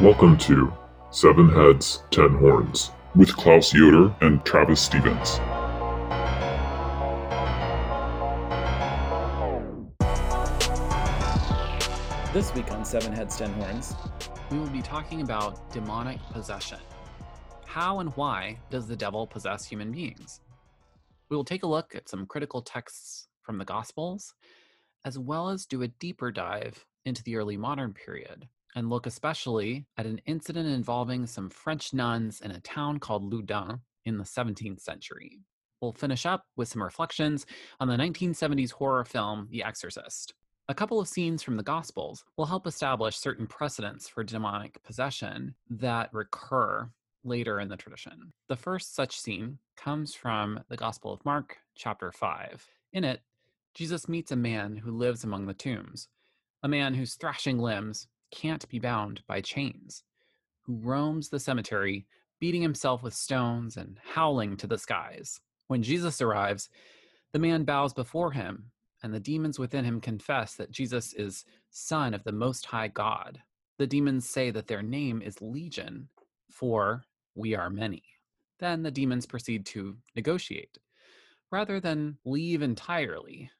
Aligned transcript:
Welcome 0.00 0.38
to 0.38 0.72
Seven 1.10 1.48
Heads, 1.48 2.04
Ten 2.12 2.32
Horns 2.36 2.92
with 3.16 3.36
Klaus 3.36 3.74
Yoder 3.74 4.14
and 4.20 4.44
Travis 4.44 4.80
Stevens. 4.80 5.38
This 12.32 12.54
week 12.54 12.70
on 12.70 12.84
Seven 12.84 13.12
Heads, 13.12 13.36
Ten 13.36 13.52
Horns, 13.54 13.96
we 14.52 14.58
will 14.60 14.68
be 14.68 14.82
talking 14.82 15.20
about 15.22 15.68
demonic 15.72 16.20
possession. 16.30 16.78
How 17.66 17.98
and 17.98 18.10
why 18.10 18.60
does 18.70 18.86
the 18.86 18.94
devil 18.94 19.26
possess 19.26 19.66
human 19.66 19.90
beings? 19.90 20.40
We 21.28 21.36
will 21.36 21.42
take 21.42 21.64
a 21.64 21.68
look 21.68 21.96
at 21.96 22.08
some 22.08 22.24
critical 22.24 22.62
texts 22.62 23.26
from 23.42 23.58
the 23.58 23.64
Gospels, 23.64 24.32
as 25.04 25.18
well 25.18 25.48
as 25.48 25.66
do 25.66 25.82
a 25.82 25.88
deeper 25.88 26.30
dive 26.30 26.86
into 27.04 27.24
the 27.24 27.34
early 27.34 27.56
modern 27.56 27.92
period 27.94 28.46
and 28.78 28.88
look 28.88 29.06
especially 29.06 29.84
at 29.96 30.06
an 30.06 30.20
incident 30.24 30.68
involving 30.68 31.26
some 31.26 31.50
French 31.50 31.92
nuns 31.92 32.40
in 32.40 32.52
a 32.52 32.60
town 32.60 33.00
called 33.00 33.28
Loudun 33.28 33.80
in 34.04 34.18
the 34.18 34.24
17th 34.24 34.80
century. 34.80 35.40
We'll 35.80 35.92
finish 35.92 36.24
up 36.24 36.44
with 36.56 36.68
some 36.68 36.84
reflections 36.84 37.44
on 37.80 37.88
the 37.88 37.96
1970s 37.96 38.70
horror 38.70 39.04
film 39.04 39.48
The 39.50 39.64
Exorcist. 39.64 40.32
A 40.68 40.74
couple 40.74 41.00
of 41.00 41.08
scenes 41.08 41.42
from 41.42 41.56
the 41.56 41.64
Gospels 41.64 42.24
will 42.36 42.46
help 42.46 42.68
establish 42.68 43.18
certain 43.18 43.48
precedents 43.48 44.08
for 44.08 44.22
demonic 44.22 44.80
possession 44.84 45.56
that 45.70 46.14
recur 46.14 46.88
later 47.24 47.58
in 47.58 47.68
the 47.68 47.76
tradition. 47.76 48.32
The 48.48 48.56
first 48.56 48.94
such 48.94 49.18
scene 49.18 49.58
comes 49.76 50.14
from 50.14 50.60
the 50.68 50.76
Gospel 50.76 51.12
of 51.12 51.24
Mark, 51.24 51.56
chapter 51.74 52.12
5. 52.12 52.64
In 52.92 53.02
it, 53.02 53.22
Jesus 53.74 54.08
meets 54.08 54.30
a 54.30 54.36
man 54.36 54.76
who 54.76 54.92
lives 54.92 55.24
among 55.24 55.46
the 55.46 55.54
tombs, 55.54 56.06
a 56.62 56.68
man 56.68 56.94
whose 56.94 57.14
thrashing 57.14 57.58
limbs 57.58 58.06
can't 58.30 58.68
be 58.68 58.78
bound 58.78 59.22
by 59.26 59.40
chains, 59.40 60.04
who 60.62 60.76
roams 60.76 61.28
the 61.28 61.40
cemetery, 61.40 62.06
beating 62.40 62.62
himself 62.62 63.02
with 63.02 63.14
stones 63.14 63.76
and 63.76 63.98
howling 64.14 64.56
to 64.58 64.66
the 64.66 64.78
skies. 64.78 65.40
When 65.66 65.82
Jesus 65.82 66.20
arrives, 66.20 66.68
the 67.32 67.38
man 67.38 67.64
bows 67.64 67.92
before 67.92 68.32
him 68.32 68.70
and 69.02 69.12
the 69.12 69.20
demons 69.20 69.58
within 69.58 69.84
him 69.84 70.00
confess 70.00 70.54
that 70.54 70.70
Jesus 70.70 71.12
is 71.14 71.44
Son 71.70 72.14
of 72.14 72.24
the 72.24 72.32
Most 72.32 72.66
High 72.66 72.88
God. 72.88 73.40
The 73.78 73.86
demons 73.86 74.28
say 74.28 74.50
that 74.50 74.66
their 74.66 74.82
name 74.82 75.22
is 75.22 75.40
Legion, 75.40 76.08
for 76.50 77.04
we 77.34 77.54
are 77.54 77.70
many. 77.70 78.02
Then 78.58 78.82
the 78.82 78.90
demons 78.90 79.26
proceed 79.26 79.64
to 79.66 79.96
negotiate. 80.16 80.78
Rather 81.52 81.80
than 81.80 82.18
leave 82.24 82.60
entirely, 82.60 83.50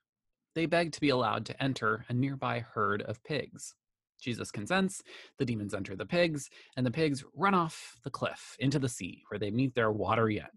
they 0.55 0.67
beg 0.67 0.93
to 0.93 1.01
be 1.01 1.11
allowed 1.11 1.47
to 1.47 1.63
enter 1.63 2.05
a 2.09 2.13
nearby 2.13 2.61
herd 2.61 3.03
of 3.03 3.23
pigs. 3.23 3.75
Jesus 4.21 4.51
consents, 4.51 5.03
the 5.39 5.45
demons 5.45 5.75
enter 5.75 5.97
the 5.97 6.07
pigs, 6.07 6.51
and 6.77 6.85
the 6.85 6.91
pigs 6.91 7.25
run 7.35 7.55
off 7.55 7.97
the 8.05 8.11
cliff 8.11 8.57
into 8.59 8.79
the 8.79 8.89
sea, 8.89 9.23
where 9.29 9.39
they 9.39 9.51
meet 9.51 9.75
their 9.75 9.93
watery 9.93 10.41
end. 10.41 10.49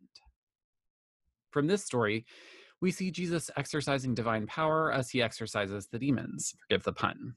From 1.52 1.68
this 1.68 1.84
story, 1.84 2.26
we 2.82 2.92
see 2.92 3.12
Jesus 3.12 3.52
exercising 3.58 4.16
divine 4.16 4.48
power 4.48 4.92
as 4.92 5.10
he 5.10 5.22
exorcises 5.22 5.88
the 5.88 6.00
demons. 6.00 6.56
Forgive 6.68 6.84
the 6.84 6.94
pun. 6.94 7.36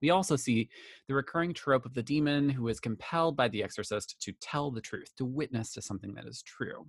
We 0.00 0.10
also 0.10 0.36
see 0.36 0.68
the 1.08 1.14
recurring 1.14 1.52
trope 1.52 1.84
of 1.84 1.94
the 1.94 2.02
demon 2.02 2.48
who 2.48 2.68
is 2.68 2.78
compelled 2.78 3.36
by 3.36 3.48
the 3.48 3.64
exorcist 3.64 4.20
to 4.20 4.32
tell 4.40 4.70
the 4.70 4.80
truth, 4.80 5.12
to 5.16 5.24
witness 5.24 5.72
to 5.72 5.82
something 5.82 6.14
that 6.14 6.26
is 6.26 6.42
true. 6.42 6.88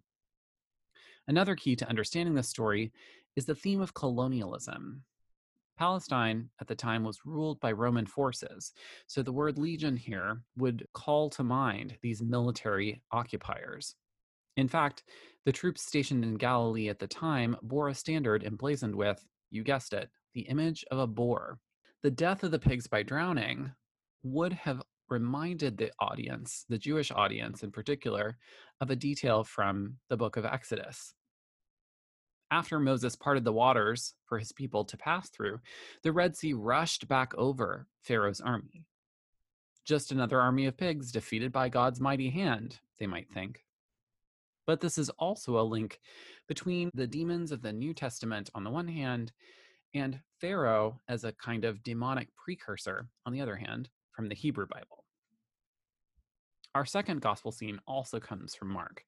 Another 1.27 1.55
key 1.55 1.75
to 1.75 1.89
understanding 1.89 2.35
this 2.35 2.49
story 2.49 2.91
is 3.35 3.45
the 3.45 3.55
theme 3.55 3.81
of 3.81 3.93
colonialism. 3.93 5.03
Palestine 5.79 6.49
at 6.59 6.67
the 6.67 6.75
time 6.75 7.05
was 7.05 7.25
ruled 7.25 7.57
by 7.61 7.71
Roman 7.71 8.05
forces, 8.05 8.73
so 9.07 9.23
the 9.23 9.31
word 9.31 9.57
legion 9.57 9.95
here 9.95 10.41
would 10.57 10.85
call 10.93 11.29
to 11.29 11.41
mind 11.41 11.97
these 12.01 12.21
military 12.21 13.01
occupiers. 13.13 13.95
In 14.57 14.67
fact, 14.67 15.03
the 15.45 15.53
troops 15.53 15.81
stationed 15.81 16.25
in 16.25 16.35
Galilee 16.35 16.89
at 16.89 16.99
the 16.99 17.07
time 17.07 17.55
bore 17.61 17.87
a 17.87 17.95
standard 17.95 18.43
emblazoned 18.43 18.93
with, 18.93 19.25
you 19.51 19.63
guessed 19.63 19.93
it, 19.93 20.09
the 20.33 20.41
image 20.41 20.83
of 20.91 20.99
a 20.99 21.07
boar. 21.07 21.59
The 22.03 22.11
death 22.11 22.43
of 22.43 22.51
the 22.51 22.59
pigs 22.59 22.87
by 22.87 23.03
drowning 23.03 23.71
would 24.21 24.51
have 24.51 24.81
reminded 25.07 25.77
the 25.77 25.93
audience, 26.01 26.65
the 26.67 26.77
Jewish 26.77 27.09
audience 27.09 27.63
in 27.63 27.71
particular, 27.71 28.37
of 28.81 28.89
a 28.89 28.97
detail 28.97 29.45
from 29.45 29.95
the 30.09 30.17
book 30.17 30.35
of 30.35 30.43
Exodus. 30.43 31.13
After 32.51 32.79
Moses 32.79 33.15
parted 33.15 33.43
the 33.43 33.53
waters 33.53 34.15
for 34.25 34.39
his 34.39 34.51
people 34.51 34.83
to 34.85 34.97
pass 34.97 35.29
through, 35.29 35.59
the 36.01 36.11
Red 36.11 36.35
Sea 36.35 36.53
rushed 36.53 37.07
back 37.07 37.33
over 37.35 37.87
Pharaoh's 38.01 38.41
army. 38.41 38.85
Just 39.85 40.11
another 40.11 40.41
army 40.41 40.65
of 40.65 40.77
pigs 40.77 41.11
defeated 41.11 41.51
by 41.51 41.69
God's 41.69 42.01
mighty 42.01 42.29
hand, 42.29 42.79
they 42.99 43.07
might 43.07 43.31
think. 43.31 43.65
But 44.65 44.81
this 44.81 44.97
is 44.97 45.09
also 45.11 45.59
a 45.59 45.61
link 45.61 45.99
between 46.47 46.89
the 46.93 47.07
demons 47.07 47.51
of 47.51 47.61
the 47.61 47.73
New 47.73 47.93
Testament 47.93 48.49
on 48.55 48.63
the 48.63 48.69
one 48.69 48.87
hand 48.87 49.31
and 49.93 50.19
Pharaoh 50.39 50.99
as 51.07 51.23
a 51.23 51.33
kind 51.33 51.65
of 51.65 51.83
demonic 51.83 52.29
precursor 52.35 53.09
on 53.25 53.33
the 53.33 53.41
other 53.41 53.55
hand 53.55 53.89
from 54.11 54.27
the 54.27 54.35
Hebrew 54.35 54.67
Bible. 54.67 55.05
Our 56.75 56.85
second 56.85 57.21
gospel 57.21 57.51
scene 57.51 57.79
also 57.87 58.19
comes 58.19 58.53
from 58.53 58.69
Mark, 58.69 59.03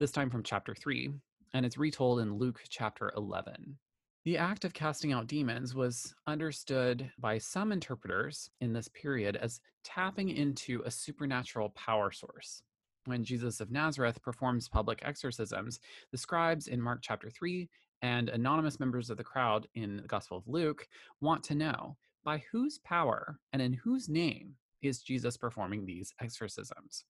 this 0.00 0.12
time 0.12 0.30
from 0.30 0.42
chapter 0.42 0.74
3, 0.74 1.12
and 1.54 1.66
it's 1.66 1.78
retold 1.78 2.20
in 2.20 2.38
Luke 2.38 2.62
chapter 2.68 3.12
11. 3.16 3.76
The 4.24 4.38
act 4.38 4.64
of 4.64 4.72
casting 4.72 5.12
out 5.12 5.26
demons 5.26 5.74
was 5.74 6.14
understood 6.26 7.10
by 7.18 7.38
some 7.38 7.72
interpreters 7.72 8.48
in 8.60 8.72
this 8.72 8.88
period 8.88 9.36
as 9.36 9.60
tapping 9.84 10.28
into 10.30 10.82
a 10.84 10.90
supernatural 10.90 11.70
power 11.70 12.12
source 12.12 12.62
when 13.06 13.24
Jesus 13.24 13.60
of 13.60 13.70
Nazareth 13.70 14.22
performs 14.22 14.68
public 14.68 15.00
exorcisms, 15.02 15.80
the 16.10 16.18
scribes 16.18 16.68
in 16.68 16.80
Mark 16.80 17.00
chapter 17.02 17.30
3 17.30 17.68
and 18.02 18.28
anonymous 18.28 18.80
members 18.80 19.10
of 19.10 19.16
the 19.16 19.24
crowd 19.24 19.66
in 19.74 19.96
the 19.96 20.08
Gospel 20.08 20.38
of 20.38 20.48
Luke 20.48 20.86
want 21.20 21.42
to 21.44 21.54
know 21.54 21.96
by 22.24 22.42
whose 22.50 22.78
power 22.78 23.38
and 23.52 23.60
in 23.60 23.72
whose 23.72 24.08
name 24.08 24.54
is 24.82 25.02
Jesus 25.02 25.36
performing 25.36 25.84
these 25.84 26.12
exorcisms? 26.20 27.04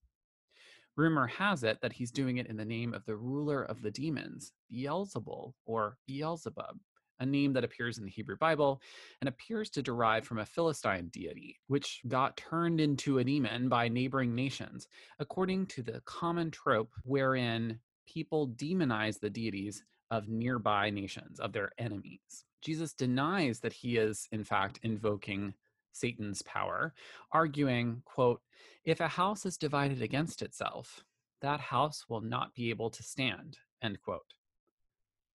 Rumor 0.97 1.26
has 1.26 1.64
it 1.64 1.80
that 1.80 1.92
he's 1.92 2.10
doing 2.10 2.36
it 2.36 2.47
in 2.47 2.56
the 2.56 2.64
name 2.64 2.92
of 2.92 3.04
the 3.06 3.16
ruler 3.16 3.62
of 3.62 3.80
the 3.80 3.91
demons, 3.91 4.53
Beelzebul 4.70 5.54
or 5.64 5.97
Beelzebub, 6.06 6.78
a 7.20 7.26
name 7.26 7.54
that 7.54 7.64
appears 7.64 7.97
in 7.97 8.04
the 8.04 8.10
Hebrew 8.10 8.36
Bible 8.36 8.82
and 9.20 9.28
appears 9.28 9.70
to 9.70 9.82
derive 9.82 10.26
from 10.26 10.38
a 10.38 10.47
Philistine 10.47 11.08
deity, 11.08 11.58
which 11.69 12.02
got 12.08 12.36
turned 12.36 12.81
into 12.81 13.19
a 13.19 13.25
demon 13.25 13.69
by 13.69 13.88
neighboring 13.88 14.34
nations, 14.34 14.86
according 15.19 15.66
to 15.66 15.82
the 15.82 16.02
common 16.04 16.50
trope 16.50 16.91
wherein 17.04 17.78
people 18.06 18.48
demonize 18.48 19.19
the 19.19 19.31
deities 19.31 19.82
of 20.10 20.28
nearby 20.28 20.91
nations, 20.91 21.41
of 21.41 21.52
their 21.52 21.70
enemies. 21.78 22.44
Jesus 22.60 22.92
denies 22.92 23.60
that 23.60 23.72
he 23.72 23.97
is, 23.97 24.28
in 24.31 24.44
fact, 24.44 24.78
invoking 24.82 25.54
Satan's 25.92 26.42
power, 26.42 26.94
arguing, 27.30 28.03
quote, 28.04 28.41
if 28.84 29.00
a 29.00 29.08
house 29.08 29.47
is 29.47 29.56
divided 29.56 30.03
against 30.03 30.42
itself, 30.42 31.04
that 31.41 31.60
house 31.60 32.06
will 32.08 32.20
not 32.20 32.54
be 32.54 32.70
able 32.70 32.91
to 32.91 33.03
stand, 33.03 33.58
end 33.82 34.00
quote. 34.02 34.34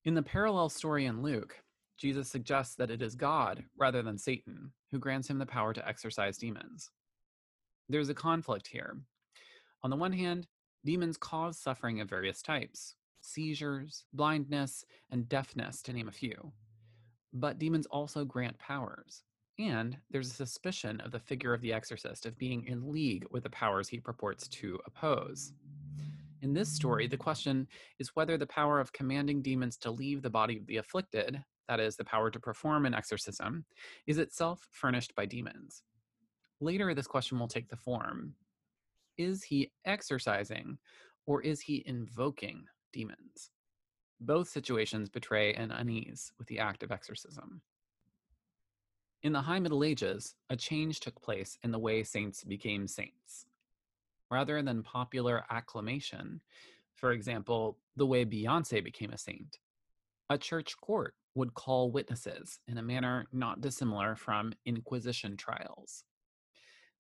In 0.06 0.14
the 0.14 0.22
parallel 0.22 0.70
story 0.70 1.06
in 1.06 1.22
Luke, 1.22 1.62
Jesus 1.98 2.30
suggests 2.30 2.76
that 2.76 2.92
it 2.92 3.02
is 3.02 3.16
God, 3.16 3.64
rather 3.78 4.02
than 4.02 4.18
Satan, 4.18 4.72
who 4.92 5.00
grants 5.00 5.30
him 5.30 5.40
the 5.40 5.46
power 5.46 5.74
to 5.74 5.88
exorcise 5.88 6.38
demons. 6.38 6.90
There's 7.90 8.10
a 8.10 8.14
conflict 8.14 8.68
here. 8.68 8.98
On 9.84 9.90
the 9.90 9.96
one 9.96 10.14
hand, 10.14 10.48
demons 10.86 11.18
cause 11.18 11.58
suffering 11.60 12.02
of 12.02 12.10
various 12.10 12.42
types 12.42 12.96
seizures, 13.20 14.06
blindness, 14.14 14.86
and 15.12 15.28
deafness, 15.28 15.82
to 15.82 15.92
name 15.92 16.08
a 16.08 16.12
few. 16.12 16.54
But 17.34 17.60
demons 17.60 17.86
also 17.88 18.24
grant 18.24 18.58
powers. 18.58 19.24
And 19.60 19.98
there's 20.12 20.30
a 20.30 20.34
suspicion 20.34 21.02
of 21.02 21.12
the 21.12 21.20
figure 21.20 21.54
of 21.54 21.62
the 21.62 21.74
exorcist 21.74 22.26
of 22.26 22.38
being 22.38 22.66
in 22.66 22.92
league 22.92 23.26
with 23.32 23.44
the 23.44 23.50
powers 23.50 23.90
he 23.90 24.00
purports 24.00 24.48
to 24.50 24.80
oppose. 24.86 25.54
In 26.42 26.54
this 26.54 26.70
story, 26.70 27.08
the 27.08 27.18
question 27.18 27.68
is 27.98 28.16
whether 28.16 28.38
the 28.38 28.46
power 28.46 28.80
of 28.80 28.94
commanding 28.94 29.42
demons 29.42 29.78
to 29.78 29.92
leave 29.92 30.22
the 30.22 30.30
body 30.30 30.58
of 30.58 30.68
the 30.68 30.78
afflicted 30.78 31.44
that 31.68 31.80
is, 31.80 31.96
the 31.96 32.06
power 32.06 32.32
to 32.32 32.40
perform 32.40 32.86
an 32.86 32.94
exorcism, 32.94 33.66
is 34.06 34.18
itself 34.18 34.68
furnished 34.72 35.14
by 35.16 35.26
demons. 35.26 35.84
Later, 36.60 36.94
this 36.94 37.08
question 37.08 37.40
will 37.40 37.48
take 37.48 37.70
the 37.70 37.76
form 37.76 38.34
Is 39.18 39.44
he 39.44 39.72
exorcising 39.86 40.78
or 41.26 41.42
is 41.42 41.60
he 41.62 41.84
invoking 41.86 42.66
demons? 42.94 43.52
Both 44.20 44.48
situations 44.48 45.10
betray 45.10 45.54
an 45.54 45.72
unease 45.72 46.32
with 46.40 46.48
the 46.48 46.60
act 46.60 46.84
of 46.84 46.92
exorcism. 46.92 47.62
In 49.24 49.34
the 49.34 49.42
High 49.42 49.60
Middle 49.60 49.84
Ages, 49.84 50.36
a 50.50 50.56
change 50.56 51.00
took 51.00 51.20
place 51.22 51.58
in 51.64 51.72
the 51.72 51.80
way 51.80 52.04
saints 52.04 52.44
became 52.44 52.88
saints. 52.88 53.46
Rather 54.30 54.62
than 54.62 54.84
popular 54.84 55.44
acclamation, 55.50 56.40
for 56.96 57.12
example, 57.12 57.80
the 57.96 58.06
way 58.06 58.26
Beyonce 58.26 58.84
became 58.84 59.12
a 59.12 59.18
saint, 59.18 59.58
a 60.30 60.38
church 60.38 60.76
court 60.82 61.16
would 61.36 61.54
call 61.56 61.92
witnesses 61.92 62.60
in 62.68 62.78
a 62.78 62.84
manner 62.84 63.26
not 63.32 63.62
dissimilar 63.62 64.16
from 64.16 64.54
Inquisition 64.66 65.36
trials. 65.36 66.04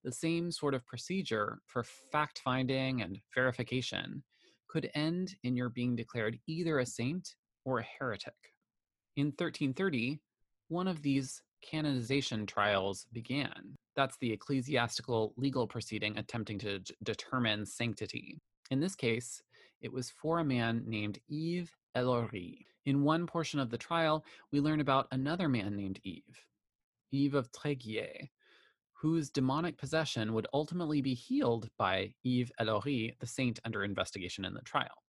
the 0.03 0.11
same 0.11 0.51
sort 0.51 0.73
of 0.73 0.85
procedure 0.85 1.59
for 1.65 1.83
fact 1.83 2.39
finding 2.43 3.01
and 3.01 3.19
verification 3.35 4.23
could 4.69 4.89
end 4.95 5.35
in 5.43 5.55
your 5.55 5.69
being 5.69 5.95
declared 5.95 6.39
either 6.47 6.79
a 6.79 6.85
saint 6.85 7.35
or 7.65 7.79
a 7.79 7.87
heretic. 7.99 8.33
In 9.17 9.27
1330, 9.27 10.19
one 10.69 10.87
of 10.87 11.01
these 11.01 11.41
canonization 11.61 12.45
trials 12.45 13.05
began. 13.11 13.75
That's 13.95 14.17
the 14.17 14.31
ecclesiastical 14.31 15.33
legal 15.37 15.67
proceeding 15.67 16.17
attempting 16.17 16.59
to 16.59 16.79
d- 16.79 16.93
determine 17.03 17.65
sanctity. 17.65 18.39
In 18.69 18.79
this 18.79 18.95
case, 18.95 19.41
it 19.81 19.91
was 19.91 20.09
for 20.09 20.39
a 20.39 20.45
man 20.45 20.83
named 20.85 21.19
Yves 21.29 21.69
Ellory. 21.95 22.65
In 22.85 23.03
one 23.03 23.27
portion 23.27 23.59
of 23.59 23.69
the 23.69 23.77
trial, 23.77 24.23
we 24.51 24.59
learn 24.59 24.79
about 24.79 25.07
another 25.11 25.49
man 25.49 25.75
named 25.75 25.99
Yves, 26.05 26.37
Yves 27.11 27.33
of 27.35 27.51
Tréguier, 27.51 28.29
whose 28.93 29.29
demonic 29.29 29.77
possession 29.77 30.33
would 30.33 30.47
ultimately 30.53 31.01
be 31.01 31.13
healed 31.13 31.69
by 31.77 32.13
Yves 32.23 32.51
Ellory, 32.59 33.15
the 33.19 33.27
saint 33.27 33.59
under 33.65 33.83
investigation 33.83 34.45
in 34.45 34.53
the 34.53 34.61
trial. 34.61 35.03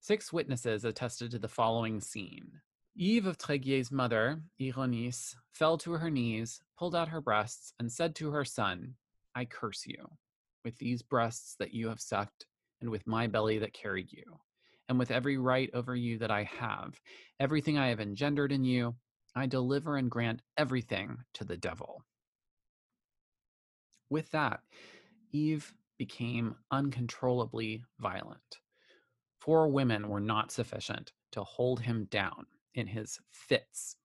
Six 0.00 0.32
witnesses 0.32 0.84
attested 0.84 1.30
to 1.32 1.38
the 1.38 1.48
following 1.48 2.00
scene. 2.00 2.52
Yves 3.00 3.28
of 3.28 3.38
Tréguier's 3.38 3.92
mother, 3.92 4.42
Ironice, 4.60 5.36
fell 5.52 5.78
to 5.78 5.92
her 5.92 6.10
knees, 6.10 6.60
pulled 6.76 6.96
out 6.96 7.06
her 7.06 7.20
breasts, 7.20 7.72
and 7.78 7.92
said 7.92 8.16
to 8.16 8.32
her 8.32 8.44
son, 8.44 8.94
I 9.36 9.44
curse 9.44 9.86
you, 9.86 10.16
with 10.64 10.76
these 10.78 11.00
breasts 11.00 11.54
that 11.60 11.72
you 11.72 11.90
have 11.90 12.00
sucked, 12.00 12.46
and 12.80 12.90
with 12.90 13.06
my 13.06 13.28
belly 13.28 13.58
that 13.58 13.72
carried 13.72 14.10
you, 14.10 14.40
and 14.88 14.98
with 14.98 15.12
every 15.12 15.38
right 15.38 15.70
over 15.74 15.94
you 15.94 16.18
that 16.18 16.32
I 16.32 16.42
have, 16.42 17.00
everything 17.38 17.78
I 17.78 17.86
have 17.90 18.00
engendered 18.00 18.50
in 18.50 18.64
you, 18.64 18.96
I 19.32 19.46
deliver 19.46 19.96
and 19.96 20.10
grant 20.10 20.42
everything 20.56 21.18
to 21.34 21.44
the 21.44 21.56
devil. 21.56 22.02
With 24.10 24.28
that, 24.32 24.58
Yves 25.32 25.72
became 25.98 26.56
uncontrollably 26.72 27.84
violent. 28.00 28.58
Four 29.40 29.68
women 29.68 30.08
were 30.08 30.18
not 30.18 30.50
sufficient 30.50 31.12
to 31.30 31.44
hold 31.44 31.78
him 31.78 32.08
down 32.10 32.46
in 32.74 32.86
his 32.86 33.18
fits. 33.32 33.96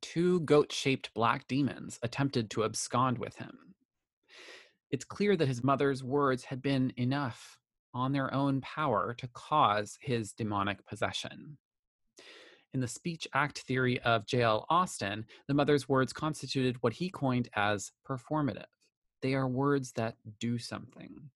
Two 0.00 0.40
goat 0.40 0.72
shaped 0.72 1.14
black 1.14 1.48
demons 1.48 1.98
attempted 2.02 2.50
to 2.50 2.64
abscond 2.64 3.18
with 3.18 3.36
him. 3.36 3.74
It's 4.90 5.04
clear 5.04 5.36
that 5.36 5.48
his 5.48 5.64
mother's 5.64 6.02
words 6.02 6.44
had 6.44 6.62
been 6.62 6.92
enough 6.96 7.58
on 7.92 8.12
their 8.12 8.32
own 8.32 8.60
power 8.60 9.14
to 9.18 9.28
cause 9.28 9.98
his 10.00 10.32
demonic 10.32 10.86
possession. 10.86 11.58
In 12.74 12.80
the 12.80 12.88
speech 12.88 13.26
act 13.34 13.60
theory 13.60 13.98
of 14.00 14.26
J.L. 14.26 14.66
Austin, 14.68 15.24
the 15.46 15.54
mother's 15.54 15.88
words 15.88 16.12
constituted 16.12 16.76
what 16.80 16.92
he 16.92 17.08
coined 17.08 17.48
as 17.54 17.92
performative. 18.06 18.66
They 19.22 19.34
are 19.34 19.48
words 19.48 19.92
that 19.92 20.16
do 20.38 20.58
something. 20.58 21.30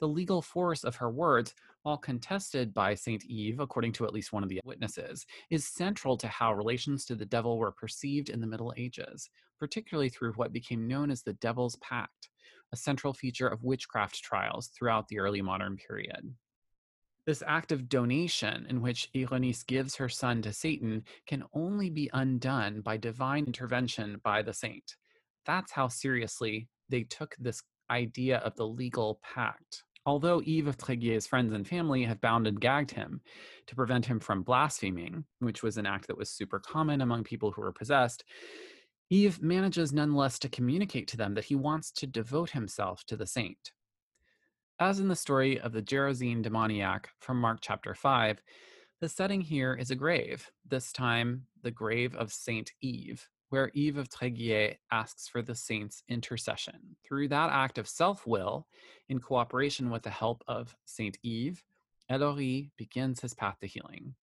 The 0.00 0.08
legal 0.08 0.42
force 0.42 0.84
of 0.84 0.96
her 0.96 1.10
words, 1.10 1.54
while 1.84 1.98
contested 1.98 2.72
by 2.72 2.94
St. 2.94 3.22
Yves, 3.28 3.58
according 3.60 3.92
to 3.92 4.06
at 4.06 4.12
least 4.12 4.32
one 4.32 4.42
of 4.42 4.48
the 4.48 4.60
witnesses, 4.64 5.26
is 5.50 5.68
central 5.68 6.16
to 6.16 6.26
how 6.28 6.52
relations 6.54 7.04
to 7.04 7.14
the 7.14 7.26
devil 7.26 7.58
were 7.58 7.72
perceived 7.72 8.30
in 8.30 8.40
the 8.40 8.46
Middle 8.46 8.72
Ages, 8.76 9.28
particularly 9.60 10.08
through 10.08 10.32
what 10.32 10.52
became 10.52 10.88
known 10.88 11.10
as 11.10 11.22
the 11.22 11.34
Devil's 11.34 11.76
Pact, 11.76 12.30
a 12.72 12.76
central 12.76 13.12
feature 13.12 13.46
of 13.46 13.62
witchcraft 13.62 14.22
trials 14.22 14.68
throughout 14.68 15.08
the 15.08 15.18
early 15.18 15.42
modern 15.42 15.76
period. 15.76 16.34
This 17.26 17.42
act 17.46 17.70
of 17.70 17.88
donation, 17.88 18.66
in 18.68 18.80
which 18.80 19.10
Ironice 19.14 19.62
gives 19.62 19.94
her 19.96 20.08
son 20.08 20.40
to 20.42 20.54
Satan, 20.54 21.04
can 21.26 21.44
only 21.52 21.90
be 21.90 22.10
undone 22.14 22.80
by 22.80 22.96
divine 22.96 23.44
intervention 23.44 24.22
by 24.24 24.40
the 24.40 24.54
saint. 24.54 24.96
That's 25.44 25.72
how 25.72 25.88
seriously 25.88 26.68
they 26.88 27.02
took 27.02 27.34
this 27.38 27.62
idea 27.90 28.38
of 28.38 28.56
the 28.56 28.66
legal 28.66 29.20
pact. 29.22 29.84
Although 30.06 30.42
Yves 30.42 30.68
of 30.68 30.76
Tréguier's 30.76 31.26
friends 31.26 31.52
and 31.52 31.66
family 31.66 32.04
have 32.04 32.20
bound 32.20 32.46
and 32.46 32.60
gagged 32.60 32.90
him 32.90 33.22
to 33.66 33.74
prevent 33.74 34.04
him 34.04 34.20
from 34.20 34.42
blaspheming, 34.42 35.24
which 35.38 35.62
was 35.62 35.78
an 35.78 35.86
act 35.86 36.08
that 36.08 36.18
was 36.18 36.28
super 36.28 36.58
common 36.58 37.00
among 37.00 37.24
people 37.24 37.50
who 37.50 37.62
were 37.62 37.72
possessed, 37.72 38.24
Yves 39.10 39.40
manages 39.40 39.92
nonetheless 39.92 40.38
to 40.40 40.48
communicate 40.48 41.08
to 41.08 41.16
them 41.16 41.34
that 41.34 41.44
he 41.44 41.54
wants 41.54 41.90
to 41.92 42.06
devote 42.06 42.50
himself 42.50 43.04
to 43.06 43.16
the 43.16 43.26
saint. 43.26 43.72
As 44.78 45.00
in 45.00 45.08
the 45.08 45.16
story 45.16 45.58
of 45.60 45.72
the 45.72 45.82
Gerasene 45.82 46.42
demoniac 46.42 47.08
from 47.20 47.40
Mark 47.40 47.58
chapter 47.62 47.94
5, 47.94 48.42
the 49.00 49.08
setting 49.08 49.40
here 49.40 49.74
is 49.74 49.90
a 49.90 49.96
grave, 49.96 50.50
this 50.66 50.92
time 50.92 51.46
the 51.62 51.70
grave 51.70 52.14
of 52.14 52.32
Saint 52.32 52.72
Yves, 52.82 53.28
where 53.54 53.70
Yves 53.72 53.98
of 53.98 54.08
Tréguier 54.08 54.76
asks 54.90 55.28
for 55.28 55.40
the 55.40 55.54
saint's 55.54 56.02
intercession. 56.08 56.96
Through 57.04 57.28
that 57.28 57.50
act 57.52 57.78
of 57.78 57.86
self 57.86 58.26
will, 58.26 58.66
in 59.08 59.20
cooperation 59.20 59.90
with 59.90 60.02
the 60.02 60.10
help 60.10 60.42
of 60.48 60.74
Saint 60.86 61.18
Yves, 61.22 61.62
Ellory 62.10 62.72
begins 62.76 63.20
his 63.20 63.32
path 63.32 63.56
to 63.60 63.68
healing. 63.68 64.16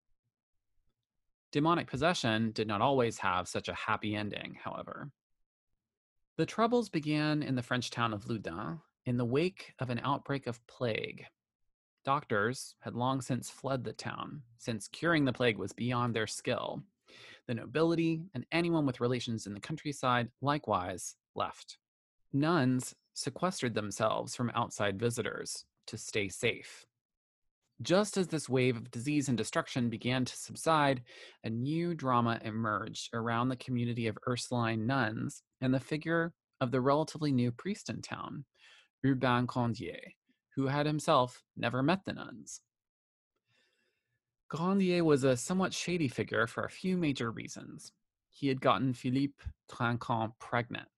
Demonic 1.53 1.87
possession 1.87 2.51
did 2.51 2.67
not 2.67 2.81
always 2.81 3.19
have 3.19 3.47
such 3.47 3.69
a 3.69 3.73
happy 3.73 4.17
ending, 4.17 4.57
however. 4.61 5.09
The 6.35 6.45
troubles 6.45 6.89
began 6.89 7.41
in 7.41 7.55
the 7.55 7.63
French 7.63 7.89
town 7.89 8.11
of 8.11 8.25
Loudun 8.25 8.81
in 9.05 9.15
the 9.15 9.23
wake 9.23 9.73
of 9.79 9.89
an 9.89 10.01
outbreak 10.03 10.45
of 10.45 10.59
plague. 10.67 11.23
Doctors 12.03 12.75
had 12.81 12.95
long 12.95 13.21
since 13.21 13.49
fled 13.49 13.85
the 13.85 13.93
town, 13.93 14.41
since 14.57 14.89
curing 14.89 15.23
the 15.23 15.31
plague 15.31 15.57
was 15.57 15.71
beyond 15.71 16.13
their 16.13 16.27
skill, 16.27 16.83
the 17.51 17.55
nobility 17.55 18.21
and 18.33 18.45
anyone 18.53 18.85
with 18.85 19.01
relations 19.01 19.45
in 19.45 19.53
the 19.53 19.59
countryside 19.59 20.29
likewise 20.41 21.17
left. 21.35 21.77
Nuns 22.31 22.95
sequestered 23.13 23.73
themselves 23.73 24.37
from 24.37 24.53
outside 24.55 24.97
visitors 24.97 25.65
to 25.87 25.97
stay 25.97 26.29
safe. 26.29 26.85
Just 27.81 28.15
as 28.15 28.27
this 28.27 28.47
wave 28.47 28.77
of 28.77 28.89
disease 28.89 29.27
and 29.27 29.37
destruction 29.37 29.89
began 29.89 30.23
to 30.23 30.37
subside, 30.37 31.01
a 31.43 31.49
new 31.49 31.93
drama 31.93 32.39
emerged 32.41 33.09
around 33.13 33.49
the 33.49 33.57
community 33.57 34.07
of 34.07 34.17
Ursuline 34.25 34.87
nuns 34.87 35.43
and 35.59 35.73
the 35.73 35.79
figure 35.81 36.31
of 36.61 36.71
the 36.71 36.79
relatively 36.79 37.33
new 37.33 37.51
priest 37.51 37.89
in 37.89 38.01
town, 38.01 38.45
Urbain 39.05 39.45
Grandier, 39.45 40.13
who 40.55 40.67
had 40.67 40.85
himself 40.85 41.43
never 41.57 41.83
met 41.83 41.99
the 42.05 42.13
nuns. 42.13 42.61
Grandier 44.51 45.05
was 45.05 45.23
a 45.23 45.37
somewhat 45.37 45.73
shady 45.73 46.09
figure 46.09 46.45
for 46.45 46.65
a 46.65 46.69
few 46.69 46.97
major 46.97 47.31
reasons. 47.31 47.93
He 48.29 48.49
had 48.49 48.59
gotten 48.59 48.93
Philippe 48.93 49.41
Trincant 49.69 50.33
pregnant. 50.39 50.89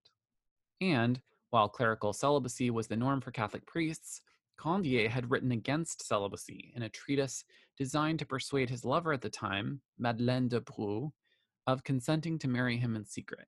And, 0.82 1.22
while 1.52 1.70
clerical 1.70 2.14
celibacy 2.14 2.72
was 2.72 2.88
the 2.88 2.98
norm 2.98 3.22
for 3.22 3.30
Catholic 3.30 3.68
priests, 3.68 4.22
Grandier 4.58 5.08
had 5.08 5.30
written 5.30 5.52
against 5.52 6.08
celibacy 6.08 6.74
in 6.76 6.82
a 6.82 6.90
treatise 6.90 7.46
designed 7.78 8.18
to 8.20 8.26
persuade 8.26 8.72
his 8.72 8.84
lover 8.84 9.14
at 9.14 9.22
the 9.22 9.30
time, 9.30 9.82
Madeleine 10.00 10.48
de 10.48 10.60
Brou, 10.60 11.14
of 11.68 11.84
consenting 11.84 12.40
to 12.40 12.48
marry 12.48 12.78
him 12.78 12.96
in 12.96 13.06
secret. 13.06 13.48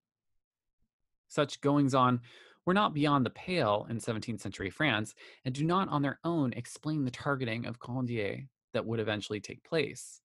Such 1.29 1.61
goings 1.61 1.95
on 1.95 2.21
were 2.63 2.75
not 2.75 2.93
beyond 2.93 3.25
the 3.25 3.31
pale 3.31 3.87
in 3.89 3.97
17th 3.97 4.41
century 4.41 4.69
France 4.69 5.15
and 5.45 5.55
do 5.55 5.63
not 5.63 5.89
on 5.89 6.03
their 6.03 6.19
own 6.23 6.53
explain 6.53 7.05
the 7.05 7.11
targeting 7.11 7.65
of 7.65 7.79
Grandier 7.79 8.47
that 8.75 8.85
would 8.85 8.99
eventually 8.99 9.39
take 9.39 9.63
place. 9.63 10.21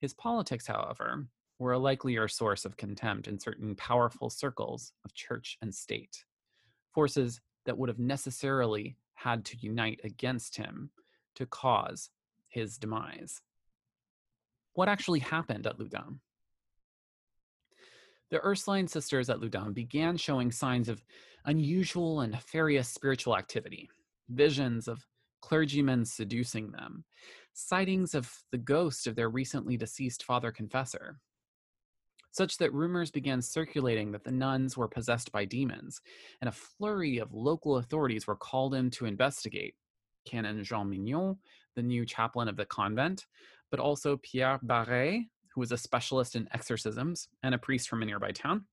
His 0.00 0.14
politics, 0.14 0.66
however, 0.66 1.26
were 1.58 1.72
a 1.72 1.78
likelier 1.78 2.28
source 2.28 2.64
of 2.64 2.76
contempt 2.76 3.26
in 3.26 3.38
certain 3.38 3.74
powerful 3.74 4.28
circles 4.28 4.92
of 5.04 5.14
church 5.14 5.56
and 5.62 5.74
state, 5.74 6.24
forces 6.92 7.40
that 7.64 7.78
would 7.78 7.88
have 7.88 7.98
necessarily 7.98 8.96
had 9.14 9.46
to 9.46 9.56
unite 9.56 10.00
against 10.04 10.56
him 10.56 10.90
to 11.36 11.46
cause 11.46 12.10
his 12.48 12.76
demise. 12.76 13.40
What 14.74 14.90
actually 14.90 15.20
happened 15.20 15.66
at 15.66 15.78
Loudun? 15.78 16.18
The 18.30 18.44
Ursuline 18.44 18.88
sisters 18.88 19.30
at 19.30 19.40
Loudun 19.40 19.72
began 19.72 20.18
showing 20.18 20.52
signs 20.52 20.88
of 20.90 21.02
unusual 21.46 22.20
and 22.20 22.32
nefarious 22.32 22.88
spiritual 22.88 23.36
activity, 23.36 23.88
visions 24.28 24.86
of 24.86 25.06
clergymen 25.44 26.06
seducing 26.06 26.70
them, 26.70 27.04
sightings 27.52 28.14
of 28.14 28.32
the 28.50 28.56
ghost 28.56 29.06
of 29.06 29.14
their 29.14 29.28
recently 29.28 29.76
deceased 29.76 30.22
father 30.22 30.50
confessor, 30.50 31.18
such 32.30 32.56
that 32.56 32.72
rumors 32.72 33.10
began 33.10 33.42
circulating 33.42 34.10
that 34.10 34.24
the 34.24 34.32
nuns 34.32 34.74
were 34.74 34.88
possessed 34.88 35.30
by 35.32 35.44
demons, 35.44 36.00
and 36.40 36.48
a 36.48 36.52
flurry 36.52 37.18
of 37.18 37.34
local 37.34 37.76
authorities 37.76 38.26
were 38.26 38.34
called 38.36 38.74
in 38.74 38.88
to 38.90 39.04
investigate. 39.04 39.74
Canon 40.24 40.64
Jean 40.64 40.88
Mignon, 40.88 41.36
the 41.76 41.82
new 41.82 42.06
chaplain 42.06 42.48
of 42.48 42.56
the 42.56 42.64
convent, 42.64 43.26
but 43.70 43.78
also 43.78 44.16
Pierre 44.22 44.58
Barré, 44.64 45.26
who 45.54 45.60
was 45.60 45.72
a 45.72 45.76
specialist 45.76 46.36
in 46.36 46.48
exorcisms 46.52 47.28
and 47.42 47.54
a 47.54 47.58
priest 47.58 47.90
from 47.90 48.02
a 48.02 48.06
nearby 48.06 48.32
town. 48.32 48.64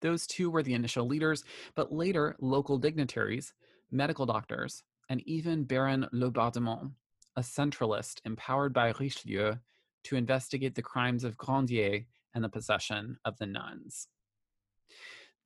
Those 0.00 0.26
two 0.26 0.48
were 0.48 0.62
the 0.62 0.72
initial 0.72 1.06
leaders, 1.06 1.44
but 1.74 1.92
later 1.92 2.34
local 2.40 2.78
dignitaries, 2.78 3.52
medical 3.90 4.24
doctors, 4.24 4.82
and 5.10 5.20
even 5.26 5.64
Baron 5.64 6.06
Laubardemont, 6.14 6.92
a 7.36 7.40
centralist 7.40 8.20
empowered 8.24 8.72
by 8.72 8.92
Richelieu 8.98 9.56
to 10.04 10.16
investigate 10.16 10.76
the 10.76 10.82
crimes 10.82 11.24
of 11.24 11.36
Grandier 11.36 12.06
and 12.32 12.44
the 12.44 12.48
possession 12.48 13.18
of 13.24 13.36
the 13.38 13.46
nuns. 13.46 14.06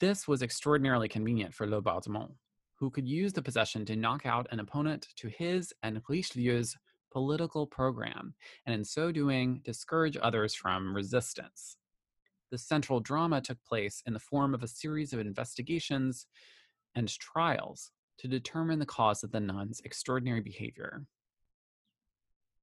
This 0.01 0.29
was 0.29 0.43
extraordinarily 0.43 1.09
convenient 1.09 1.55
for 1.55 1.67
Laubardemont, 1.67 2.33
who 2.79 2.91
could 2.91 3.09
use 3.09 3.33
the 3.33 3.43
possession 3.43 3.87
to 3.87 3.97
knock 3.97 4.27
out 4.27 4.47
an 4.51 4.61
opponent 4.61 5.09
to 5.17 5.29
his 5.29 5.73
and 5.83 6.03
Richelieu's 6.09 6.77
political 7.11 7.67
program, 7.67 8.35
and 8.67 8.75
in 8.75 8.85
so 8.85 9.13
doing, 9.13 9.63
discourage 9.65 10.19
others 10.21 10.55
from 10.55 10.95
resistance. 10.95 11.79
The 12.51 12.59
central 12.59 13.01
drama 13.01 13.41
took 13.41 13.65
place 13.65 14.03
in 14.05 14.13
the 14.13 14.21
form 14.21 14.53
of 14.53 14.63
a 14.63 14.69
series 14.69 15.15
of 15.15 15.21
investigations 15.21 16.27
and 16.95 17.09
trials 17.09 17.93
to 18.19 18.29
determine 18.29 18.79
the 18.79 18.87
cause 18.87 19.23
of 19.23 19.33
the 19.33 19.41
nuns' 19.41 19.81
extraordinary 19.85 20.41
behavior. 20.41 21.05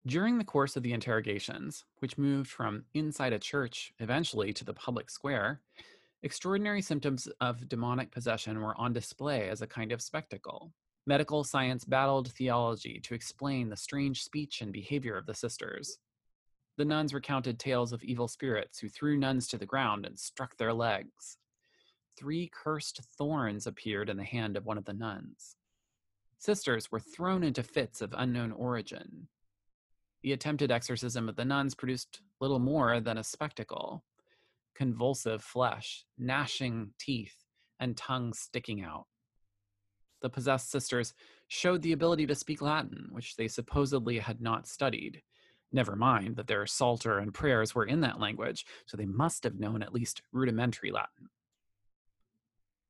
During 0.08 0.38
the 0.38 0.44
course 0.44 0.76
of 0.76 0.84
the 0.84 0.94
interrogations, 0.94 1.86
which 2.00 2.18
moved 2.18 2.50
from 2.50 2.86
inside 2.94 3.34
a 3.34 3.40
church 3.40 3.94
eventually 4.00 4.52
to 4.54 4.66
the 4.66 4.74
public 4.74 5.12
square, 5.12 5.62
extraordinary 6.24 6.82
symptoms 6.82 7.28
of 7.40 7.70
demonic 7.70 8.12
possession 8.12 8.62
were 8.62 8.76
on 8.80 8.94
display 8.94 9.50
as 9.50 9.62
a 9.62 9.68
kind 9.68 9.92
of 9.92 10.02
spectacle. 10.02 10.74
Medical 11.06 11.44
science 11.44 11.86
battled 11.86 12.32
theology 12.32 13.00
to 13.04 13.14
explain 13.14 13.70
the 13.70 13.78
strange 13.78 14.24
speech 14.24 14.62
and 14.62 14.72
behavior 14.72 15.18
of 15.18 15.26
the 15.26 15.36
sisters. 15.36 15.98
The 16.78 16.86
nuns 16.86 17.14
recounted 17.14 17.60
tales 17.60 17.92
of 17.92 18.04
evil 18.04 18.28
spirits 18.28 18.80
who 18.80 18.90
threw 18.90 19.18
nuns 19.18 19.48
to 19.50 19.58
the 19.58 19.66
ground 19.66 20.06
and 20.06 20.18
struck 20.18 20.58
their 20.58 20.74
legs. 20.74 21.38
Three 22.18 22.50
cursed 22.54 23.02
thorns 23.18 23.68
appeared 23.68 24.10
in 24.10 24.18
the 24.18 24.24
hand 24.24 24.58
of 24.58 24.66
one 24.66 24.78
of 24.78 24.86
the 24.86 24.94
nuns. 24.94 25.56
Sisters 26.38 26.92
were 26.92 27.00
thrown 27.00 27.44
into 27.44 27.64
fits 27.64 28.02
of 28.02 28.14
unknown 28.18 28.52
origin. 28.52 29.28
The 30.24 30.34
attempted 30.34 30.72
exorcism 30.72 31.30
of 31.30 31.36
the 31.36 31.46
nuns 31.46 31.76
produced 31.76 32.22
little 32.40 32.60
more 32.60 33.00
than 33.00 33.18
a 33.18 33.24
spectacle 33.24 34.04
convulsive 34.74 35.44
flesh, 35.44 36.06
gnashing 36.18 36.92
teeth, 36.98 37.36
and 37.80 37.98
tongues 37.98 38.40
sticking 38.40 38.82
out. 38.82 39.06
The 40.22 40.30
possessed 40.30 40.72
sisters 40.72 41.14
showed 41.48 41.82
the 41.82 41.92
ability 41.92 42.26
to 42.28 42.36
speak 42.36 42.62
Latin, 42.62 43.08
which 43.12 43.36
they 43.36 43.48
supposedly 43.48 44.20
had 44.20 44.42
not 44.42 44.68
studied. 44.68 45.22
Never 45.72 45.96
mind 45.96 46.36
that 46.36 46.48
their 46.48 46.66
psalter 46.66 47.20
and 47.20 47.34
prayers 47.34 47.76
were 47.76 47.86
in 47.86 48.02
that 48.02 48.20
language, 48.20 48.66
so 48.86 48.98
they 48.98 49.06
must 49.06 49.44
have 49.44 49.60
known 49.60 49.82
at 49.82 49.94
least 49.94 50.22
rudimentary 50.32 50.92
Latin. 50.92 51.30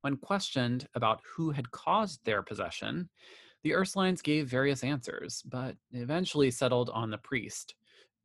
When 0.01 0.17
questioned 0.17 0.87
about 0.95 1.21
who 1.35 1.51
had 1.51 1.71
caused 1.71 2.25
their 2.25 2.41
possession, 2.41 3.09
the 3.63 3.71
Ursulines 3.71 4.23
gave 4.23 4.49
various 4.49 4.83
answers, 4.83 5.43
but 5.45 5.75
eventually 5.91 6.49
settled 6.49 6.89
on 6.89 7.11
the 7.11 7.19
priest, 7.19 7.75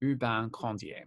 Urbain 0.02 0.50
Grandier. 0.50 1.04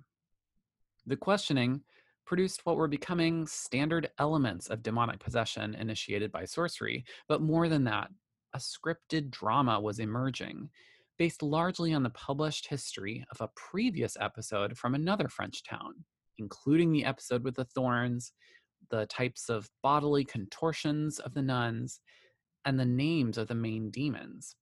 The 1.08 1.18
questioning 1.18 1.82
produced 2.26 2.64
what 2.64 2.76
were 2.76 2.88
becoming 2.88 3.48
standard 3.48 4.12
elements 4.20 4.68
of 4.68 4.84
demonic 4.84 5.20
possession 5.20 5.74
initiated 5.74 6.32
by 6.32 6.46
sorcery, 6.46 7.04
but 7.28 7.42
more 7.42 7.68
than 7.68 7.84
that, 7.86 8.10
a 8.54 8.60
scripted 8.60 9.32
drama 9.32 9.80
was 9.80 9.98
emerging, 9.98 10.70
based 11.18 11.42
largely 11.42 11.94
on 11.94 12.04
the 12.04 12.12
published 12.12 12.68
history 12.68 13.26
of 13.32 13.42
a 13.42 13.50
previous 13.56 14.16
episode 14.20 14.78
from 14.78 14.94
another 14.94 15.28
French 15.28 15.64
town, 15.64 16.06
including 16.38 16.92
the 16.92 17.06
episode 17.06 17.44
with 17.44 17.56
the 17.56 17.66
thorns, 17.66 18.32
the 18.90 19.06
types 19.08 19.50
of 19.50 19.70
bodily 19.84 20.24
contortions 20.24 21.20
of 21.20 21.34
the 21.34 21.42
nuns, 21.42 22.00
and 22.66 22.80
the 22.80 22.86
names 22.86 23.38
of 23.38 23.48
the 23.48 23.56
main 23.56 23.90
demons. 23.90 24.56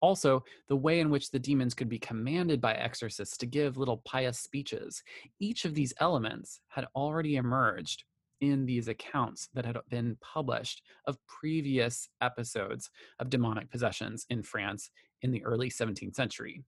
Also, 0.00 0.44
the 0.68 0.76
way 0.76 1.00
in 1.00 1.08
which 1.08 1.30
the 1.30 1.38
demons 1.38 1.74
could 1.74 1.88
be 1.88 1.98
commanded 1.98 2.60
by 2.60 2.74
exorcists 2.74 3.38
to 3.38 3.46
give 3.46 3.76
little 3.76 4.02
pious 4.04 4.38
speeches. 4.38 5.02
Each 5.40 5.64
of 5.64 5.74
these 5.74 5.94
elements 5.98 6.60
had 6.68 6.86
already 6.94 7.36
emerged 7.36 8.04
in 8.40 8.66
these 8.66 8.88
accounts 8.88 9.48
that 9.54 9.64
had 9.64 9.78
been 9.88 10.18
published 10.20 10.82
of 11.06 11.16
previous 11.26 12.08
episodes 12.20 12.90
of 13.18 13.30
demonic 13.30 13.70
possessions 13.70 14.26
in 14.28 14.42
France 14.42 14.90
in 15.22 15.30
the 15.30 15.42
early 15.44 15.70
17th 15.70 16.14
century. 16.14 16.62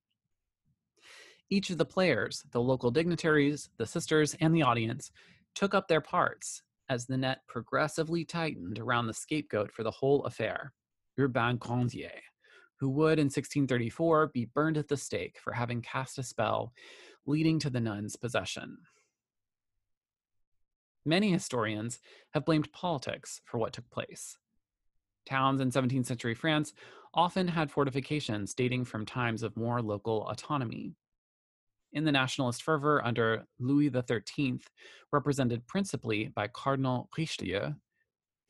Each 1.50 1.70
of 1.70 1.78
the 1.78 1.84
players, 1.84 2.42
the 2.50 2.60
local 2.60 2.90
dignitaries, 2.90 3.68
the 3.76 3.86
sisters, 3.86 4.34
and 4.40 4.54
the 4.54 4.62
audience, 4.62 5.12
took 5.56 5.74
up 5.74 5.88
their 5.88 6.00
parts 6.00 6.62
as 6.88 7.06
the 7.06 7.16
net 7.16 7.40
progressively 7.48 8.24
tightened 8.24 8.78
around 8.78 9.08
the 9.08 9.14
scapegoat 9.14 9.72
for 9.72 9.82
the 9.82 9.90
whole 9.90 10.24
affair, 10.24 10.72
Urbain 11.18 11.58
Grandier 11.58 12.20
who 12.78 12.90
would 12.90 13.18
in 13.18 13.26
1634 13.26 14.28
be 14.28 14.44
burned 14.44 14.76
at 14.76 14.88
the 14.88 14.96
stake 14.96 15.38
for 15.42 15.52
having 15.52 15.80
cast 15.80 16.18
a 16.18 16.22
spell 16.22 16.72
leading 17.26 17.58
to 17.58 17.70
the 17.70 17.80
nuns' 17.80 18.16
possession. 18.16 18.78
Many 21.04 21.30
historians 21.30 22.00
have 22.34 22.44
blamed 22.44 22.72
politics 22.72 23.40
for 23.44 23.58
what 23.58 23.72
took 23.72 23.88
place. 23.90 24.36
Towns 25.24 25.60
in 25.60 25.70
17th 25.70 26.06
century 26.06 26.34
France 26.34 26.72
often 27.14 27.48
had 27.48 27.70
fortifications 27.70 28.54
dating 28.54 28.84
from 28.84 29.06
times 29.06 29.42
of 29.42 29.56
more 29.56 29.80
local 29.80 30.28
autonomy. 30.28 30.94
In 31.96 32.04
the 32.04 32.12
nationalist 32.12 32.62
fervor 32.62 33.02
under 33.02 33.46
Louis 33.58 33.88
XIII, 33.88 34.60
represented 35.12 35.66
principally 35.66 36.28
by 36.28 36.46
Cardinal 36.46 37.08
Richelieu, 37.16 37.72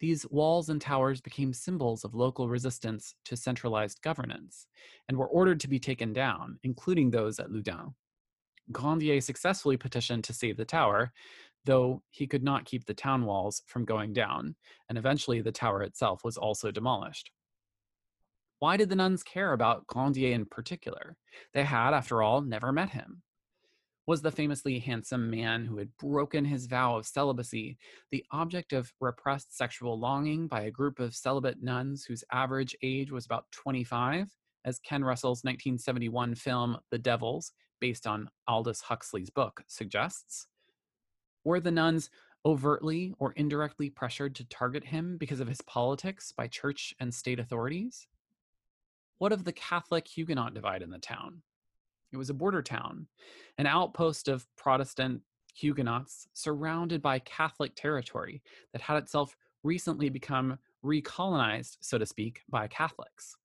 these 0.01 0.27
walls 0.33 0.69
and 0.69 0.81
towers 0.81 1.21
became 1.21 1.53
symbols 1.53 2.03
of 2.03 2.13
local 2.13 2.49
resistance 2.49 3.15
to 3.25 3.37
centralized 3.37 4.03
governance 4.03 4.67
and 5.09 5.17
were 5.17 5.29
ordered 5.29 5.61
to 5.61 5.69
be 5.69 5.79
taken 5.79 6.13
down, 6.13 6.59
including 6.65 7.09
those 7.09 7.39
at 7.39 7.53
Loudun. 7.53 7.95
Grandier 8.73 9.21
successfully 9.21 9.77
petitioned 9.77 10.25
to 10.25 10.33
save 10.33 10.57
the 10.57 10.65
tower, 10.65 11.13
though 11.67 12.03
he 12.11 12.27
could 12.27 12.43
not 12.43 12.65
keep 12.65 12.85
the 12.85 12.95
town 12.95 13.25
walls 13.25 13.63
from 13.69 13.85
going 13.85 14.13
down, 14.13 14.57
and 14.89 14.99
eventually 14.99 15.41
the 15.41 15.53
tower 15.53 15.85
itself 15.85 16.25
was 16.25 16.37
also 16.37 16.73
demolished. 16.73 17.31
Why 18.59 18.77
did 18.77 18.89
the 18.89 18.97
nuns 18.97 19.23
care 19.23 19.53
about 19.53 19.87
Grandier 19.87 20.35
in 20.35 20.47
particular? 20.47 21.17
They 21.55 21.63
had, 21.63 21.95
after 21.95 22.25
all, 22.25 22.41
never 22.41 22.73
met 22.73 22.91
him 22.91 23.23
was 24.07 24.23
the 24.23 24.31
famously 24.31 24.79
handsome 24.79 25.29
man 25.29 25.65
who 25.65 25.79
had 25.79 25.97
broken 25.97 26.45
his 26.45 26.67
vow 26.67 26.97
of 26.97 27.07
celibacy, 27.07 27.77
the 28.13 28.25
object 28.31 28.73
of 28.73 28.93
repressed 29.01 29.57
sexual 29.57 29.99
longing 29.99 30.47
by 30.47 30.63
a 30.63 30.71
group 30.71 31.01
of 31.01 31.15
celibate 31.15 31.61
nuns 31.63 32.05
whose 32.05 32.23
average 32.33 32.77
age 32.83 33.11
was 33.11 33.27
about 33.27 33.51
25, 33.51 34.31
as 34.65 34.79
Ken 34.79 35.03
Russell's 35.03 35.43
1971 35.43 36.37
film 36.37 36.79
The 36.91 36.99
Devils, 36.99 37.53
based 37.81 38.07
on 38.07 38.31
Aldous 38.47 38.81
Huxley's 38.81 39.31
book, 39.31 39.63
suggests? 39.67 40.47
Were 41.45 41.61
the 41.61 41.73
nuns 41.73 42.11
overtly 42.45 43.13
or 43.19 43.33
indirectly 43.33 43.91
pressured 43.91 44.37
to 44.37 44.45
target 44.49 44.85
him 44.85 45.17
because 45.19 45.41
of 45.41 45.49
his 45.49 45.61
politics 45.63 46.33
by 46.33 46.47
church 46.47 46.95
and 47.01 47.13
state 47.13 47.41
authorities? 47.41 48.07
What 49.19 49.33
of 49.33 49.45
the 49.45 49.53
Catholic 49.53 50.07
Huguenot 50.07 50.55
divide 50.55 50.83
in 50.83 50.91
the 50.91 50.99
town? 50.99 51.43
It 52.13 52.17
was 52.17 52.31
a 52.31 52.35
border 52.35 52.63
town, 52.63 53.07
an 53.59 53.67
outpost 53.67 54.29
of 54.29 54.47
Protestant 54.57 55.23
Huguenots 55.55 56.29
surrounded 56.35 57.03
by 57.03 57.19
Catholic 57.21 57.75
territory 57.75 58.43
that 58.73 58.83
had 58.83 58.99
itself 58.99 59.37
recently 59.63 60.09
become 60.09 60.59
recolonized, 60.85 61.79
so 61.81 61.99
to 61.99 62.07
speak, 62.07 62.43
by 62.49 62.69
Catholics. 62.69 63.37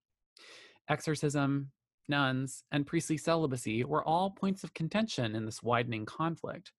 Exorcism, 0.89 1.71
nuns, 2.09 2.63
and 2.71 2.85
priestly 2.85 3.17
celibacy 3.17 3.83
were 3.83 4.03
all 4.03 4.29
points 4.29 4.63
of 4.63 4.73
contention 4.73 5.35
in 5.35 5.45
this 5.45 5.63
widening 5.63 6.05
conflict, 6.05 6.71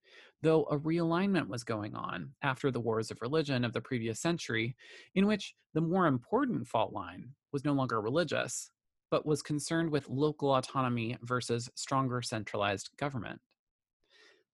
though 0.43 0.65
a 0.65 0.79
realignment 0.79 1.49
was 1.49 1.65
going 1.65 1.95
on 1.95 2.31
after 2.43 2.71
the 2.71 2.81
wars 2.81 3.11
of 3.11 3.23
religion 3.23 3.65
of 3.65 3.73
the 3.73 3.81
previous 3.81 4.21
century, 4.21 4.77
in 5.15 5.27
which 5.27 5.55
the 5.75 5.81
more 5.81 6.07
important 6.07 6.67
fault 6.67 6.93
line 6.93 7.31
was 7.53 7.65
no 7.65 7.73
longer 7.73 8.01
religious, 8.01 8.71
but 9.13 9.27
was 9.27 9.43
concerned 9.43 9.91
with 9.91 10.09
local 10.09 10.55
autonomy 10.55 11.19
versus 11.21 11.69
stronger 11.75 12.23
centralized 12.23 12.89
government. 12.97 13.39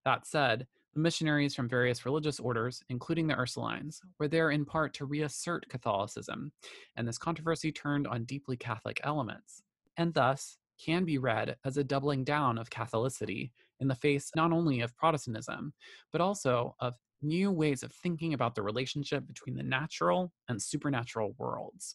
That 0.05 0.27
said, 0.27 0.67
the 0.95 1.01
missionaries 1.01 1.55
from 1.55 1.69
various 1.69 2.05
religious 2.05 2.41
orders, 2.41 2.83
including 2.89 3.29
the 3.29 3.37
Ursulines, 3.37 4.01
were 4.19 4.27
there 4.27 4.51
in 4.51 4.65
part 4.65 4.93
to 4.95 5.05
reassert 5.05 5.69
Catholicism, 5.69 6.51
and 6.97 7.07
this 7.07 7.19
controversy 7.19 7.71
turned 7.71 8.09
on 8.09 8.25
deeply 8.25 8.57
Catholic 8.57 9.01
elements, 9.05 9.63
and 9.97 10.13
thus 10.13 10.59
can 10.85 11.05
be 11.05 11.19
read 11.19 11.55
as 11.65 11.77
a 11.77 11.85
doubling 11.85 12.25
down 12.25 12.59
of 12.59 12.69
Catholicity 12.69 13.53
in 13.79 13.87
the 13.87 13.95
face 13.95 14.33
not 14.35 14.51
only 14.51 14.81
of 14.81 14.97
Protestantism, 14.97 15.73
but 16.11 16.21
also 16.21 16.75
of 16.81 16.95
new 17.23 17.53
ways 17.53 17.85
of 17.85 17.93
thinking 17.93 18.35
about 18.35 18.57
the 18.57 18.63
relationship 18.63 19.25
between 19.29 19.55
the 19.55 19.63
natural 19.63 20.33
and 20.49 20.61
supernatural 20.61 21.37
worlds. 21.39 21.95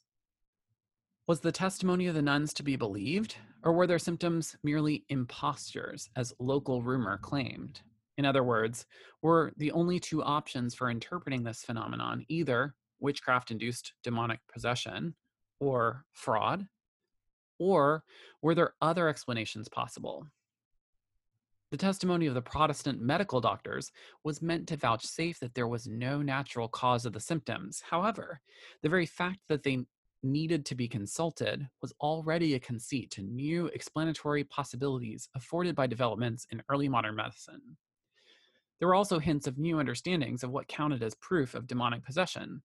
Was 1.26 1.40
the 1.40 1.54
testimony 1.54 2.08
of 2.08 2.16
the 2.16 2.22
nuns 2.22 2.54
to 2.56 2.64
be 2.64 2.76
believed, 2.76 3.38
or 3.64 3.72
were 3.72 3.88
their 3.88 3.98
symptoms 3.98 4.58
merely 4.62 5.06
impostures, 5.08 6.10
as 6.18 6.34
local 6.38 6.82
rumor 6.82 7.18
claimed? 7.18 7.80
In 8.18 8.26
other 8.26 8.44
words, 8.44 8.86
were 9.22 9.54
the 9.56 9.72
only 9.72 10.02
two 10.02 10.22
options 10.22 10.76
for 10.76 10.90
interpreting 10.90 11.44
this 11.44 11.64
phenomenon 11.64 12.26
either 12.28 12.76
witchcraft 13.00 13.52
induced 13.52 13.94
demonic 14.04 14.42
possession 14.52 15.16
or 15.62 16.04
fraud? 16.12 16.68
Or 17.58 18.04
were 18.42 18.54
there 18.54 18.74
other 18.82 19.08
explanations 19.08 19.70
possible? 19.70 20.28
The 21.72 21.78
testimony 21.78 22.28
of 22.28 22.34
the 22.34 22.42
Protestant 22.42 23.02
medical 23.02 23.40
doctors 23.40 23.94
was 24.26 24.42
meant 24.42 24.68
to 24.68 24.78
vouchsafe 24.78 25.40
that 25.40 25.56
there 25.56 25.70
was 25.70 25.88
no 25.88 26.22
natural 26.22 26.68
cause 26.68 27.06
of 27.06 27.14
the 27.14 27.20
symptoms. 27.22 27.82
However, 27.90 28.42
the 28.82 28.90
very 28.90 29.06
fact 29.06 29.40
that 29.48 29.64
they 29.64 29.86
needed 30.24 30.66
to 30.66 30.76
be 30.76 30.88
consulted 30.88 31.68
was 31.82 31.94
already 32.00 32.54
a 32.54 32.60
conceit 32.60 33.12
to 33.12 33.22
new 33.22 33.68
explanatory 33.68 34.44
possibilities 34.44 35.30
afforded 35.36 35.76
by 35.76 35.88
developments 35.88 36.48
in 36.52 36.64
early 36.70 36.88
modern 36.88 37.16
medicine. 37.16 37.78
There 38.80 38.88
were 38.88 38.96
also 38.96 39.20
hints 39.20 39.48
of 39.48 39.58
new 39.58 39.80
understandings 39.80 40.44
of 40.44 40.52
what 40.52 40.68
counted 40.68 41.04
as 41.04 41.16
proof 41.16 41.56
of 41.56 41.68
demonic 41.68 42.04
possession. 42.04 42.62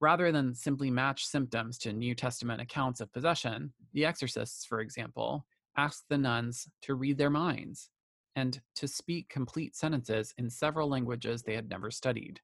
Rather 0.00 0.32
than 0.32 0.54
simply 0.54 0.90
match 0.90 1.24
symptoms 1.24 1.78
to 1.78 1.92
New 1.92 2.14
Testament 2.14 2.60
accounts 2.60 3.00
of 3.00 3.12
possession, 3.12 3.72
the 3.92 4.04
exorcists, 4.04 4.64
for 4.64 4.80
example, 4.80 5.46
asked 5.76 6.04
the 6.08 6.18
nuns 6.18 6.68
to 6.82 6.94
read 6.94 7.18
their 7.18 7.30
minds 7.30 7.90
and 8.34 8.60
to 8.74 8.88
speak 8.88 9.28
complete 9.28 9.76
sentences 9.76 10.34
in 10.38 10.50
several 10.50 10.88
languages 10.88 11.42
they 11.42 11.54
had 11.54 11.68
never 11.68 11.90
studied. 11.90 12.40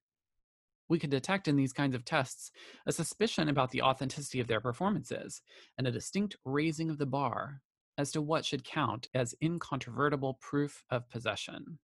We 0.89 0.99
could 0.99 1.11
detect 1.11 1.49
in 1.49 1.57
these 1.57 1.73
kinds 1.73 1.95
of 1.95 2.05
tests 2.05 2.51
a 2.87 2.93
suspicion 2.93 3.49
about 3.49 3.71
the 3.71 3.83
authenticity 3.83 4.41
of 4.41 4.47
their 4.47 4.61
performances 4.61 5.43
and 5.77 5.87
a 5.87 5.93
distinct 5.93 6.37
raising 6.45 6.91
of 6.91 6.99
the 6.99 7.07
bar 7.07 7.61
as 7.99 8.13
to 8.13 8.23
what 8.23 8.45
should 8.45 8.65
count 8.65 9.09
as 9.15 9.35
incontrovertible 9.43 10.39
proof 10.41 10.85
of 10.91 11.09
possession. 11.11 11.79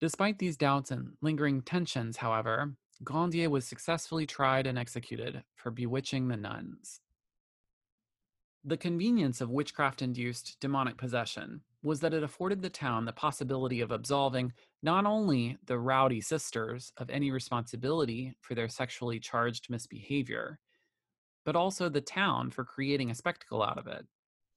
Despite 0.00 0.38
these 0.38 0.56
doubts 0.56 0.90
and 0.90 1.14
lingering 1.20 1.62
tensions, 1.62 2.18
however, 2.18 2.74
Grandier 3.02 3.50
was 3.50 3.66
successfully 3.66 4.26
tried 4.26 4.66
and 4.66 4.78
executed 4.78 5.42
for 5.54 5.70
bewitching 5.70 6.28
the 6.28 6.36
nuns. 6.36 7.00
The 8.64 8.76
convenience 8.76 9.40
of 9.40 9.50
witchcraft 9.50 10.02
induced 10.02 10.58
demonic 10.60 10.96
possession 10.96 11.60
was 11.82 12.00
that 12.00 12.14
it 12.14 12.22
afforded 12.22 12.62
the 12.62 12.70
town 12.70 13.04
the 13.04 13.12
possibility 13.12 13.80
of 13.80 13.92
absolving 13.92 14.52
not 14.86 15.04
only 15.04 15.58
the 15.66 15.76
rowdy 15.76 16.20
sisters 16.20 16.92
of 16.96 17.10
any 17.10 17.32
responsibility 17.32 18.32
for 18.40 18.54
their 18.54 18.68
sexually 18.68 19.18
charged 19.18 19.68
misbehavior, 19.68 20.60
but 21.44 21.56
also 21.56 21.88
the 21.88 22.00
town 22.00 22.52
for 22.52 22.64
creating 22.64 23.10
a 23.10 23.14
spectacle 23.14 23.64
out 23.64 23.78
of 23.78 23.88
it, 23.88 24.06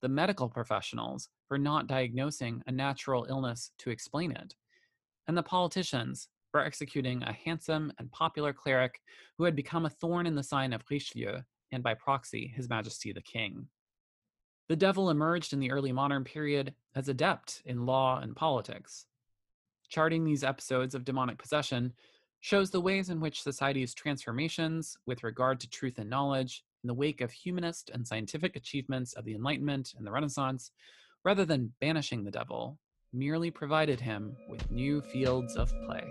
the 0.04 0.08
medical 0.08 0.48
professionals 0.48 1.30
for 1.48 1.58
not 1.58 1.88
diagnosing 1.88 2.62
a 2.68 2.72
natural 2.72 3.26
illness 3.28 3.72
to 3.80 3.90
explain 3.90 4.32
it, 4.32 4.54
and 5.28 5.36
the 5.36 5.42
politicians 5.42 6.28
for 6.52 6.64
executing 6.64 7.24
a 7.24 7.34
handsome 7.34 7.92
and 7.98 8.12
popular 8.12 8.54
cleric 8.54 9.02
who 9.36 9.46
had 9.46 9.56
become 9.56 9.88
a 9.88 9.90
thorn 9.90 10.28
in 10.28 10.36
the 10.36 10.44
sign 10.44 10.74
of 10.74 10.84
Richelieu 10.92 11.40
and 11.72 11.82
by 11.82 11.96
proxy 11.96 12.54
His 12.56 12.70
Majesty 12.70 13.12
the 13.12 13.22
King. 13.22 13.68
The 14.68 14.76
devil 14.76 15.10
emerged 15.10 15.54
in 15.54 15.60
the 15.60 15.72
early 15.72 15.92
modern 15.92 16.24
period 16.24 16.76
as 16.96 17.10
adept 17.10 17.64
in 17.66 17.88
law 17.88 18.20
and 18.20 18.36
politics. 18.36 19.08
Charting 19.90 20.24
these 20.24 20.44
episodes 20.44 20.94
of 20.94 21.04
demonic 21.04 21.40
possession 21.40 21.94
shows 22.42 22.70
the 22.70 22.80
ways 22.80 23.10
in 23.10 23.20
which 23.20 23.42
society's 23.42 23.96
transformations 23.96 24.96
with 25.08 25.24
regard 25.24 25.60
to 25.60 25.70
truth 25.70 25.98
and 25.98 26.08
knowledge, 26.08 26.64
in 26.84 26.88
the 26.88 26.94
wake 26.94 27.22
of 27.22 27.32
humanist 27.32 27.90
and 27.92 28.08
scientific 28.08 28.56
achievements 28.56 29.14
of 29.14 29.26
the 29.26 29.34
Enlightenment 29.34 29.96
and 29.98 30.06
the 30.06 30.12
Renaissance, 30.12 30.72
rather 31.26 31.44
than 31.44 31.74
banishing 31.82 32.24
the 32.24 32.30
devil, 32.30 32.78
merely 33.12 33.50
provided 33.50 34.00
him 34.00 34.36
with 34.48 34.70
new 34.70 35.02
fields 35.02 35.56
of 35.56 35.74
play. 35.88 36.04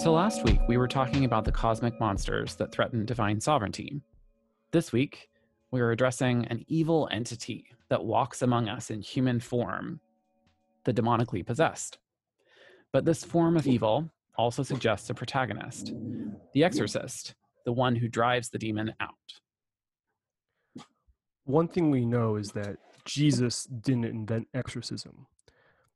So 0.00 0.12
last 0.12 0.44
week, 0.44 0.60
we 0.68 0.76
were 0.76 0.88
talking 0.88 1.24
about 1.24 1.44
the 1.44 1.52
cosmic 1.52 1.98
monsters 1.98 2.54
that 2.54 2.70
threaten 2.70 3.04
divine 3.04 3.40
sovereignty. 3.40 4.00
This 4.72 4.92
week, 4.92 5.28
we 5.72 5.80
are 5.80 5.90
addressing 5.90 6.46
an 6.46 6.64
evil 6.68 7.08
entity 7.10 7.66
that 7.88 8.04
walks 8.04 8.40
among 8.40 8.68
us 8.68 8.88
in 8.88 9.02
human 9.02 9.40
form, 9.40 9.98
the 10.84 10.94
demonically 10.94 11.44
possessed. 11.44 11.98
But 12.92 13.04
this 13.04 13.24
form 13.24 13.56
of 13.56 13.66
evil 13.66 14.12
also 14.38 14.62
suggests 14.62 15.10
a 15.10 15.14
protagonist, 15.14 15.92
the 16.54 16.62
exorcist, 16.62 17.34
the 17.64 17.72
one 17.72 17.96
who 17.96 18.06
drives 18.06 18.50
the 18.50 18.58
demon 18.58 18.94
out. 19.00 19.14
One 21.46 21.66
thing 21.66 21.90
we 21.90 22.06
know 22.06 22.36
is 22.36 22.52
that 22.52 22.76
Jesus 23.04 23.64
didn't 23.64 24.04
invent 24.04 24.46
exorcism. 24.54 25.26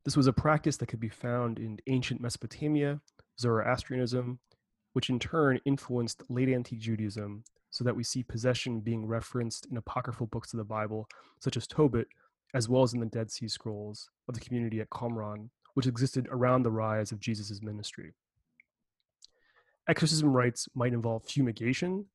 This 0.05 0.16
was 0.16 0.27
a 0.27 0.33
practice 0.33 0.79
that 0.79 0.87
could 0.87 0.98
be 0.98 1.09
found 1.09 1.61
in 1.61 1.79
ancient 1.87 2.20
Mesopotamia 2.20 3.01
Zoroastrianism, 3.38 4.40
which 4.94 5.11
in 5.11 5.20
turn 5.20 5.61
influenced 5.64 6.25
late 6.29 6.48
antique 6.48 6.81
Judaism, 6.81 7.44
so 7.74 7.82
that 7.82 7.96
we 7.96 8.04
see 8.04 8.22
possession 8.22 8.78
being 8.78 9.04
referenced 9.04 9.66
in 9.68 9.76
apocryphal 9.76 10.28
books 10.28 10.52
of 10.52 10.58
the 10.58 10.64
Bible, 10.64 11.08
such 11.40 11.56
as 11.56 11.66
Tobit, 11.66 12.06
as 12.54 12.68
well 12.68 12.84
as 12.84 12.94
in 12.94 13.00
the 13.00 13.06
Dead 13.06 13.32
Sea 13.32 13.48
Scrolls 13.48 14.10
of 14.28 14.34
the 14.34 14.40
community 14.40 14.80
at 14.80 14.90
Qumran, 14.90 15.48
which 15.74 15.88
existed 15.88 16.28
around 16.30 16.62
the 16.62 16.70
rise 16.70 17.10
of 17.10 17.18
Jesus' 17.18 17.60
ministry. 17.62 18.12
Exorcism 19.88 20.32
rites 20.32 20.68
might 20.76 20.92
involve 20.92 21.24
fumigation, 21.24 22.06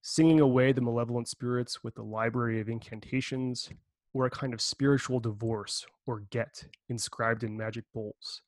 singing 0.00 0.38
away 0.38 0.70
the 0.70 0.80
malevolent 0.80 1.26
spirits 1.26 1.82
with 1.82 1.96
the 1.96 2.04
library 2.04 2.60
of 2.60 2.68
incantations, 2.68 3.68
or 4.14 4.26
a 4.26 4.30
kind 4.30 4.54
of 4.54 4.60
spiritual 4.60 5.18
divorce 5.18 5.84
or 6.06 6.20
get 6.30 6.66
inscribed 6.88 7.42
in 7.42 7.56
magic 7.56 7.84
bowls. 7.92 8.42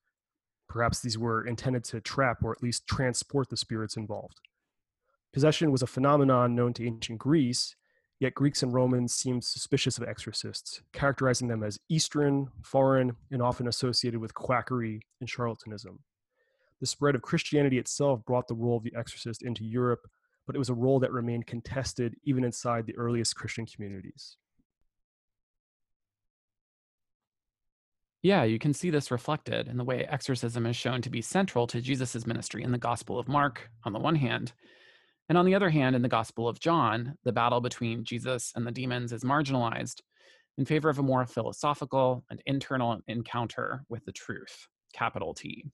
Perhaps 0.68 1.00
these 1.00 1.18
were 1.18 1.44
intended 1.44 1.82
to 1.82 2.00
trap 2.00 2.44
or 2.44 2.52
at 2.52 2.62
least 2.62 2.86
transport 2.86 3.50
the 3.50 3.56
spirits 3.56 3.96
involved. 3.96 4.38
Possession 5.32 5.72
was 5.72 5.82
a 5.82 5.86
phenomenon 5.86 6.54
known 6.54 6.74
to 6.74 6.86
ancient 6.86 7.18
Greece, 7.18 7.74
yet 8.20 8.34
Greeks 8.34 8.62
and 8.62 8.72
Romans 8.72 9.14
seemed 9.14 9.44
suspicious 9.44 9.96
of 9.96 10.04
exorcists, 10.04 10.82
characterizing 10.92 11.48
them 11.48 11.62
as 11.62 11.80
Eastern, 11.88 12.48
foreign, 12.62 13.16
and 13.30 13.40
often 13.40 13.66
associated 13.66 14.20
with 14.20 14.34
quackery 14.34 15.00
and 15.20 15.28
charlatanism. 15.28 15.98
The 16.80 16.86
spread 16.86 17.14
of 17.14 17.22
Christianity 17.22 17.78
itself 17.78 18.24
brought 18.26 18.46
the 18.46 18.54
role 18.54 18.76
of 18.76 18.84
the 18.84 18.94
exorcist 18.96 19.42
into 19.42 19.64
Europe, 19.64 20.00
but 20.46 20.54
it 20.54 20.58
was 20.58 20.68
a 20.68 20.74
role 20.74 21.00
that 21.00 21.12
remained 21.12 21.46
contested 21.46 22.16
even 22.24 22.44
inside 22.44 22.86
the 22.86 22.96
earliest 22.96 23.34
Christian 23.34 23.64
communities. 23.64 24.36
Yeah, 28.20 28.44
you 28.44 28.58
can 28.58 28.72
see 28.74 28.90
this 28.90 29.10
reflected 29.10 29.66
in 29.66 29.78
the 29.78 29.84
way 29.84 30.04
exorcism 30.04 30.66
is 30.66 30.76
shown 30.76 31.02
to 31.02 31.10
be 31.10 31.22
central 31.22 31.66
to 31.68 31.80
Jesus' 31.80 32.26
ministry 32.26 32.62
in 32.62 32.70
the 32.70 32.78
Gospel 32.78 33.18
of 33.18 33.28
Mark, 33.28 33.70
on 33.84 33.92
the 33.92 33.98
one 33.98 34.16
hand. 34.16 34.52
And 35.28 35.38
on 35.38 35.46
the 35.46 35.54
other 35.54 35.70
hand, 35.70 35.96
in 35.96 36.02
the 36.02 36.08
Gospel 36.08 36.48
of 36.48 36.60
John, 36.60 37.16
the 37.24 37.32
battle 37.32 37.60
between 37.60 38.04
Jesus 38.04 38.52
and 38.54 38.66
the 38.66 38.72
demons 38.72 39.12
is 39.12 39.24
marginalized 39.24 40.00
in 40.58 40.64
favor 40.64 40.88
of 40.88 40.98
a 40.98 41.02
more 41.02 41.26
philosophical 41.26 42.24
and 42.30 42.42
internal 42.46 43.00
encounter 43.06 43.84
with 43.88 44.04
the 44.04 44.12
truth, 44.12 44.66
capital 44.92 45.32
T. 45.32 45.64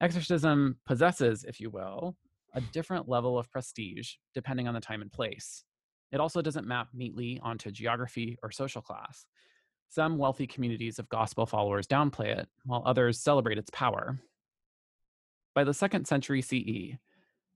Exorcism 0.00 0.78
possesses, 0.86 1.44
if 1.44 1.60
you 1.60 1.70
will, 1.70 2.16
a 2.54 2.60
different 2.60 3.08
level 3.08 3.38
of 3.38 3.50
prestige 3.50 4.14
depending 4.34 4.68
on 4.68 4.74
the 4.74 4.80
time 4.80 5.02
and 5.02 5.12
place. 5.12 5.64
It 6.12 6.20
also 6.20 6.40
doesn't 6.40 6.66
map 6.66 6.88
neatly 6.94 7.38
onto 7.42 7.70
geography 7.70 8.38
or 8.42 8.50
social 8.50 8.80
class. 8.80 9.26
Some 9.90 10.18
wealthy 10.18 10.46
communities 10.46 10.98
of 10.98 11.08
gospel 11.08 11.46
followers 11.46 11.86
downplay 11.86 12.38
it, 12.38 12.48
while 12.64 12.82
others 12.86 13.20
celebrate 13.20 13.58
its 13.58 13.70
power. 13.70 14.18
By 15.54 15.64
the 15.64 15.74
second 15.74 16.06
century 16.06 16.42
CE, 16.42 16.98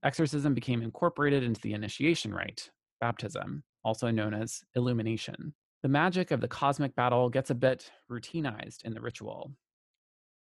exorcism 0.04 0.54
became 0.54 0.82
incorporated 0.82 1.42
into 1.42 1.60
the 1.60 1.72
initiation 1.72 2.34
rite, 2.34 2.70
baptism, 3.00 3.62
also 3.84 4.10
known 4.10 4.34
as 4.34 4.62
illumination. 4.74 5.54
The 5.82 5.88
magic 5.88 6.30
of 6.30 6.40
the 6.40 6.48
cosmic 6.48 6.94
battle 6.94 7.28
gets 7.28 7.50
a 7.50 7.54
bit 7.54 7.90
routinized 8.10 8.84
in 8.84 8.94
the 8.94 9.00
ritual. 9.00 9.52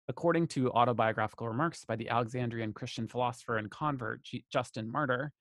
According 0.08 0.48
to 0.48 0.70
autobiographical 0.72 1.48
remarks 1.48 1.84
by 1.84 1.96
the 1.96 2.08
Alexandrian 2.08 2.72
Christian 2.72 3.08
philosopher 3.08 3.56
and 3.56 3.70
convert 3.70 4.28
Justin 4.50 4.90
Martyr, 4.90 5.32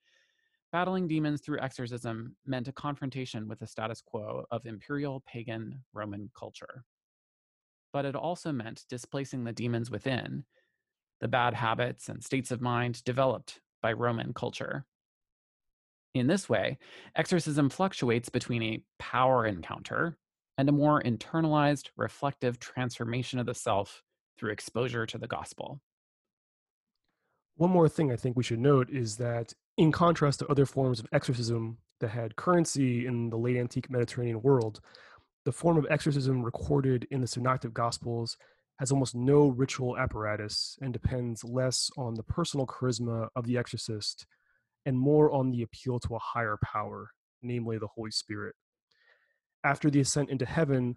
Battling 0.72 1.06
demons 1.06 1.42
through 1.42 1.60
exorcism 1.60 2.34
meant 2.46 2.66
a 2.66 2.72
confrontation 2.72 3.46
with 3.46 3.58
the 3.58 3.66
status 3.66 4.00
quo 4.00 4.46
of 4.50 4.64
imperial 4.64 5.22
pagan 5.26 5.84
Roman 5.92 6.30
culture. 6.34 6.84
But 7.92 8.06
it 8.06 8.16
also 8.16 8.52
meant 8.52 8.86
displacing 8.88 9.44
the 9.44 9.52
demons 9.52 9.90
within, 9.90 10.44
the 11.20 11.28
bad 11.28 11.52
habits 11.52 12.08
and 12.08 12.24
states 12.24 12.50
of 12.50 12.62
mind 12.62 13.04
developed 13.04 13.60
by 13.82 13.92
Roman 13.92 14.32
culture. 14.32 14.84
In 16.14 16.26
this 16.26 16.48
way, 16.48 16.78
exorcism 17.16 17.70
fluctuates 17.70 18.28
between 18.28 18.62
a 18.62 18.84
power 18.98 19.46
encounter 19.46 20.18
and 20.58 20.68
a 20.68 20.72
more 20.72 21.02
internalized, 21.02 21.88
reflective 21.96 22.58
transformation 22.58 23.38
of 23.38 23.46
the 23.46 23.54
self 23.54 24.02
through 24.38 24.52
exposure 24.52 25.06
to 25.06 25.18
the 25.18 25.26
gospel. 25.26 25.80
One 27.56 27.70
more 27.70 27.88
thing 27.88 28.12
I 28.12 28.16
think 28.16 28.36
we 28.36 28.42
should 28.42 28.60
note 28.60 28.90
is 28.90 29.16
that 29.16 29.54
in 29.78 29.92
contrast 29.92 30.40
to 30.40 30.46
other 30.48 30.66
forms 30.66 31.00
of 31.00 31.06
exorcism 31.12 31.78
that 32.00 32.08
had 32.08 32.36
currency 32.36 33.06
in 33.06 33.30
the 33.30 33.38
late 33.38 33.56
antique 33.56 33.90
Mediterranean 33.90 34.42
world, 34.42 34.80
the 35.44 35.52
form 35.52 35.76
of 35.76 35.86
exorcism 35.90 36.42
recorded 36.42 37.06
in 37.10 37.20
the 37.20 37.26
Synoptic 37.26 37.72
Gospels 37.72 38.36
has 38.82 38.90
almost 38.90 39.14
no 39.14 39.46
ritual 39.46 39.96
apparatus 39.96 40.76
and 40.82 40.92
depends 40.92 41.44
less 41.44 41.88
on 41.96 42.14
the 42.14 42.22
personal 42.24 42.66
charisma 42.66 43.28
of 43.36 43.46
the 43.46 43.56
exorcist 43.56 44.26
and 44.84 44.98
more 44.98 45.30
on 45.30 45.52
the 45.52 45.62
appeal 45.62 46.00
to 46.00 46.16
a 46.16 46.18
higher 46.18 46.58
power, 46.64 47.12
namely 47.42 47.78
the 47.78 47.86
Holy 47.86 48.10
Spirit. 48.10 48.56
After 49.62 49.88
the 49.88 50.00
ascent 50.00 50.30
into 50.30 50.44
heaven, 50.44 50.96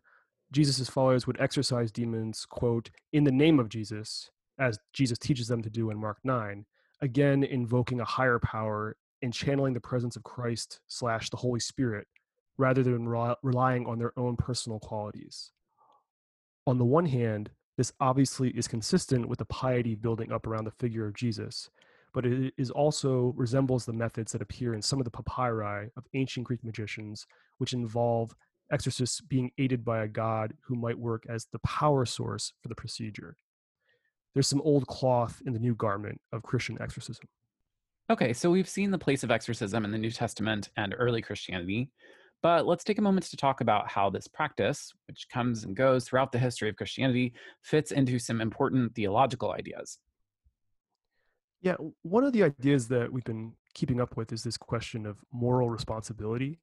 Jesus' 0.51 0.89
followers 0.89 1.27
would 1.27 1.39
exorcise 1.39 1.91
demons, 1.91 2.47
quote, 2.49 2.89
in 3.13 3.23
the 3.23 3.31
name 3.31 3.59
of 3.59 3.69
Jesus, 3.69 4.31
as 4.57 4.79
Jesus 4.91 5.19
teaches 5.19 5.47
them 5.47 5.61
to 5.61 5.69
do 5.69 5.91
in 5.91 6.01
Mark 6.01 6.17
9, 6.23 6.65
again 7.01 7.43
invoking 7.43 7.99
a 7.99 8.05
higher 8.05 8.39
power 8.39 8.97
and 9.21 9.31
channeling 9.31 9.75
the 9.75 9.79
presence 9.79 10.15
of 10.15 10.23
Christ 10.23 10.79
slash 10.87 11.29
the 11.29 11.37
Holy 11.37 11.59
Spirit 11.59 12.07
rather 12.57 12.81
than 12.81 13.07
re- 13.07 13.35
relying 13.43 13.85
on 13.85 13.99
their 13.99 14.17
own 14.17 14.37
personal 14.37 14.79
qualities. 14.79 15.51
On 16.65 16.79
the 16.79 16.83
one 16.85 17.05
hand, 17.05 17.51
this 17.77 17.91
obviously 17.99 18.49
is 18.49 18.67
consistent 18.67 19.27
with 19.27 19.39
the 19.39 19.45
piety 19.45 19.95
building 19.95 20.31
up 20.31 20.47
around 20.47 20.65
the 20.65 20.71
figure 20.71 21.05
of 21.05 21.15
Jesus, 21.15 21.69
but 22.13 22.25
it 22.25 22.53
is 22.57 22.71
also 22.71 23.33
resembles 23.35 23.85
the 23.85 23.93
methods 23.93 24.31
that 24.31 24.41
appear 24.41 24.73
in 24.73 24.81
some 24.81 24.99
of 24.99 25.05
the 25.05 25.11
papyri 25.11 25.89
of 25.97 26.05
ancient 26.13 26.45
Greek 26.45 26.63
magicians, 26.63 27.25
which 27.57 27.73
involve 27.73 28.33
exorcists 28.71 29.21
being 29.21 29.51
aided 29.57 29.83
by 29.83 30.03
a 30.03 30.07
god 30.07 30.53
who 30.65 30.75
might 30.75 30.97
work 30.97 31.25
as 31.29 31.47
the 31.51 31.59
power 31.59 32.05
source 32.05 32.53
for 32.61 32.69
the 32.69 32.75
procedure. 32.75 33.37
There's 34.33 34.47
some 34.47 34.61
old 34.61 34.87
cloth 34.87 35.41
in 35.45 35.53
the 35.53 35.59
new 35.59 35.75
garment 35.75 36.19
of 36.31 36.43
Christian 36.43 36.77
exorcism. 36.81 37.27
Okay, 38.09 38.33
so 38.33 38.51
we've 38.51 38.69
seen 38.69 38.91
the 38.91 38.97
place 38.97 39.23
of 39.23 39.31
exorcism 39.31 39.83
in 39.83 39.91
the 39.91 39.97
New 39.97 40.11
Testament 40.11 40.69
and 40.77 40.95
early 40.97 41.21
Christianity, 41.21 41.89
but 42.45 42.67
let's 42.67 42.83
take 42.83 42.99
a 42.99 43.01
moment 43.01 43.25
to 43.25 43.35
talk 43.35 43.61
about 43.61 43.89
how 43.89 44.11
this 44.11 44.27
practice, 44.27 44.93
which 45.07 45.27
comes 45.29 45.63
and 45.63 45.75
goes 45.75 46.05
throughout 46.05 46.31
the 46.31 46.37
history 46.37 46.69
of 46.69 46.75
Christianity, 46.75 47.33
fits 47.63 47.91
into 47.91 48.19
some 48.19 48.39
important 48.39 48.93
theological 48.93 49.51
ideas. 49.51 49.97
Yeah, 51.63 51.73
one 52.03 52.23
of 52.23 52.33
the 52.33 52.43
ideas 52.43 52.87
that 52.89 53.11
we've 53.11 53.23
been 53.23 53.53
keeping 53.73 53.99
up 53.99 54.15
with 54.15 54.31
is 54.31 54.43
this 54.43 54.57
question 54.57 55.07
of 55.07 55.17
moral 55.33 55.71
responsibility. 55.71 56.59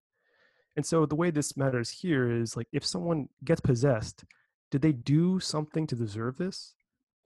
And 0.77 0.87
so 0.87 1.05
the 1.05 1.17
way 1.17 1.33
this 1.33 1.57
matters 1.57 1.91
here 1.91 2.31
is 2.31 2.57
like 2.57 2.69
if 2.73 2.87
someone 2.87 3.29
gets 3.45 3.61
possessed, 3.61 4.23
did 4.71 4.83
they 4.83 4.93
do 4.93 5.41
something 5.41 5.89
to 5.89 5.97
deserve 5.97 6.37
this? 6.37 6.77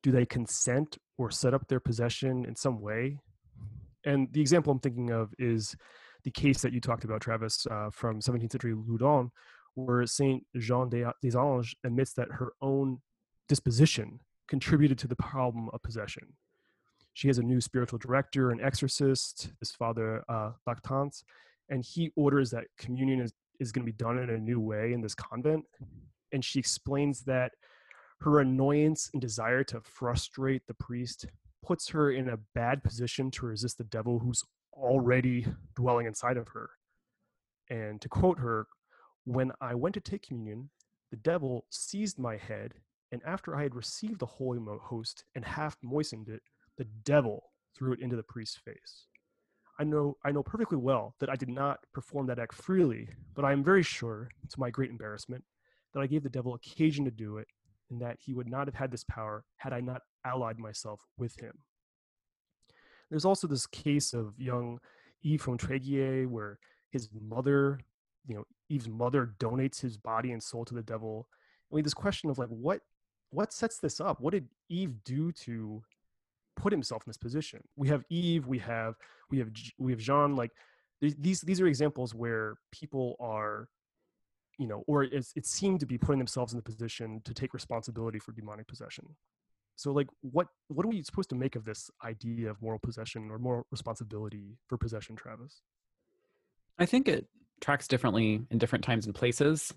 Do 0.03 0.13
they 0.13 0.25
consent 0.25 0.97
or 1.19 1.31
set 1.31 1.53
up 1.53 1.69
their 1.69 1.79
possession 1.79 2.47
in 2.47 2.57
some 2.57 2.81
way? 2.81 3.19
And 4.07 4.33
the 4.33 4.41
example 4.41 4.73
I'm 4.73 4.81
thinking 4.81 5.11
of 5.11 5.35
is 5.39 5.77
the 6.27 6.33
case 6.33 6.61
that 6.61 6.73
you 6.73 6.81
talked 6.81 7.05
about, 7.05 7.21
Travis, 7.21 7.69
uh, 7.71 7.89
from 7.93 8.21
17th 8.21 8.51
century 8.51 8.75
Loudun, 8.75 9.31
where 9.75 10.05
Saint 10.07 10.45
Jean 10.59 10.89
des 10.89 11.05
Anges 11.23 11.73
admits 11.85 12.15
that 12.15 12.33
her 12.33 12.53
own 12.61 12.99
disposition 13.49 14.19
contributed 14.49 14.99
to 14.99 15.07
the 15.07 15.15
problem 15.15 15.71
of 15.73 15.81
possession. 15.85 16.35
She 17.15 17.29
has 17.29 17.39
a 17.39 17.45
new 17.45 17.61
spiritual 17.61 18.01
director, 18.01 18.51
an 18.51 18.61
exorcist, 18.61 19.53
his 19.61 19.71
father 19.71 20.25
uh, 20.29 20.51
Lactance, 20.69 21.23
and 21.69 21.85
he 21.85 22.11
orders 22.17 22.51
that 22.51 22.65
communion 22.77 23.21
is, 23.21 23.33
is 23.61 23.71
going 23.71 23.87
to 23.87 23.93
be 23.93 23.97
done 23.97 24.19
in 24.19 24.29
a 24.29 24.39
new 24.39 24.59
way 24.59 24.93
in 24.95 25.03
this 25.03 25.15
convent. 25.15 25.65
And 26.33 26.45
she 26.45 26.59
explains 26.59 27.21
that 27.23 27.53
her 28.23 28.41
annoyance 28.41 29.11
and 29.13 29.23
desire 29.23 29.63
to 29.63 29.81
frustrate 29.81 30.63
the 30.67 30.75
priest 30.75 31.27
puts 31.65 31.89
her 31.91 32.11
in 32.11 32.31
a 32.31 32.39
bad 32.53 32.83
position 32.83 33.31
to 33.31 33.47
resist 33.47 33.79
the 33.79 33.85
devil 33.85 34.19
who's 34.19 34.43
already 34.77 35.47
dwelling 35.75 36.07
inside 36.07 36.37
of 36.37 36.49
her. 36.49 36.71
And 37.69 38.01
to 38.01 38.09
quote 38.09 38.39
her, 38.39 38.67
when 39.25 39.53
I 39.61 39.75
went 39.75 39.95
to 39.95 40.01
take 40.01 40.23
communion, 40.23 40.71
the 41.11 41.17
devil 41.17 41.67
seized 41.71 42.19
my 42.19 42.37
head, 42.37 42.75
and 43.13 43.23
after 43.25 43.57
I 43.57 43.63
had 43.63 43.75
received 43.75 44.21
the 44.21 44.27
holy 44.27 44.61
host 44.83 45.25
and 45.35 45.45
half 45.45 45.77
moistened 45.83 46.29
it, 46.29 46.43
the 46.77 46.87
devil 47.05 47.53
threw 47.77 47.93
it 47.93 48.01
into 48.01 48.17
the 48.17 48.23
priest's 48.23 48.57
face. 48.57 49.07
I 49.79 49.85
know, 49.85 50.17
I 50.25 50.33
know 50.33 50.43
perfectly 50.43 50.79
well 50.79 51.15
that 51.21 51.29
I 51.29 51.37
did 51.37 51.49
not 51.49 51.81
perform 51.93 52.27
that 52.29 52.39
act 52.39 52.55
freely, 52.55 53.09
but 53.35 53.45
I 53.45 53.53
am 53.53 53.63
very 53.63 53.83
sure, 53.83 54.31
to 54.49 54.61
my 54.61 54.71
great 54.71 54.91
embarrassment, 54.91 55.45
that 55.93 56.01
I 56.01 56.07
gave 56.07 56.23
the 56.23 56.31
devil 56.31 56.55
occasion 56.55 57.05
to 57.05 57.11
do 57.11 57.39
it, 57.39 57.49
and 57.91 58.01
that 58.01 58.19
he 58.21 58.33
would 58.33 58.49
not 58.49 58.67
have 58.67 58.75
had 58.75 58.91
this 58.91 59.05
power 59.05 59.45
had 59.57 59.73
I 59.73 59.81
not 59.81 60.03
allied 60.25 60.59
myself 60.59 61.01
with 61.19 61.39
him. 61.41 61.53
There's 63.11 63.25
also 63.25 63.47
this 63.47 63.67
case 63.67 64.13
of 64.13 64.35
young 64.39 64.79
Yves 65.25 65.43
from 65.43 65.59
Tréguier 65.59 66.27
where 66.27 66.59
his 66.91 67.09
mother, 67.21 67.81
you 68.27 68.35
know, 68.35 68.45
Yves's 68.71 68.89
mother 68.89 69.35
donates 69.39 69.81
his 69.81 69.97
body 69.97 70.33
and 70.33 70.43
soul 70.43 70.65
to 70.65 70.75
the 70.75 70.83
devil. 70.83 71.29
I 71.71 71.77
mean, 71.77 71.85
this 71.85 71.95
question 71.95 72.31
of 72.31 72.39
like, 72.39 72.49
what, 72.49 72.81
what 73.31 73.53
sets 73.53 73.79
this 73.79 74.01
up? 74.01 74.21
What 74.21 74.33
did 74.33 74.49
Yves 74.71 74.95
do 75.05 75.33
to 75.33 75.83
put 76.57 76.73
himself 76.73 77.03
in 77.07 77.11
this 77.11 77.17
position? 77.17 77.61
We 77.77 77.89
have 77.89 78.05
Yves, 78.11 78.47
we 78.47 78.59
have, 78.59 78.95
we 79.31 79.39
have, 79.39 79.51
we 79.79 79.93
have 79.93 80.01
Jean. 80.01 80.37
Like, 80.37 80.53
these, 81.01 81.43
these 81.43 81.61
are 81.61 81.67
examples 81.67 82.15
where 82.15 82.57
people 82.73 83.17
are, 83.21 83.69
you 84.59 84.67
know, 84.67 84.83
or 84.87 85.05
it 85.05 85.45
seemed 85.45 85.81
to 85.81 85.87
be 85.87 85.99
putting 85.99 86.19
themselves 86.19 86.55
in 86.55 86.57
the 86.57 86.63
position 86.63 87.21
to 87.25 87.35
take 87.35 87.53
responsibility 87.53 88.19
for 88.19 88.33
demonic 88.33 88.67
possession. 88.67 89.05
So 89.77 89.93
like 89.93 90.09
what 90.23 90.49
what 90.69 90.85
are 90.85 90.89
we 90.89 91.03
supposed 91.03 91.29
to 91.31 91.37
make 91.37 91.55
of 91.55 91.65
this 91.65 91.91
idea 92.05 92.51
of 92.51 92.61
moral 92.61 92.79
possession 92.79 93.31
or 93.31 93.39
moral 93.39 93.67
responsibility 93.71 94.57
for 94.69 94.79
possession, 94.79 95.17
Travis? 95.17 95.61
I 96.79 96.87
think 96.87 97.09
it 97.09 97.27
tracks 97.61 97.87
differently 97.87 98.43
in 98.51 98.59
different 98.59 98.85
times 98.85 99.07
and 99.07 99.15
places. 99.15 99.73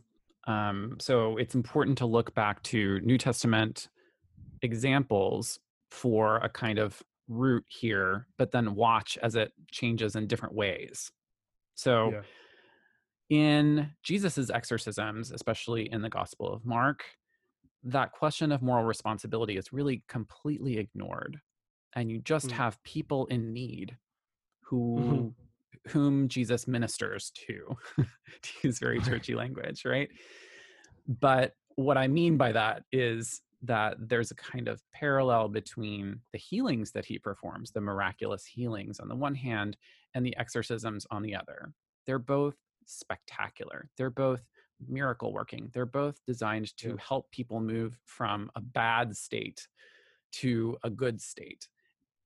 Um, 0.47 0.97
so 0.99 1.37
it's 1.37 1.55
important 1.55 1.97
to 1.99 2.05
look 2.05 2.33
back 2.33 2.63
to 2.63 2.99
New 3.01 3.17
Testament 3.17 3.89
examples 4.61 5.59
for 5.91 6.37
a 6.37 6.49
kind 6.49 6.79
of 6.79 7.01
root 7.27 7.63
here, 7.67 8.27
but 8.37 8.51
then 8.51 8.75
watch 8.75 9.17
as 9.21 9.35
it 9.35 9.51
changes 9.71 10.15
in 10.15 10.27
different 10.27 10.55
ways. 10.55 11.11
So 11.75 12.11
yeah. 12.11 12.21
in 13.29 13.91
Jesus's 14.03 14.49
exorcisms, 14.49 15.31
especially 15.31 15.91
in 15.91 16.01
the 16.01 16.09
Gospel 16.09 16.51
of 16.51 16.65
Mark, 16.65 17.05
that 17.83 18.11
question 18.11 18.51
of 18.51 18.61
moral 18.61 18.83
responsibility 18.83 19.57
is 19.57 19.71
really 19.71 20.03
completely 20.07 20.77
ignored 20.77 21.39
and 21.95 22.11
you 22.11 22.19
just 22.19 22.47
mm. 22.47 22.51
have 22.51 22.81
people 22.83 23.25
in 23.27 23.53
need 23.53 23.97
mm-hmm. 24.71 25.09
who 25.09 25.33
whom 25.87 26.27
jesus 26.27 26.67
ministers 26.67 27.31
to 27.31 27.77
to 28.41 28.49
use 28.63 28.79
very 28.79 28.99
churchy 28.99 29.33
language 29.33 29.83
right 29.85 30.09
but 31.07 31.53
what 31.75 31.97
i 31.97 32.07
mean 32.07 32.37
by 32.37 32.51
that 32.51 32.83
is 32.91 33.41
that 33.61 33.95
there's 33.99 34.31
a 34.31 34.35
kind 34.35 34.67
of 34.67 34.81
parallel 34.93 35.49
between 35.49 36.19
the 36.31 36.39
healings 36.39 36.91
that 36.91 37.05
he 37.05 37.17
performs 37.17 37.71
the 37.71 37.81
miraculous 37.81 38.45
healings 38.45 38.99
on 38.99 39.07
the 39.07 39.15
one 39.15 39.35
hand 39.35 39.75
and 40.13 40.25
the 40.25 40.35
exorcisms 40.37 41.07
on 41.11 41.21
the 41.21 41.35
other 41.35 41.71
they're 42.05 42.19
both 42.19 42.55
spectacular 42.85 43.89
they're 43.97 44.09
both 44.09 44.41
miracle 44.87 45.33
working. 45.33 45.69
They're 45.73 45.85
both 45.85 46.19
designed 46.25 46.75
to 46.77 46.97
help 46.97 47.31
people 47.31 47.59
move 47.59 47.97
from 48.05 48.49
a 48.55 48.61
bad 48.61 49.15
state 49.15 49.67
to 50.31 50.77
a 50.83 50.89
good 50.89 51.21
state 51.21 51.67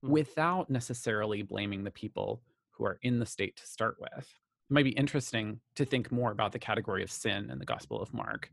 mm. 0.03 0.09
without 0.09 0.69
necessarily 0.69 1.41
blaming 1.41 1.83
the 1.83 1.91
people 1.91 2.41
who 2.71 2.85
are 2.85 2.99
in 3.01 3.19
the 3.19 3.25
state 3.25 3.55
to 3.57 3.67
start 3.67 3.97
with. 3.99 4.27
It 4.69 4.73
might 4.73 4.83
be 4.83 4.91
interesting 4.91 5.59
to 5.75 5.85
think 5.85 6.11
more 6.11 6.31
about 6.31 6.51
the 6.51 6.59
category 6.59 7.03
of 7.03 7.11
sin 7.11 7.49
in 7.49 7.59
the 7.59 7.65
Gospel 7.65 8.01
of 8.01 8.13
Mark 8.13 8.49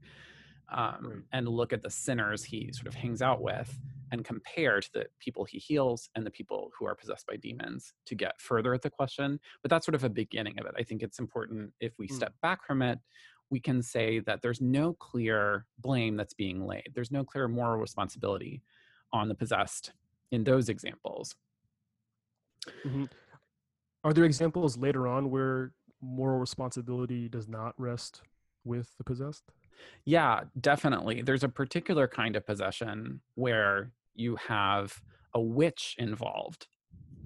um, 0.73 0.97
right. 1.03 1.23
and 1.33 1.49
look 1.49 1.73
at 1.73 1.83
the 1.83 1.91
sinners 1.91 2.45
he 2.45 2.71
sort 2.73 2.87
of 2.87 2.95
hangs 2.95 3.23
out 3.23 3.43
with 3.43 3.79
and 4.13 4.25
compare 4.25 4.81
to 4.81 4.93
the 4.93 5.07
people 5.21 5.45
he 5.45 5.59
heals 5.59 6.09
and 6.15 6.27
the 6.27 6.31
people 6.31 6.71
who 6.79 6.87
are 6.87 6.95
possessed 6.95 7.27
by 7.27 7.37
demons 7.37 7.93
to 8.07 8.15
get 8.15 8.41
further 8.41 8.75
at 8.75 8.83
the 8.83 8.91
question. 8.91 9.39
But 9.63 9.71
that's 9.71 9.87
sort 9.87 9.95
of 9.95 10.05
a 10.05 10.09
beginning 10.09 10.59
of 10.59 10.67
it. 10.67 10.75
I 10.77 10.83
think 10.83 11.03
it's 11.03 11.19
important 11.19 11.73
if 11.81 11.93
we 11.99 12.09
mm. 12.09 12.15
step 12.15 12.35
back 12.43 12.65
from 12.67 12.83
it, 12.83 12.99
we 13.51 13.61
can 13.61 13.83
say 13.83 14.21
that 14.21 14.43
there's 14.43 14.61
no 14.61 14.93
clear 14.95 15.67
blame 15.79 16.17
that's 16.17 16.35
being 16.35 16.67
laid. 16.67 16.91
There's 16.95 17.11
no 17.11 17.25
clear 17.25 17.49
moral 17.49 17.81
responsibility 17.81 18.63
on 19.13 19.29
the 19.29 19.35
possessed 19.35 19.93
in 20.31 20.45
those 20.45 20.69
examples. 20.69 21.35
Mm-hmm. 22.87 23.05
Are 24.05 24.13
there 24.13 24.25
examples 24.25 24.79
later 24.79 25.09
on 25.09 25.31
where 25.31 25.73
moral 26.01 26.39
responsibility 26.39 27.29
does 27.29 27.49
not 27.49 27.75
rest 27.77 28.23
with 28.65 28.97
the 28.97 29.05
possessed? 29.05 29.45
Yeah, 30.05 30.43
definitely. 30.61 31.23
There's 31.23 31.45
a 31.45 31.49
particular 31.49 32.07
kind 32.07 32.37
of 32.37 32.47
possession 32.47 33.21
where 33.35 33.93
you 34.15 34.37
have 34.37 35.01
a 35.35 35.41
witch 35.41 35.97
involved, 35.99 36.67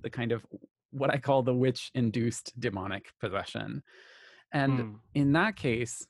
the 0.02 0.10
kind 0.10 0.32
of 0.32 0.44
what 0.90 1.12
I 1.12 1.18
call 1.18 1.42
the 1.42 1.54
witch 1.54 1.90
induced 1.94 2.58
demonic 2.58 3.12
possession. 3.20 3.82
And 4.52 4.78
mm. 4.78 4.94
in 5.14 5.32
that 5.32 5.56
case, 5.56 6.06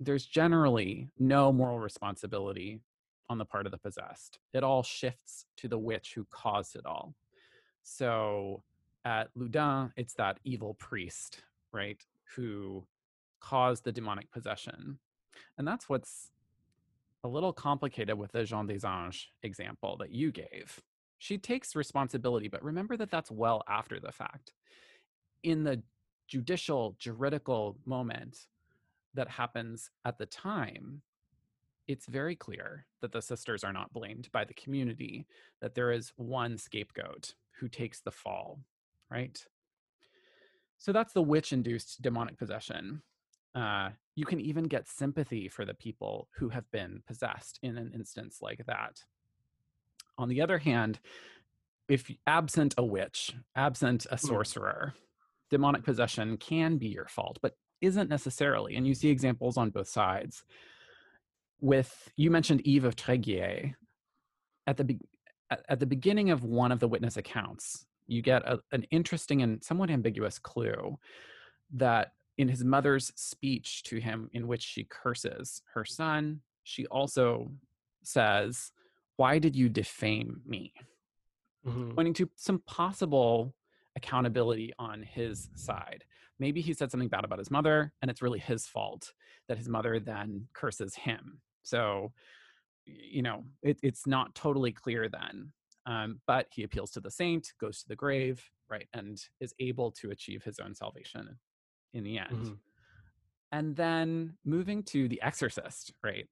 there's 0.00 0.26
generally 0.26 1.08
no 1.18 1.52
moral 1.52 1.78
responsibility 1.78 2.80
on 3.28 3.38
the 3.38 3.44
part 3.44 3.66
of 3.66 3.72
the 3.72 3.78
possessed. 3.78 4.38
It 4.54 4.64
all 4.64 4.82
shifts 4.82 5.46
to 5.58 5.68
the 5.68 5.78
witch 5.78 6.12
who 6.14 6.26
caused 6.30 6.76
it 6.76 6.86
all. 6.86 7.14
So 7.82 8.62
at 9.04 9.30
Loudun, 9.36 9.92
it's 9.96 10.14
that 10.14 10.40
evil 10.44 10.74
priest, 10.74 11.42
right, 11.72 12.04
who 12.36 12.86
caused 13.40 13.84
the 13.84 13.92
demonic 13.92 14.30
possession. 14.32 14.98
And 15.58 15.66
that's 15.68 15.88
what's 15.88 16.30
a 17.24 17.28
little 17.28 17.52
complicated 17.52 18.18
with 18.18 18.32
the 18.32 18.44
Jean 18.44 18.66
des 18.66 18.80
Anges 18.86 19.26
example 19.42 19.96
that 19.98 20.12
you 20.12 20.32
gave. 20.32 20.80
She 21.18 21.38
takes 21.38 21.76
responsibility, 21.76 22.48
but 22.48 22.62
remember 22.64 22.96
that 22.98 23.10
that's 23.10 23.30
well 23.30 23.62
after 23.68 24.00
the 24.00 24.12
fact. 24.12 24.52
in 25.42 25.64
the 25.64 25.82
judicial, 26.28 26.96
juridical 26.98 27.78
moment 27.86 28.46
that 29.16 29.28
happens 29.28 29.90
at 30.04 30.18
the 30.18 30.26
time, 30.26 31.02
it's 31.88 32.06
very 32.06 32.34
clear 32.34 32.86
that 33.00 33.12
the 33.12 33.22
sisters 33.22 33.64
are 33.64 33.72
not 33.72 33.92
blamed 33.92 34.30
by 34.32 34.44
the 34.44 34.54
community, 34.54 35.26
that 35.60 35.74
there 35.74 35.92
is 35.92 36.12
one 36.16 36.58
scapegoat 36.58 37.34
who 37.58 37.68
takes 37.68 38.00
the 38.00 38.10
fall, 38.10 38.60
right? 39.10 39.44
So 40.78 40.92
that's 40.92 41.12
the 41.12 41.22
witch 41.22 41.52
induced 41.52 42.02
demonic 42.02 42.38
possession. 42.38 43.02
Uh, 43.54 43.90
you 44.14 44.26
can 44.26 44.40
even 44.40 44.64
get 44.64 44.88
sympathy 44.88 45.48
for 45.48 45.64
the 45.64 45.74
people 45.74 46.28
who 46.36 46.48
have 46.50 46.70
been 46.70 47.02
possessed 47.06 47.58
in 47.62 47.78
an 47.78 47.92
instance 47.94 48.38
like 48.42 48.64
that. 48.66 49.00
On 50.18 50.28
the 50.28 50.42
other 50.42 50.58
hand, 50.58 50.98
if 51.88 52.10
absent 52.26 52.74
a 52.76 52.84
witch, 52.84 53.34
absent 53.54 54.06
a 54.10 54.16
hmm. 54.16 54.26
sorcerer, 54.26 54.94
demonic 55.50 55.84
possession 55.84 56.36
can 56.36 56.78
be 56.78 56.88
your 56.88 57.06
fault, 57.06 57.38
but 57.40 57.56
isn't 57.80 58.08
necessarily. 58.08 58.76
And 58.76 58.86
you 58.86 58.94
see 58.94 59.08
examples 59.08 59.56
on 59.56 59.70
both 59.70 59.88
sides. 59.88 60.44
With 61.60 62.10
you 62.16 62.30
mentioned 62.30 62.62
Yves 62.66 62.84
of 62.84 62.96
Tréguier 62.96 63.74
at 64.66 64.76
the 64.76 64.84
be- 64.84 65.00
at 65.68 65.78
the 65.78 65.86
beginning 65.86 66.30
of 66.30 66.42
one 66.42 66.72
of 66.72 66.80
the 66.80 66.88
witness 66.88 67.16
accounts, 67.16 67.86
you 68.06 68.20
get 68.20 68.42
a, 68.46 68.58
an 68.72 68.84
interesting 68.90 69.42
and 69.42 69.62
somewhat 69.62 69.90
ambiguous 69.90 70.38
clue 70.38 70.98
that 71.74 72.12
in 72.38 72.48
his 72.48 72.64
mother's 72.64 73.12
speech 73.16 73.82
to 73.84 73.98
him, 73.98 74.28
in 74.32 74.46
which 74.46 74.62
she 74.62 74.84
curses 74.84 75.62
her 75.74 75.84
son, 75.84 76.40
she 76.64 76.86
also 76.86 77.50
says, 78.02 78.72
Why 79.16 79.38
did 79.38 79.56
you 79.56 79.68
defame 79.68 80.42
me? 80.44 80.72
Mm-hmm. 81.66 81.92
Pointing 81.92 82.14
to 82.14 82.30
some 82.36 82.60
possible 82.66 83.54
accountability 83.96 84.72
on 84.78 85.02
his 85.02 85.48
side. 85.54 86.04
Maybe 86.38 86.60
he 86.60 86.74
said 86.74 86.90
something 86.90 87.08
bad 87.08 87.24
about 87.24 87.38
his 87.38 87.50
mother, 87.50 87.92
and 88.02 88.10
it's 88.10 88.22
really 88.22 88.38
his 88.38 88.66
fault 88.66 89.12
that 89.48 89.58
his 89.58 89.68
mother 89.68 89.98
then 89.98 90.48
curses 90.52 90.94
him. 90.94 91.40
So, 91.62 92.12
you 92.84 93.22
know, 93.22 93.44
it, 93.62 93.78
it's 93.82 94.06
not 94.06 94.34
totally 94.34 94.72
clear 94.72 95.08
then. 95.08 95.52
Um, 95.86 96.20
but 96.26 96.46
he 96.50 96.64
appeals 96.64 96.90
to 96.92 97.00
the 97.00 97.10
saint, 97.10 97.52
goes 97.60 97.82
to 97.82 97.88
the 97.88 97.96
grave, 97.96 98.42
right, 98.68 98.88
and 98.92 99.18
is 99.40 99.54
able 99.60 99.92
to 99.92 100.10
achieve 100.10 100.42
his 100.42 100.58
own 100.58 100.74
salvation 100.74 101.38
in 101.94 102.02
the 102.02 102.18
end. 102.18 102.30
Mm-hmm. 102.32 102.54
And 103.52 103.76
then 103.76 104.34
moving 104.44 104.82
to 104.84 105.08
The 105.08 105.22
Exorcist, 105.22 105.92
right? 106.02 106.26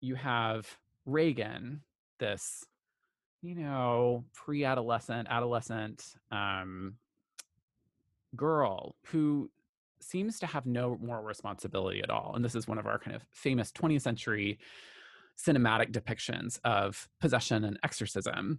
You 0.00 0.16
have 0.16 0.66
Regan, 1.04 1.82
this, 2.18 2.64
you 3.42 3.54
know, 3.54 4.24
pre 4.34 4.64
adolescent, 4.64 5.28
adolescent 5.30 6.04
um, 6.32 6.94
girl 8.36 8.96
who 9.06 9.50
seems 10.00 10.38
to 10.40 10.46
have 10.46 10.66
no 10.66 10.98
moral 11.00 11.24
responsibility 11.24 12.02
at 12.02 12.10
all. 12.10 12.32
And 12.34 12.44
this 12.44 12.54
is 12.54 12.68
one 12.68 12.78
of 12.78 12.86
our 12.86 12.98
kind 12.98 13.16
of 13.16 13.22
famous 13.32 13.72
20th 13.72 14.02
century 14.02 14.58
cinematic 15.38 15.92
depictions 15.92 16.58
of 16.64 17.08
possession 17.20 17.64
and 17.64 17.78
exorcism. 17.82 18.58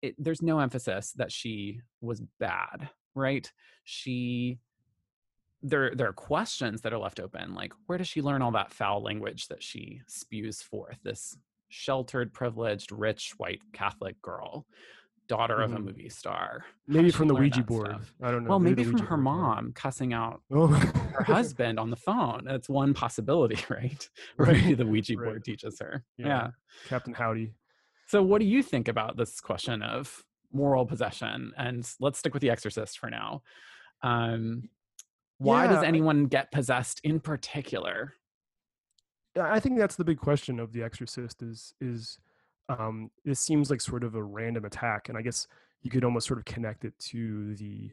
It, 0.00 0.14
there's 0.18 0.42
no 0.42 0.60
emphasis 0.60 1.12
that 1.12 1.32
she 1.32 1.80
was 2.00 2.22
bad, 2.38 2.88
right? 3.14 3.50
She 3.84 4.58
there 5.62 5.94
there 5.94 6.08
are 6.08 6.12
questions 6.12 6.80
that 6.80 6.92
are 6.92 6.98
left 6.98 7.20
open 7.20 7.54
like 7.54 7.72
where 7.86 7.98
does 7.98 8.08
she 8.08 8.20
learn 8.20 8.42
all 8.42 8.50
that 8.50 8.72
foul 8.72 9.00
language 9.02 9.46
that 9.48 9.62
she 9.62 10.00
spews 10.08 10.60
forth 10.60 10.98
this 11.04 11.36
sheltered 11.68 12.32
privileged 12.32 12.90
rich 12.90 13.34
white 13.36 13.60
catholic 13.72 14.20
girl 14.20 14.66
daughter 15.32 15.54
mm-hmm. 15.54 15.62
of 15.64 15.72
a 15.72 15.76
mm-hmm. 15.76 15.86
movie 15.86 16.08
star 16.10 16.62
maybe 16.86 17.10
from 17.10 17.26
the 17.26 17.34
ouija 17.34 17.62
board 17.62 17.88
stuff? 17.88 18.14
i 18.22 18.30
don't 18.30 18.44
know 18.44 18.50
well 18.50 18.58
maybe, 18.58 18.84
maybe 18.84 18.98
from 18.98 19.06
her 19.06 19.16
mom 19.16 19.72
cussing 19.72 20.12
out 20.12 20.42
oh. 20.52 20.66
her 20.66 21.24
husband 21.24 21.80
on 21.80 21.88
the 21.88 21.96
phone 21.96 22.42
that's 22.44 22.68
one 22.68 22.92
possibility 22.92 23.56
right 23.70 24.10
right 24.36 24.62
maybe 24.62 24.74
the 24.74 24.84
ouija 24.84 25.16
right. 25.16 25.24
board 25.24 25.42
teaches 25.42 25.78
her 25.80 26.04
yeah. 26.18 26.26
yeah 26.26 26.48
captain 26.86 27.14
howdy 27.14 27.54
so 28.08 28.22
what 28.22 28.40
do 28.40 28.44
you 28.44 28.62
think 28.62 28.88
about 28.88 29.16
this 29.16 29.40
question 29.40 29.82
of 29.82 30.22
moral 30.52 30.84
possession 30.84 31.50
and 31.56 31.90
let's 31.98 32.18
stick 32.18 32.34
with 32.34 32.42
the 32.42 32.50
exorcist 32.50 32.98
for 32.98 33.08
now 33.08 33.40
um, 34.02 34.68
why 35.38 35.64
yeah. 35.64 35.72
does 35.72 35.82
anyone 35.82 36.26
get 36.26 36.52
possessed 36.52 37.00
in 37.04 37.18
particular 37.18 38.12
i 39.40 39.58
think 39.58 39.78
that's 39.78 39.96
the 39.96 40.04
big 40.04 40.18
question 40.18 40.60
of 40.60 40.74
the 40.74 40.82
exorcist 40.82 41.40
is 41.40 41.72
is 41.80 42.18
um 42.78 43.10
this 43.24 43.40
seems 43.40 43.70
like 43.70 43.80
sort 43.80 44.04
of 44.04 44.14
a 44.14 44.22
random 44.22 44.64
attack 44.64 45.08
and 45.08 45.18
i 45.18 45.22
guess 45.22 45.46
you 45.82 45.90
could 45.90 46.04
almost 46.04 46.26
sort 46.26 46.38
of 46.38 46.44
connect 46.44 46.84
it 46.84 46.96
to 46.98 47.54
the 47.56 47.90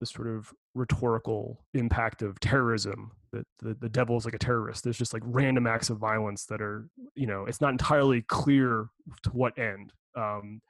the 0.00 0.06
sort 0.06 0.28
of 0.28 0.52
rhetorical 0.74 1.64
impact 1.74 2.22
of 2.22 2.38
terrorism 2.38 3.10
that 3.32 3.44
the, 3.60 3.74
the 3.74 3.88
devil 3.88 4.16
is 4.16 4.24
like 4.24 4.34
a 4.34 4.38
terrorist. 4.38 4.84
There's 4.84 4.96
just 4.96 5.12
like 5.12 5.24
random 5.26 5.66
acts 5.66 5.90
of 5.90 5.98
violence 5.98 6.44
that 6.46 6.62
are 6.62 6.88
you 7.16 7.26
know 7.26 7.46
it's 7.46 7.60
not 7.60 7.72
entirely 7.72 8.22
clear 8.22 8.88
to 9.24 9.30
what 9.30 9.58
end 9.58 9.92
um 10.16 10.60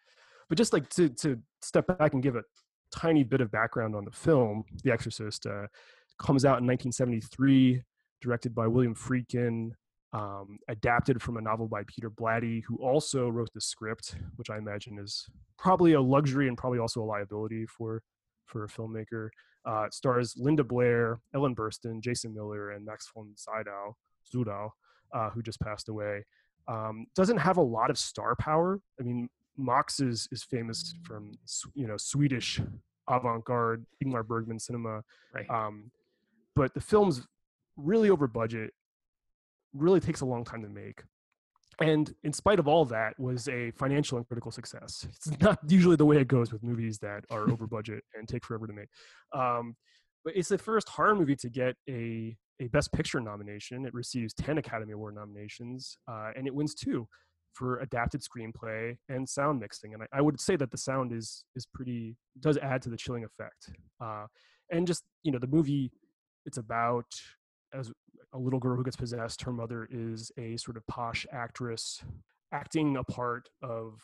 but 0.48 0.56
just 0.56 0.72
like 0.72 0.88
to 0.90 1.10
to 1.10 1.38
step 1.60 1.86
back 1.98 2.14
and 2.14 2.22
give 2.22 2.36
a 2.36 2.42
tiny 2.90 3.22
bit 3.22 3.42
of 3.42 3.50
background 3.50 3.94
on 3.94 4.06
the 4.06 4.10
film 4.10 4.64
the 4.82 4.90
exorcist 4.90 5.46
uh 5.46 5.66
comes 6.18 6.44
out 6.44 6.60
in 6.60 6.66
1973, 6.66 7.82
directed 8.20 8.54
by 8.54 8.66
William 8.66 8.94
Friedkin, 8.94 9.70
um, 10.12 10.58
adapted 10.68 11.20
from 11.20 11.36
a 11.36 11.40
novel 11.40 11.68
by 11.68 11.82
Peter 11.86 12.10
Blatty, 12.10 12.62
who 12.64 12.76
also 12.76 13.28
wrote 13.28 13.50
the 13.54 13.60
script, 13.60 14.16
which 14.36 14.50
I 14.50 14.56
imagine 14.58 14.98
is 14.98 15.26
probably 15.58 15.92
a 15.92 16.00
luxury 16.00 16.48
and 16.48 16.56
probably 16.56 16.78
also 16.78 17.02
a 17.02 17.04
liability 17.04 17.66
for 17.66 18.02
for 18.46 18.64
a 18.64 18.68
filmmaker. 18.68 19.28
Uh, 19.68 19.82
it 19.82 19.92
stars 19.92 20.34
Linda 20.38 20.64
Blair, 20.64 21.20
Ellen 21.34 21.54
Burstyn, 21.54 22.00
Jason 22.00 22.34
Miller, 22.34 22.70
and 22.70 22.86
Max 22.86 23.10
von 23.14 23.34
Sydow, 23.36 23.96
Sydow 24.22 24.72
uh, 25.12 25.30
who 25.30 25.42
just 25.42 25.60
passed 25.60 25.88
away. 25.88 26.24
Um, 26.66 27.06
doesn't 27.14 27.38
have 27.38 27.56
a 27.56 27.62
lot 27.62 27.90
of 27.90 27.98
star 27.98 28.34
power. 28.36 28.80
I 29.00 29.02
mean, 29.02 29.28
Max 29.56 30.00
is 30.00 30.28
is 30.30 30.42
famous 30.42 30.94
from 31.02 31.32
you 31.74 31.86
know 31.86 31.96
Swedish 31.96 32.60
avant-garde 33.08 33.84
Ingmar 34.04 34.26
Bergman 34.26 34.58
cinema. 34.58 35.02
Right. 35.34 35.48
Um, 35.48 35.90
but 36.54 36.74
the 36.74 36.80
film's 36.80 37.26
really 37.76 38.10
over 38.10 38.26
budget 38.26 38.74
really 39.74 40.00
takes 40.00 40.20
a 40.20 40.26
long 40.26 40.44
time 40.44 40.62
to 40.62 40.68
make. 40.68 41.02
And 41.80 42.12
in 42.24 42.32
spite 42.32 42.58
of 42.58 42.66
all 42.66 42.84
that 42.86 43.18
was 43.20 43.48
a 43.48 43.70
financial 43.72 44.18
and 44.18 44.26
critical 44.26 44.50
success. 44.50 45.06
It's 45.08 45.40
not 45.40 45.58
usually 45.68 45.96
the 45.96 46.06
way 46.06 46.16
it 46.16 46.28
goes 46.28 46.52
with 46.52 46.62
movies 46.62 46.98
that 46.98 47.24
are 47.30 47.48
over 47.50 47.66
budget 47.78 48.02
and 48.14 48.28
take 48.28 48.44
forever 48.44 48.66
to 48.66 48.72
make. 48.72 48.88
Um, 49.32 49.76
but 50.24 50.36
it's 50.36 50.48
the 50.48 50.58
first 50.58 50.88
horror 50.88 51.14
movie 51.14 51.36
to 51.36 51.48
get 51.48 51.76
a, 51.88 52.36
a 52.60 52.66
best 52.68 52.92
picture 52.92 53.20
nomination. 53.20 53.86
It 53.86 53.94
receives 53.94 54.34
10 54.34 54.58
academy 54.58 54.92
award 54.92 55.14
nominations 55.14 55.98
uh, 56.10 56.30
and 56.36 56.46
it 56.46 56.54
wins 56.54 56.74
two 56.74 57.06
for 57.54 57.78
adapted 57.78 58.22
screenplay 58.22 58.96
and 59.08 59.28
sound 59.28 59.58
mixing 59.58 59.94
and 59.94 60.02
I, 60.02 60.18
I, 60.18 60.20
would 60.20 60.38
say 60.38 60.54
that 60.56 60.70
the 60.70 60.76
sound 60.76 61.12
is 61.12 61.44
is 61.56 61.66
pretty 61.66 62.14
does 62.38 62.56
add 62.58 62.82
to 62.82 62.90
the 62.90 62.96
chilling 62.96 63.24
effect. 63.24 63.70
Uh, 64.00 64.26
and 64.70 64.86
just 64.86 65.02
you 65.22 65.32
know 65.32 65.38
the 65.38 65.46
movie 65.46 65.90
it's 66.46 66.58
about 66.58 67.06
as 67.72 67.90
a 68.32 68.38
little 68.38 68.58
girl 68.58 68.76
who 68.76 68.84
gets 68.84 68.96
possessed. 68.96 69.42
Her 69.42 69.52
mother 69.52 69.88
is 69.90 70.30
a 70.38 70.56
sort 70.56 70.76
of 70.76 70.86
posh 70.86 71.26
actress 71.32 72.02
acting 72.52 72.96
a 72.96 73.04
part 73.04 73.48
of 73.62 74.00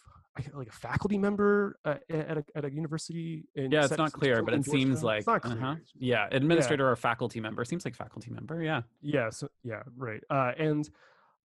like 0.52 0.68
a 0.68 0.72
faculty 0.72 1.16
member 1.16 1.78
uh, 1.84 1.94
at, 2.10 2.38
a, 2.38 2.44
at 2.56 2.64
a 2.64 2.70
university. 2.70 3.44
yeah, 3.54 3.84
it's 3.84 3.96
not 3.96 4.12
clear, 4.12 4.42
but 4.42 4.54
it 4.54 4.64
seems 4.64 5.02
like 5.02 5.26
uh-huh. 5.28 5.76
yeah, 5.98 6.26
administrator 6.32 6.84
yeah. 6.84 6.90
or 6.90 6.96
faculty 6.96 7.40
member. 7.40 7.64
Seems 7.64 7.84
like 7.84 7.94
faculty 7.94 8.30
member. 8.30 8.62
Yeah. 8.62 8.82
Yeah. 9.00 9.30
So 9.30 9.48
yeah, 9.62 9.82
right. 9.96 10.22
Uh, 10.30 10.52
and 10.58 10.88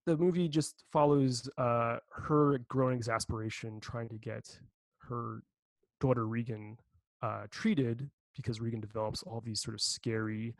the 0.06 0.16
movie 0.16 0.48
just 0.48 0.84
follows 0.92 1.48
uh, 1.56 1.98
her 2.10 2.58
growing 2.68 2.96
exasperation 2.96 3.78
trying 3.80 4.08
to 4.08 4.16
get 4.16 4.58
her 5.08 5.42
daughter 6.00 6.26
Regan 6.26 6.76
uh, 7.22 7.42
treated 7.50 8.10
because 8.34 8.60
Regan 8.60 8.80
develops 8.80 9.22
all 9.22 9.40
these 9.40 9.60
sort 9.60 9.74
of 9.74 9.80
scary 9.80 10.54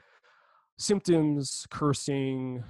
symptoms, 0.80 1.66
cursing, 1.70 2.64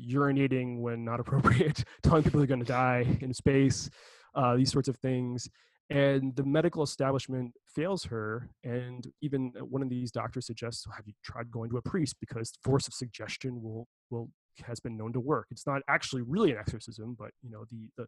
urinating 0.00 0.78
when 0.78 1.04
not 1.04 1.20
appropriate, 1.24 1.84
telling 2.02 2.22
people 2.22 2.38
they're 2.38 2.46
going 2.46 2.60
to 2.60 2.66
die 2.66 3.18
in 3.20 3.34
space, 3.34 3.90
uh, 4.34 4.56
these 4.56 4.70
sorts 4.72 4.88
of 4.88 4.96
things. 4.96 5.48
And 5.90 6.36
the 6.36 6.44
medical 6.44 6.84
establishment 6.84 7.52
fails 7.66 8.04
her. 8.04 8.48
And 8.62 9.04
even 9.22 9.52
one 9.58 9.82
of 9.82 9.90
these 9.90 10.12
doctors 10.12 10.46
suggests, 10.46 10.86
"Have 10.94 11.04
you 11.08 11.14
tried 11.24 11.50
going 11.50 11.68
to 11.70 11.78
a 11.78 11.82
priest? 11.82 12.14
Because 12.20 12.52
force 12.62 12.86
of 12.86 12.94
suggestion 12.94 13.60
will 13.60 13.88
will 14.08 14.30
has 14.66 14.78
been 14.78 14.96
known 14.96 15.12
to 15.14 15.20
work. 15.20 15.48
It's 15.50 15.66
not 15.66 15.82
actually 15.88 16.22
really 16.22 16.52
an 16.52 16.58
exorcism, 16.58 17.16
but 17.18 17.32
you 17.42 17.50
know 17.50 17.64
the 17.72 17.88
the 17.96 18.06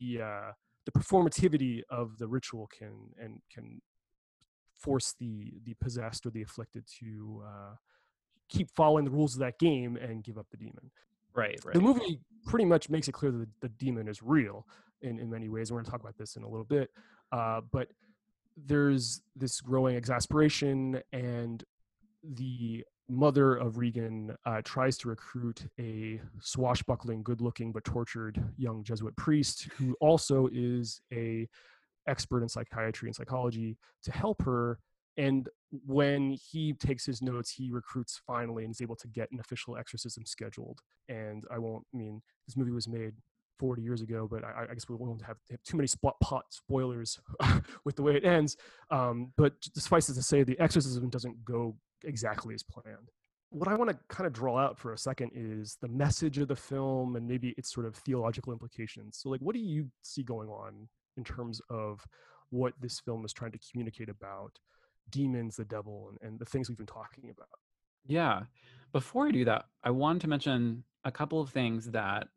the 0.00 0.24
uh, 0.24 0.52
the 0.86 0.92
performativity 0.92 1.82
of 1.90 2.16
the 2.16 2.26
ritual 2.26 2.66
can 2.66 3.10
and 3.22 3.40
can 3.52 3.82
force 4.78 5.14
the 5.20 5.52
the 5.64 5.74
possessed 5.82 6.24
or 6.24 6.30
the 6.30 6.40
afflicted 6.40 6.84
to 7.00 7.42
uh, 7.46 7.74
keep 8.48 8.70
following 8.74 9.04
the 9.04 9.10
rules 9.10 9.34
of 9.34 9.40
that 9.40 9.58
game 9.58 9.96
and 9.96 10.24
give 10.24 10.38
up 10.38 10.46
the 10.50 10.56
demon. 10.56 10.90
Right, 11.34 11.58
right. 11.64 11.74
The 11.74 11.80
movie 11.80 12.20
pretty 12.46 12.64
much 12.64 12.88
makes 12.88 13.08
it 13.08 13.12
clear 13.12 13.30
that 13.30 13.48
the 13.60 13.68
demon 13.68 14.08
is 14.08 14.22
real 14.22 14.66
in, 15.02 15.18
in 15.18 15.30
many 15.30 15.48
ways. 15.48 15.70
And 15.70 15.76
we're 15.76 15.82
going 15.82 15.86
to 15.86 15.90
talk 15.90 16.00
about 16.00 16.16
this 16.18 16.36
in 16.36 16.42
a 16.42 16.48
little 16.48 16.64
bit. 16.64 16.90
Uh, 17.30 17.60
but 17.70 17.88
there's 18.66 19.22
this 19.36 19.60
growing 19.60 19.96
exasperation, 19.96 21.00
and 21.12 21.62
the 22.24 22.84
mother 23.08 23.54
of 23.54 23.78
Regan 23.78 24.36
uh, 24.44 24.60
tries 24.64 24.98
to 24.98 25.08
recruit 25.08 25.66
a 25.78 26.20
swashbuckling, 26.40 27.22
good-looking 27.22 27.72
but 27.72 27.84
tortured 27.84 28.42
young 28.56 28.82
Jesuit 28.82 29.16
priest 29.16 29.68
who 29.76 29.96
also 30.00 30.48
is 30.52 31.00
a 31.12 31.48
expert 32.06 32.42
in 32.42 32.48
psychiatry 32.48 33.08
and 33.08 33.14
psychology 33.14 33.76
to 34.02 34.10
help 34.10 34.42
her. 34.42 34.78
And 35.18 35.48
when 35.84 36.30
he 36.30 36.72
takes 36.72 37.04
his 37.04 37.20
notes, 37.20 37.50
he 37.50 37.70
recruits 37.70 38.20
finally 38.26 38.64
and 38.64 38.72
is 38.72 38.80
able 38.80 38.96
to 38.96 39.08
get 39.08 39.30
an 39.32 39.40
official 39.40 39.76
exorcism 39.76 40.24
scheduled. 40.24 40.78
And 41.08 41.44
I 41.50 41.58
won't 41.58 41.84
I 41.92 41.98
mean 41.98 42.22
this 42.46 42.56
movie 42.56 42.70
was 42.70 42.88
made 42.88 43.12
40 43.58 43.82
years 43.82 44.00
ago, 44.00 44.28
but 44.30 44.44
I, 44.44 44.66
I 44.70 44.74
guess 44.74 44.88
we 44.88 44.94
won't 44.94 45.22
have, 45.22 45.36
have 45.50 45.62
too 45.64 45.76
many 45.76 45.88
spot 45.88 46.14
pot 46.20 46.44
spoilers 46.50 47.18
with 47.84 47.96
the 47.96 48.02
way 48.02 48.14
it 48.16 48.24
ends. 48.24 48.56
Um, 48.90 49.32
but 49.36 49.54
suffice 49.74 50.08
it 50.08 50.14
to 50.14 50.22
say, 50.22 50.44
the 50.44 50.58
exorcism 50.60 51.10
doesn't 51.10 51.44
go 51.44 51.76
exactly 52.04 52.54
as 52.54 52.62
planned. 52.62 53.10
What 53.50 53.68
I 53.68 53.74
want 53.74 53.90
to 53.90 53.98
kind 54.08 54.26
of 54.26 54.32
draw 54.32 54.58
out 54.58 54.78
for 54.78 54.92
a 54.92 54.98
second 54.98 55.32
is 55.34 55.78
the 55.80 55.88
message 55.88 56.38
of 56.38 56.48
the 56.48 56.56
film 56.56 57.16
and 57.16 57.26
maybe 57.26 57.54
its 57.56 57.72
sort 57.72 57.86
of 57.86 57.96
theological 57.96 58.52
implications. 58.52 59.18
So, 59.18 59.30
like, 59.30 59.40
what 59.40 59.54
do 59.54 59.60
you 59.60 59.90
see 60.02 60.22
going 60.22 60.50
on 60.50 60.86
in 61.16 61.24
terms 61.24 61.60
of 61.70 62.04
what 62.50 62.74
this 62.80 63.00
film 63.00 63.24
is 63.24 63.32
trying 63.32 63.52
to 63.52 63.58
communicate 63.70 64.08
about 64.08 64.52
demons, 65.10 65.56
the 65.56 65.64
devil, 65.64 66.10
and, 66.10 66.18
and 66.30 66.38
the 66.38 66.44
things 66.44 66.68
we've 66.68 66.78
been 66.78 66.86
talking 66.86 67.30
about? 67.30 67.48
Yeah. 68.06 68.42
Before 68.92 69.26
I 69.26 69.30
do 69.30 69.44
that, 69.44 69.66
I 69.84 69.90
wanted 69.90 70.22
to 70.22 70.28
mention 70.28 70.84
a 71.04 71.12
couple 71.12 71.40
of 71.40 71.50
things 71.50 71.90
that 71.90 72.28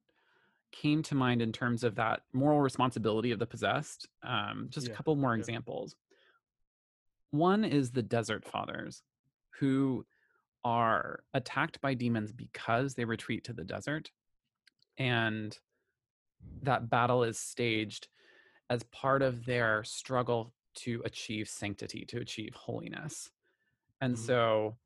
came 0.71 1.03
to 1.03 1.15
mind 1.15 1.41
in 1.41 1.51
terms 1.51 1.83
of 1.83 1.95
that 1.95 2.21
moral 2.33 2.61
responsibility 2.61 3.31
of 3.31 3.39
the 3.39 3.45
possessed. 3.45 4.07
Um, 4.23 4.67
just 4.69 4.87
Yeah, 4.87 4.93
a 4.93 4.95
couple 4.95 5.15
more 5.15 5.35
yeah. 5.35 5.39
examples. 5.39 5.95
One 7.31 7.63
is 7.63 7.91
the 7.91 8.01
Desert 8.01 8.45
Fathers, 8.45 9.03
who 9.59 10.05
are 10.63 11.23
attacked 11.33 11.81
by 11.81 11.93
demons 11.93 12.31
because 12.31 12.93
they 12.93 13.05
retreat 13.05 13.43
to 13.45 13.53
the 13.53 13.63
desert. 13.63 14.11
And 14.97 15.57
that 16.63 16.89
battle 16.89 17.23
is 17.23 17.39
staged 17.39 18.07
as 18.69 18.83
part 18.83 19.21
of 19.21 19.45
their 19.45 19.83
struggle 19.83 20.53
to 20.75 21.01
achieve 21.05 21.49
sanctity, 21.49 22.05
to 22.05 22.19
achieve 22.19 22.55
holiness. 22.55 23.31
And 24.01 24.17
Mhm. 24.17 24.19
so, 24.19 24.77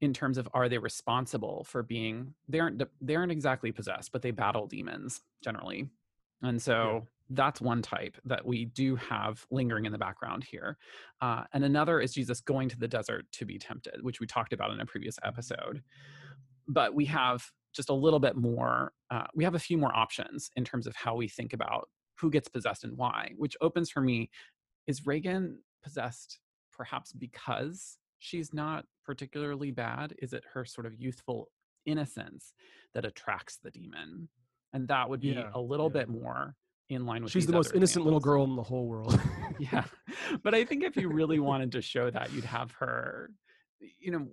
in 0.00 0.12
terms 0.12 0.38
of 0.38 0.48
are 0.54 0.68
they 0.68 0.78
responsible 0.78 1.64
for 1.64 1.82
being 1.82 2.34
they 2.48 2.60
aren't 2.60 2.82
they 3.00 3.16
aren't 3.16 3.32
exactly 3.32 3.72
possessed 3.72 4.12
but 4.12 4.22
they 4.22 4.30
battle 4.32 4.66
demons 4.66 5.22
generally. 5.42 5.90
And 6.42 6.60
so 6.60 7.06
that's 7.30 7.60
one 7.60 7.82
type 7.82 8.16
that 8.24 8.44
we 8.44 8.64
do 8.66 8.96
have 8.96 9.46
lingering 9.50 9.86
in 9.86 9.92
the 9.92 9.98
background 9.98 10.44
here. 10.44 10.76
Uh, 11.20 11.44
and 11.52 11.64
another 11.64 12.00
is 12.00 12.12
jesus 12.14 12.40
going 12.40 12.68
to 12.68 12.78
the 12.78 12.88
desert 12.88 13.30
to 13.32 13.44
be 13.46 13.58
tempted 13.58 14.02
which 14.04 14.20
we 14.20 14.26
talked 14.26 14.52
about 14.52 14.70
in 14.72 14.80
a 14.80 14.86
previous 14.86 15.18
episode. 15.24 15.82
But 16.68 16.94
we 16.94 17.04
have 17.06 17.50
just 17.72 17.88
a 17.88 17.94
little 17.94 18.20
bit 18.20 18.36
more 18.36 18.92
uh, 19.10 19.26
we 19.34 19.44
have 19.44 19.54
a 19.54 19.58
few 19.58 19.78
more 19.78 19.94
options 19.96 20.50
in 20.56 20.64
terms 20.64 20.86
of 20.86 20.94
how 20.96 21.14
we 21.14 21.28
think 21.28 21.52
about 21.52 21.88
who 22.18 22.30
gets 22.30 22.48
possessed 22.48 22.84
and 22.84 22.96
why 22.96 23.32
which 23.36 23.56
opens 23.60 23.90
for 23.90 24.00
me 24.00 24.30
is 24.86 25.06
regan 25.06 25.58
possessed 25.82 26.38
perhaps 26.72 27.12
because 27.12 27.98
she's 28.18 28.52
not 28.54 28.84
particularly 29.04 29.70
bad? 29.70 30.14
Is 30.18 30.32
it 30.32 30.44
her 30.54 30.64
sort 30.64 30.86
of 30.86 30.94
youthful 30.94 31.48
innocence 31.86 32.52
that 32.94 33.04
attracts 33.04 33.58
the 33.62 33.70
demon? 33.70 34.28
And 34.72 34.88
that 34.88 35.08
would 35.10 35.20
be 35.20 35.28
Yeah, 35.28 35.50
a 35.54 35.60
little 35.60 35.90
yeah. 35.92 36.00
bit 36.00 36.08
more 36.08 36.54
in 36.88 37.04
line 37.06 37.22
with 37.22 37.32
She's 37.32 37.46
the 37.46 37.52
most 37.52 37.74
innocent 37.74 38.04
little 38.04 38.20
girl 38.20 38.44
in 38.44 38.56
the 38.56 38.62
whole 38.62 38.86
world. 38.86 39.18
Yeah. 39.58 39.84
But 40.42 40.54
I 40.54 40.64
think 40.64 40.82
if 40.82 40.96
you 40.96 41.08
really 41.08 41.38
wanted 41.38 41.70
to 41.72 41.82
show 41.82 42.10
that, 42.10 42.32
you'd 42.32 42.44
have 42.44 42.72
her, 42.72 43.30
you 44.00 44.10
know, 44.10 44.26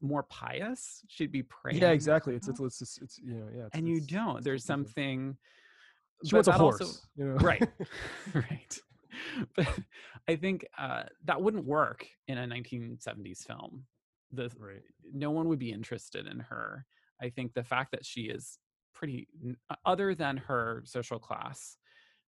more 0.00 0.24
pious. 0.24 1.02
She'd 1.06 1.30
be 1.30 1.42
praying. 1.44 1.80
yeah, 1.80 1.90
exactly. 1.90 2.34
It's 2.34 2.48
it's 2.48 2.58
it's, 2.60 2.80
it's, 2.82 2.98
it's 3.00 3.18
you 3.18 3.34
know 3.34 3.46
yeah. 3.56 3.68
And 3.72 3.86
you 3.88 4.00
don't. 4.00 4.42
There's 4.42 4.64
something. 4.64 5.36
She 6.24 6.34
wants 6.34 6.48
a 6.48 6.52
horse. 6.52 6.80
also- 6.80 6.98
you 7.14 7.24
know? 7.26 7.34
right 7.36 7.62
right 8.34 8.78
but 9.56 9.68
i 10.28 10.36
think 10.36 10.66
uh, 10.78 11.04
that 11.24 11.40
wouldn't 11.40 11.66
work 11.66 12.06
in 12.28 12.38
a 12.38 12.46
1970s 12.46 13.46
film. 13.46 13.84
The 14.32 14.50
right. 14.58 14.82
no 15.12 15.30
one 15.30 15.48
would 15.48 15.60
be 15.60 15.70
interested 15.70 16.26
in 16.26 16.40
her. 16.40 16.86
I 17.22 17.28
think 17.30 17.54
the 17.54 17.62
fact 17.62 17.92
that 17.92 18.04
she 18.04 18.22
is 18.22 18.58
pretty 18.92 19.28
other 19.84 20.14
than 20.14 20.36
her 20.38 20.82
social 20.84 21.18
class 21.18 21.76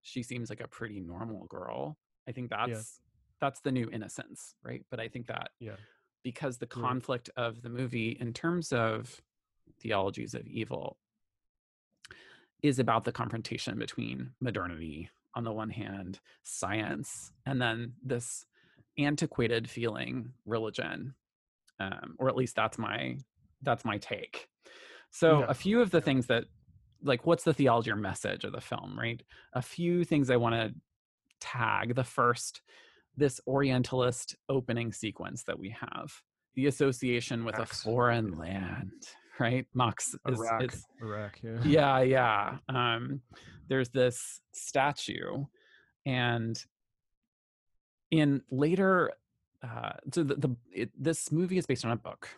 she 0.03 0.22
seems 0.22 0.51
like 0.51 0.61
a 0.61 0.68
pretty 0.68 1.01
normal 1.01 1.46
girl. 1.46 1.99
I 2.29 2.33
think 2.33 2.51
that's 2.51 3.01
that's 3.40 3.61
the 3.61 3.72
new 3.72 3.88
innocence 3.92 4.55
right? 4.62 4.85
But 4.90 5.01
i 5.01 5.09
think 5.09 5.27
that 5.27 5.51
Yeah. 5.61 5.77
because 6.22 6.59
the 6.59 6.66
conflict 6.66 7.31
of 7.37 7.62
the 7.62 7.68
movie 7.68 8.16
in 8.20 8.33
terms 8.33 8.72
of 8.72 9.20
theologies 9.81 10.35
of 10.35 10.46
evil 10.46 10.99
is 12.62 12.79
about 12.79 13.05
the 13.05 13.12
confrontation 13.12 13.79
between 13.79 14.33
modernity 14.40 15.11
on 15.37 15.44
the 15.44 15.53
one 15.53 15.70
hand 15.70 16.18
science 16.42 17.31
and 17.44 17.62
then 17.62 17.92
this 18.03 18.44
antiquated 18.99 19.70
feeling 19.70 20.33
religion 20.46 21.14
um, 21.81 22.16
or 22.18 22.29
at 22.29 22.37
least 22.37 22.57
that's 22.57 22.79
my 22.79 23.16
that's 23.62 23.85
my 23.85 23.99
take. 23.99 24.49
So 25.11 25.40
Yeah, 25.40 25.46
a 25.49 25.55
few 25.55 25.81
of 25.81 25.90
the 25.90 26.01
things 26.01 26.27
that 26.27 26.44
like 27.03 27.27
what's 27.27 27.44
the 27.44 27.55
theology 27.55 27.90
or 27.90 27.96
message 27.96 28.44
of 28.44 28.53
the 28.53 28.61
film 28.61 28.99
right? 28.99 29.22
A 29.53 29.62
few 29.62 30.05
things 30.05 30.31
i 30.31 30.37
want 30.37 30.55
to 30.55 30.75
tag. 31.40 31.94
The 31.94 32.05
first 32.05 32.62
this 33.16 33.40
orientalist 33.46 34.37
opening 34.49 34.92
sequence 34.92 35.44
that 35.44 35.59
we 35.59 35.70
have 35.70 36.12
the 36.55 36.66
association 36.66 37.44
with 37.44 37.59
Max, 37.59 37.81
a 37.81 37.85
foreign 37.85 38.37
land 38.37 38.92
right 39.38 39.66
Mox 39.75 40.09
is, 40.29 40.38
Iraq. 40.40 40.62
is 40.75 40.85
Iraq. 41.03 41.38
Yeah. 41.42 41.61
yeah 41.64 42.01
yeah 42.01 42.59
um 42.68 43.20
there's 43.68 43.88
this 43.90 44.40
statue 44.53 45.44
and 46.07 46.62
in 48.11 48.42
later 48.51 49.12
uh 49.62 49.92
so 50.12 50.22
the, 50.22 50.35
the 50.37 50.57
it, 50.72 50.90
this 50.99 51.33
movie 51.33 51.59
is 51.59 51.66
based 51.66 51.85
on 51.85 51.90
a 51.92 51.96
book 51.96 52.29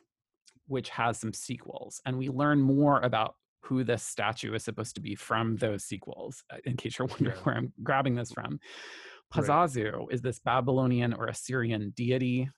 which 0.66 0.88
has 0.90 1.18
some 1.18 1.32
sequels 1.32 2.00
and 2.06 2.16
we 2.18 2.28
learn 2.28 2.61
more 2.61 3.00
about 3.00 3.34
who 3.61 3.84
this 3.84 4.02
statue 4.02 4.54
is 4.54 4.62
supposed 4.64 4.94
to 4.94 5.00
be 5.00 5.14
from 5.14 5.56
those 5.56 5.84
sequels 5.84 6.42
uh, 6.52 6.56
in 6.64 6.76
case 6.76 6.98
you're 6.98 7.06
wondering 7.11 7.37
Yeah. 7.37 7.42
where 7.42 7.56
i'm 7.56 7.72
grabbing 7.82 8.14
this 8.14 8.32
from 8.32 8.61
Right. 9.37 10.08
is 10.11 10.22
this 10.22 10.38
babylonian 10.38 11.12
or 11.12 11.26
assyrian 11.26 11.92
deity 11.94 12.48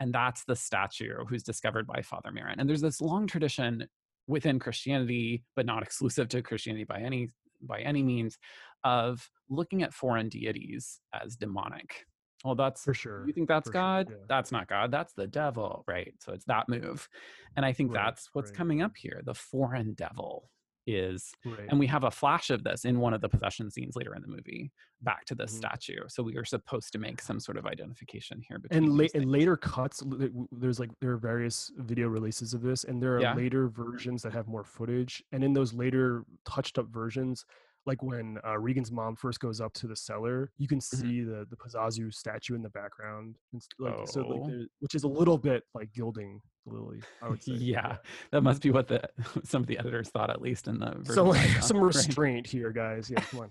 and 0.00 0.12
that's 0.12 0.44
the 0.44 0.56
statue 0.56 1.24
who's 1.28 1.42
discovered 1.42 1.86
by 1.86 2.00
father 2.02 2.30
Merrin. 2.30 2.56
and 2.58 2.68
there's 2.68 2.80
this 2.80 3.00
long 3.00 3.26
tradition 3.26 3.86
within 4.26 4.58
christianity 4.58 5.44
but 5.56 5.66
not 5.66 5.82
exclusive 5.82 6.28
to 6.28 6.42
christianity 6.42 6.84
by 6.84 7.00
any 7.00 7.28
by 7.62 7.80
any 7.80 8.02
means 8.02 8.38
of 8.84 9.28
looking 9.50 9.82
at 9.82 9.92
foreign 9.92 10.28
deities 10.28 11.00
as 11.22 11.36
demonic 11.36 12.04
well 12.44 12.54
that's 12.54 12.84
For 12.84 12.94
sure. 12.94 13.26
you 13.26 13.32
think 13.32 13.48
that's 13.48 13.68
for 13.68 13.72
sure, 13.72 13.80
god 13.80 14.06
yeah. 14.10 14.16
that's 14.28 14.52
not 14.52 14.68
god 14.68 14.90
that's 14.92 15.12
the 15.14 15.26
devil 15.26 15.84
right 15.88 16.14
so 16.20 16.32
it's 16.32 16.44
that 16.44 16.68
move 16.68 17.08
and 17.56 17.66
i 17.66 17.72
think 17.72 17.92
Right, 17.92 18.04
that's 18.04 18.28
what's 18.32 18.50
right. 18.50 18.56
coming 18.58 18.82
up 18.82 18.92
here 18.96 19.22
the 19.24 19.34
foreign 19.34 19.94
devil 19.94 20.48
is 20.88 21.32
Right. 21.44 21.66
and 21.68 21.78
we 21.78 21.86
have 21.86 22.04
a 22.04 22.10
flash 22.10 22.48
of 22.50 22.64
this 22.64 22.84
in 22.86 22.98
one 22.98 23.12
of 23.12 23.20
the 23.20 23.28
possession 23.28 23.70
scenes 23.70 23.94
later 23.94 24.14
in 24.14 24.22
the 24.22 24.28
movie 24.28 24.72
back 25.02 25.24
to 25.26 25.34
this 25.34 25.52
Mhm. 25.52 25.56
statue 25.58 26.00
so 26.08 26.22
we 26.22 26.36
are 26.36 26.44
supposed 26.44 26.92
to 26.92 26.98
make 26.98 27.20
some 27.20 27.38
sort 27.38 27.58
of 27.58 27.66
identification 27.66 28.40
here 28.48 28.58
between 28.58 28.84
and, 28.84 28.96
la- 28.96 29.06
and 29.14 29.30
later 29.30 29.56
cuts 29.56 30.02
l- 30.02 30.10
th- 30.18 30.30
w- 30.32 30.48
there's 30.50 30.80
like 30.80 30.90
there 31.00 31.12
are 31.12 31.18
various 31.18 31.70
video 31.76 32.08
releases 32.08 32.54
of 32.54 32.62
this 32.62 32.84
and 32.84 33.02
there 33.02 33.14
are 33.16 33.20
Yeah. 33.20 33.34
later 33.34 33.68
versions 33.68 34.22
that 34.22 34.32
have 34.32 34.48
more 34.48 34.64
footage 34.64 35.22
and 35.32 35.44
in 35.44 35.52
those 35.52 35.72
later 35.74 36.24
touched 36.44 36.78
up 36.78 36.88
versions 36.88 37.44
like 37.88 38.02
when 38.02 38.38
uh, 38.46 38.56
regan's 38.58 38.92
mom 38.92 39.16
first 39.16 39.40
goes 39.40 39.60
up 39.60 39.72
to 39.72 39.86
the 39.88 39.96
cellar 39.96 40.52
you 40.58 40.68
can 40.68 40.78
Mm-hmm. 40.78 41.00
see 41.08 41.22
the 41.22 41.44
the 41.50 41.56
Pazuzu 41.56 42.12
statue 42.14 42.54
in 42.54 42.62
the 42.62 42.68
background 42.70 43.36
and 43.52 43.62
like 43.80 44.06
so 44.08 44.20
like 44.20 44.40
Oh. 44.42 44.46
there, 44.48 44.66
which 44.78 44.94
is 44.94 45.02
a 45.02 45.08
little 45.08 45.38
bit 45.38 45.64
like 45.74 45.90
gilding 45.92 46.40
the 46.66 46.72
lily 46.74 47.00
i 47.22 47.28
would 47.28 47.42
say 47.46 47.54
yeah, 47.54 47.96
that 48.30 48.42
must 48.42 48.62
be 48.62 48.70
what 48.70 48.86
the 48.86 49.00
some 49.44 49.62
of 49.62 49.66
the 49.66 49.78
editors 49.78 50.08
thought 50.10 50.30
at 50.30 50.40
least 50.40 50.68
in 50.68 50.78
the 50.78 50.94
so 51.04 51.24
like 51.24 51.48
some 51.62 51.78
right? 51.78 51.94
restraint 51.94 52.46
here 52.46 52.70
guys 52.70 53.10
yeah 53.10 53.20
come 53.22 53.40
on 53.40 53.50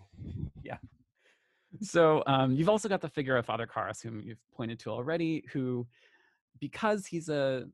yeah. 0.63 0.77
So 1.81 2.23
um, 2.27 2.53
you've 2.53 2.69
also 2.69 2.87
got 2.89 3.01
the 3.01 3.09
figure 3.09 3.35
of 3.37 3.45
Father 3.45 3.67
Karras, 3.67 4.01
whom 4.01 4.19
you've 4.21 4.41
pointed 4.55 4.79
to 4.79 4.89
already, 4.89 5.43
who, 5.51 5.85
because 6.59 7.05
he's 7.05 7.29
a, 7.29 7.65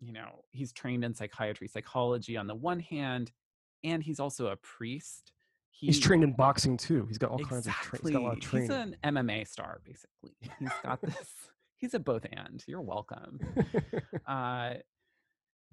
you 0.00 0.12
know, 0.12 0.42
he's 0.50 0.72
trained 0.72 1.04
in 1.04 1.14
psychiatry, 1.14 1.68
psychology 1.68 2.36
on 2.36 2.46
the 2.46 2.54
one 2.54 2.80
hand, 2.80 3.30
and 3.84 4.02
he's 4.02 4.18
also 4.18 4.48
a 4.48 4.56
priest. 4.56 5.32
He, 5.72 5.86
he's 5.86 5.98
trained 5.98 6.22
in 6.22 6.32
boxing 6.32 6.76
too 6.76 7.06
he's 7.08 7.18
got 7.18 7.30
all 7.30 7.38
kinds 7.38 7.66
of 7.66 7.72
tra- 7.72 7.98
he's 8.02 8.12
got 8.12 8.20
a 8.20 8.24
lot 8.24 8.32
of 8.32 8.36
Exactly. 8.38 8.66
training 8.68 8.94
He's 9.02 9.02
an 9.02 9.16
MMA 9.16 9.48
star, 9.48 9.80
basically. 9.84 10.30
He's 10.60 10.70
got 10.84 11.00
this. 11.02 11.28
he's 11.78 11.94
a 11.94 11.98
both 11.98 12.24
and. 12.30 12.62
You're 12.68 12.82
welcome. 12.82 13.40
uh, 14.26 14.74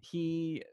he 0.02 0.64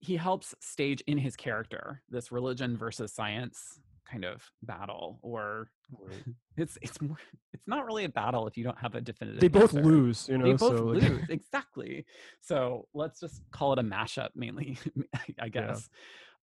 he 0.00 0.16
helps 0.16 0.54
stage 0.60 1.02
in 1.06 1.18
his 1.18 1.36
character 1.36 2.02
this 2.08 2.30
religion 2.32 2.76
versus 2.76 3.12
science 3.12 3.80
kind 4.10 4.24
of 4.24 4.50
battle 4.62 5.18
or 5.22 5.68
right. 6.00 6.14
it's 6.56 6.78
it's 6.80 7.00
more 7.00 7.16
it's 7.52 7.66
not 7.66 7.84
really 7.86 8.04
a 8.04 8.08
battle 8.08 8.46
if 8.46 8.56
you 8.56 8.62
don't 8.62 8.78
have 8.78 8.94
a 8.94 9.00
definitive 9.00 9.40
they 9.40 9.48
both 9.48 9.74
answer. 9.74 9.82
lose 9.82 10.28
you 10.28 10.38
know 10.38 10.44
they 10.44 10.52
both 10.52 10.76
so 10.78 10.84
lose 10.84 11.20
exactly 11.28 12.04
so 12.40 12.86
let's 12.94 13.18
just 13.18 13.42
call 13.50 13.72
it 13.72 13.78
a 13.78 13.82
mashup 13.82 14.28
mainly 14.36 14.78
i 15.40 15.48
guess 15.48 15.88
yeah. 15.90 15.98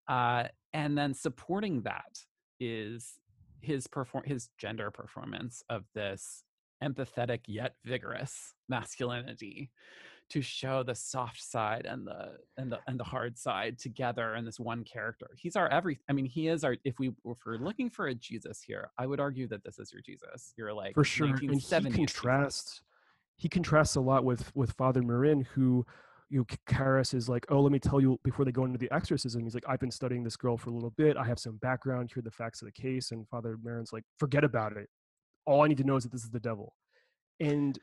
Uh, 0.07 0.45
and 0.73 0.97
then 0.97 1.13
supporting 1.13 1.81
that 1.81 2.19
is 2.59 3.19
his 3.61 3.87
perform 3.87 4.23
his 4.25 4.49
gender 4.57 4.91
performance 4.91 5.63
of 5.69 5.85
this 5.95 6.43
empathetic 6.83 7.41
yet 7.47 7.75
vigorous 7.85 8.53
masculinity 8.69 9.71
to 10.29 10.41
show 10.41 10.83
the 10.83 10.95
soft 10.95 11.41
side 11.41 11.85
and 11.85 12.07
the 12.07 12.37
and 12.57 12.71
the 12.71 12.79
and 12.87 12.99
the 12.99 13.03
hard 13.03 13.37
side 13.37 13.77
together 13.77 14.35
in 14.35 14.45
this 14.45 14.59
one 14.59 14.83
character. 14.83 15.29
He's 15.37 15.55
our 15.55 15.69
every. 15.69 15.99
I 16.09 16.13
mean, 16.13 16.25
he 16.25 16.47
is 16.47 16.63
our. 16.63 16.75
If 16.83 16.97
we 16.99 17.09
if 17.09 17.37
we're 17.45 17.57
looking 17.57 17.89
for 17.89 18.07
a 18.07 18.15
Jesus 18.15 18.61
here, 18.61 18.89
I 18.97 19.05
would 19.05 19.19
argue 19.19 19.47
that 19.49 19.63
this 19.63 19.79
is 19.79 19.91
your 19.91 20.01
Jesus. 20.01 20.53
You're 20.57 20.73
like 20.73 20.95
for 20.95 21.03
sure. 21.03 21.27
And 21.27 21.39
he 21.39 21.91
contrasts. 21.91 22.81
He 23.35 23.49
contrasts 23.49 23.95
a 23.95 24.01
lot 24.01 24.23
with 24.23 24.55
with 24.55 24.71
Father 24.71 25.01
Merrin, 25.01 25.45
who 25.53 25.85
you 26.33 26.45
Karras 26.67 27.13
is 27.13 27.29
like, 27.29 27.45
oh, 27.49 27.61
let 27.61 27.71
me 27.71 27.77
tell 27.77 28.01
you 28.01 28.19
before 28.23 28.43
they 28.43 28.51
go 28.51 28.65
into 28.65 28.79
the 28.79 28.91
exorcism. 28.91 29.43
He's 29.43 29.53
like, 29.53 29.65
I've 29.67 29.79
been 29.79 29.91
studying 29.91 30.23
this 30.23 30.35
girl 30.35 30.57
for 30.57 30.71
a 30.71 30.73
little 30.73 30.89
bit. 30.89 31.15
I 31.15 31.23
have 31.25 31.37
some 31.37 31.57
background. 31.57 32.11
Here 32.11 32.23
the 32.23 32.31
facts 32.31 32.61
of 32.61 32.65
the 32.65 32.71
case. 32.71 33.11
And 33.11 33.27
Father 33.29 33.55
Merrin's 33.63 33.93
like, 33.93 34.03
forget 34.17 34.43
about 34.43 34.75
it. 34.75 34.89
All 35.45 35.61
I 35.61 35.67
need 35.67 35.77
to 35.77 35.83
know 35.83 35.95
is 35.95 36.03
that 36.03 36.11
this 36.11 36.23
is 36.23 36.31
the 36.31 36.39
devil. 36.39 36.73
And 37.39 37.77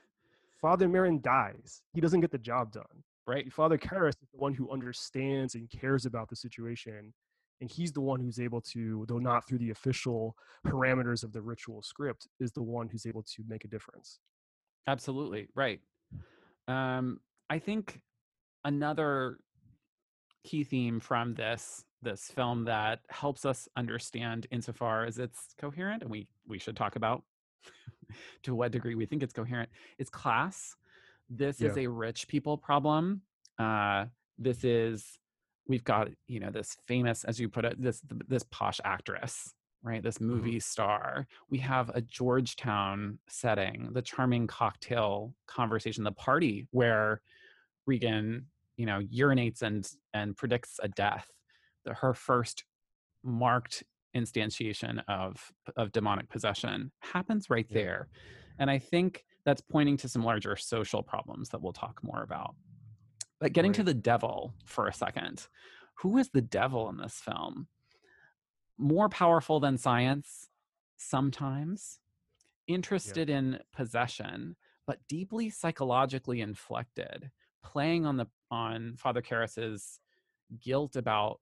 Father 0.61 0.89
Merrin 0.89 1.23
dies. 1.23 1.83
He 1.95 2.01
doesn't 2.01 2.21
get 2.21 2.33
the 2.33 2.39
job 2.39 2.73
done. 2.73 3.05
Right. 3.25 3.53
Father 3.53 3.79
Karras 3.79 4.11
is 4.21 4.29
the 4.33 4.39
one 4.39 4.55
who 4.55 4.69
understands 4.71 5.55
and 5.55 5.71
cares 5.71 6.05
about 6.05 6.29
the 6.29 6.37
situation. 6.37 7.15
And 7.61 7.71
he's 7.71 7.93
the 7.93 8.01
one 8.01 8.19
who's 8.19 8.41
able 8.41 8.63
to, 8.63 9.05
though 9.07 9.19
not 9.19 9.47
through 9.47 9.59
the 9.59 9.71
official 9.71 10.35
parameters 10.67 11.23
of 11.23 11.33
the 11.33 11.43
ritual 11.43 11.83
script, 11.83 12.27
is 12.41 12.51
the 12.51 12.63
one 12.63 12.89
who's 12.89 13.07
able 13.07 13.23
to 13.23 13.45
make 13.47 13.65
a 13.65 13.69
difference. 13.69 14.19
Absolutely. 14.89 15.47
Right. 15.55 15.81
Um, 16.67 17.21
I 17.49 17.59
think 17.59 18.01
another 18.65 19.39
key 20.45 20.65
theme 20.65 21.01
from 21.01 21.35
this 21.35 21.85
this 22.03 22.31
film 22.35 22.65
that 22.65 23.01
helps 23.11 23.45
us 23.45 23.69
understand 23.77 24.47
insofar 24.51 25.05
as 25.05 25.19
it's 25.19 25.55
coherent 25.59 26.03
and 26.03 26.11
we 26.11 26.27
we 26.49 26.59
should 26.59 26.77
talk 26.77 26.97
about 26.97 27.23
to 28.43 28.55
what 28.55 28.73
degree 28.73 28.95
we 28.95 29.05
think 29.05 29.23
it's 29.23 29.33
coherent 29.33 29.69
is 29.99 30.09
class 30.09 30.77
this 31.29 31.61
yeah. 31.61 31.69
is 31.69 31.77
a 31.77 31.87
rich 31.87 32.27
people 32.27 32.57
problem 32.57 33.21
uh 33.59 34.07
this 34.39 34.65
is 34.65 35.19
we've 35.69 35.85
got 35.85 36.09
you 36.27 36.41
know 36.41 36.51
this 36.51 36.77
famous 36.87 37.25
as 37.25 37.39
you 37.39 37.49
put 37.49 37.65
it 37.65 37.81
this 37.81 38.03
this 38.29 38.45
posh 38.51 38.81
actress 38.85 39.55
right 39.83 40.03
this 40.03 40.17
mm-hmm. 40.17 40.29
movie 40.29 40.51
mm-hmm. 40.53 40.59
star 40.59 41.27
we 41.51 41.59
have 41.59 41.91
a 41.91 42.01
georgetown 42.01 43.19
setting 43.29 43.91
the 43.93 44.03
charming 44.03 44.47
cocktail 44.47 45.35
conversation 45.47 46.03
the 46.03 46.13
party 46.13 46.67
where 46.71 47.21
regan 47.87 48.47
you 48.77 48.87
know 48.87 49.01
urinates 49.15 49.63
and 49.63 49.89
and 50.15 50.37
predicts 50.37 50.79
a 50.83 50.89
death 50.89 51.29
the, 51.85 51.95
her 51.95 52.15
first 52.15 52.65
marked 53.23 53.83
instantiation 54.17 55.03
of 55.09 55.53
of 55.77 55.93
demonic 55.93 56.29
possession 56.29 56.91
happens 57.01 57.51
right 57.51 57.69
there 57.71 58.09
and 58.59 58.71
i 58.71 58.79
think 58.79 59.25
that's 59.45 59.61
pointing 59.61 59.97
to 59.97 60.09
some 60.09 60.25
larger 60.25 60.57
social 60.57 61.03
problems 61.03 61.49
that 61.51 61.63
we'll 61.63 61.73
talk 61.73 62.01
more 62.03 62.23
about 62.23 62.55
but 63.39 63.53
getting 63.53 63.71
right. 63.71 63.77
to 63.77 63.83
the 63.83 63.95
devil 63.95 64.55
for 64.65 64.87
a 64.87 64.93
second 64.93 65.47
who 65.95 66.19
is 66.19 66.31
the 66.31 66.43
devil 66.43 66.89
in 66.89 66.97
this 66.97 67.15
film 67.15 67.69
more 68.79 69.09
powerful 69.09 69.61
than 69.61 69.77
science 69.77 70.49
sometimes 70.97 72.01
interested 72.67 73.29
yeah. 73.29 73.39
in 73.39 73.59
possession 73.73 74.57
but 74.87 74.99
deeply 75.09 75.51
psychologically 75.51 76.41
inflected 76.41 77.31
playing 77.63 78.07
on 78.07 78.17
the 78.17 78.27
on 78.51 78.97
father 78.97 79.23
Karras's 79.23 80.01
guilt 80.61 80.97
about 80.97 81.41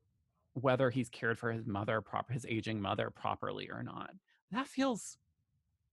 whether 0.55 0.91
he's 0.91 1.09
cared 1.09 1.39
for 1.39 1.53
his 1.53 1.67
mother 1.67 2.01
proper 2.01 2.33
his 2.33 2.45
aging 2.49 2.81
mother 2.81 3.11
properly 3.11 3.71
or 3.71 3.83
not. 3.83 4.11
That 4.51 4.67
feels 4.67 5.19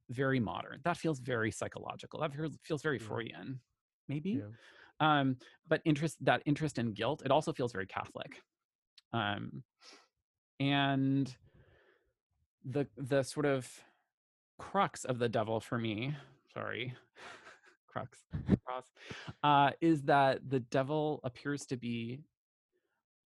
very 0.10 0.40
modern. 0.40 0.82
That 0.84 0.98
feels 0.98 1.20
very 1.20 1.52
psychological. 1.52 2.20
That 2.20 2.34
feels, 2.34 2.58
feels 2.64 2.82
very 2.82 2.98
yeah. 3.00 3.08
freudian 3.08 3.60
maybe. 4.08 4.42
Yeah. 4.42 5.18
um 5.18 5.38
but 5.68 5.82
interest 5.86 6.18
that 6.22 6.42
interest 6.46 6.78
in 6.78 6.94
guilt 6.94 7.22
it 7.26 7.32
also 7.32 7.54
feels 7.54 7.72
very 7.72 7.88
catholic. 7.88 8.42
Um 9.14 9.64
and 10.60 11.34
the 12.64 12.88
the 12.98 13.24
sort 13.24 13.46
of 13.46 13.68
crux 14.58 15.06
of 15.06 15.20
the 15.20 15.30
devil 15.30 15.60
for 15.60 15.78
me 15.78 16.16
sorry 16.54 16.94
crux 17.96 18.20
cross 18.66 18.84
uh 19.44 19.72
is 19.80 20.04
that 20.04 20.40
the 20.50 20.60
devil 20.60 21.22
appears 21.24 21.66
to 21.66 21.78
be 21.78 22.20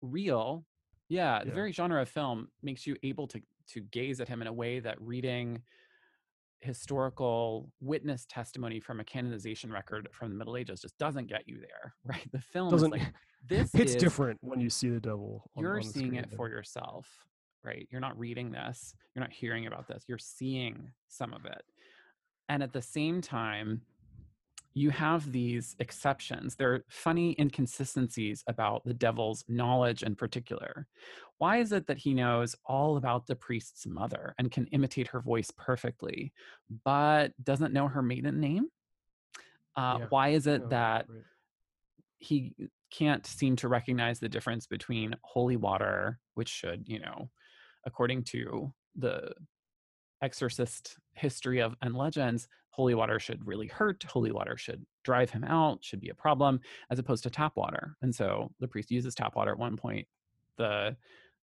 real 0.01 0.65
yeah, 1.09 1.43
the 1.43 1.51
very 1.51 1.71
genre 1.71 2.01
of 2.01 2.09
film 2.09 2.49
makes 2.61 2.85
you 2.85 2.95
able 3.03 3.27
to 3.27 3.41
to 3.73 3.81
gaze 3.81 4.21
at 4.21 4.27
him 4.27 4.41
in 4.41 4.47
a 4.47 4.53
way 4.53 4.79
that 4.79 4.99
reading 5.01 5.61
historical 6.61 7.69
witness 7.81 8.25
testimony 8.29 8.79
from 8.79 8.99
a 8.99 9.03
canonization 9.03 9.71
record 9.71 10.07
from 10.11 10.29
the 10.29 10.35
Middle 10.35 10.57
Ages 10.57 10.81
just 10.81 10.97
doesn't 10.97 11.27
get 11.27 11.47
you 11.47 11.59
there, 11.59 11.93
right? 12.05 12.27
The 12.31 12.41
film 12.41 12.69
doesn't. 12.71 12.91
Like, 12.91 13.13
this 13.47 13.73
it's 13.73 13.93
is, 13.93 14.01
different 14.01 14.39
when 14.41 14.59
you 14.59 14.69
see 14.69 14.89
the 14.89 14.99
devil. 14.99 15.49
On, 15.55 15.63
you're 15.63 15.77
on 15.77 15.83
seeing 15.83 16.15
it 16.15 16.29
for 16.35 16.49
yourself, 16.49 17.07
right? 17.63 17.87
You're 17.89 18.01
not 18.01 18.17
reading 18.19 18.51
this. 18.51 18.93
You're 19.15 19.23
not 19.23 19.33
hearing 19.33 19.67
about 19.67 19.87
this. 19.87 20.03
You're 20.07 20.17
seeing 20.17 20.91
some 21.07 21.33
of 21.33 21.45
it, 21.45 21.63
and 22.49 22.61
at 22.61 22.73
the 22.73 22.81
same 22.81 23.21
time, 23.21 23.81
you 24.77 24.91
have 24.91 25.31
these 25.31 25.75
exceptions. 25.79 26.55
There 26.55 26.71
are 26.71 26.85
funny 26.87 27.35
inconsistencies 27.39 28.43
about 28.47 28.85
the 28.85 28.93
devil's 28.93 29.43
knowledge 29.47 30.03
in 30.03 30.15
particular. 30.15 30.85
Why 31.39 31.57
is 31.57 31.71
it 31.71 31.87
that 31.87 31.97
he 31.97 32.13
knows 32.13 32.55
all 32.63 32.97
about 32.97 33.25
the 33.25 33.35
priest's 33.35 33.87
mother 33.87 34.35
and 34.37 34.51
can 34.51 34.67
imitate 34.67 35.07
her 35.07 35.19
voice 35.19 35.49
perfectly, 35.57 36.31
but 36.85 37.31
doesn't 37.43 37.73
know 37.73 37.87
her 37.87 38.03
maiden 38.03 38.39
name? 38.39 38.67
Uh, 39.75 39.97
yeah. 39.99 40.05
Why 40.09 40.29
is 40.29 40.45
it 40.45 40.69
that 40.69 41.07
right. 41.09 41.23
he 42.19 42.53
can't 42.91 43.25
seem 43.25 43.55
to 43.57 43.67
recognize 43.67 44.19
the 44.19 44.29
difference 44.29 44.67
between 44.67 45.15
holy 45.23 45.57
water, 45.57 46.19
which 46.35 46.49
should, 46.49 46.83
you 46.87 46.99
know, 46.99 47.31
according 47.83 48.25
to 48.25 48.71
the 48.95 49.33
exorcist 50.21 50.97
history 51.13 51.61
of 51.61 51.75
and 51.81 51.95
legends 51.95 52.47
holy 52.77 52.95
water 52.95 53.19
should 53.19 53.45
really 53.45 53.67
hurt 53.67 54.03
holy 54.03 54.31
water 54.31 54.55
should 54.55 54.85
drive 55.03 55.29
him 55.29 55.43
out 55.43 55.83
should 55.83 55.99
be 55.99 56.09
a 56.09 56.15
problem 56.15 56.59
as 56.89 56.99
opposed 56.99 57.23
to 57.23 57.29
tap 57.29 57.53
water. 57.55 57.97
And 58.01 58.13
so 58.13 58.51
the 58.59 58.67
priest 58.67 58.91
uses 58.91 59.15
tap 59.15 59.35
water 59.35 59.51
at 59.51 59.59
one 59.59 59.75
point 59.75 60.07
the 60.57 60.95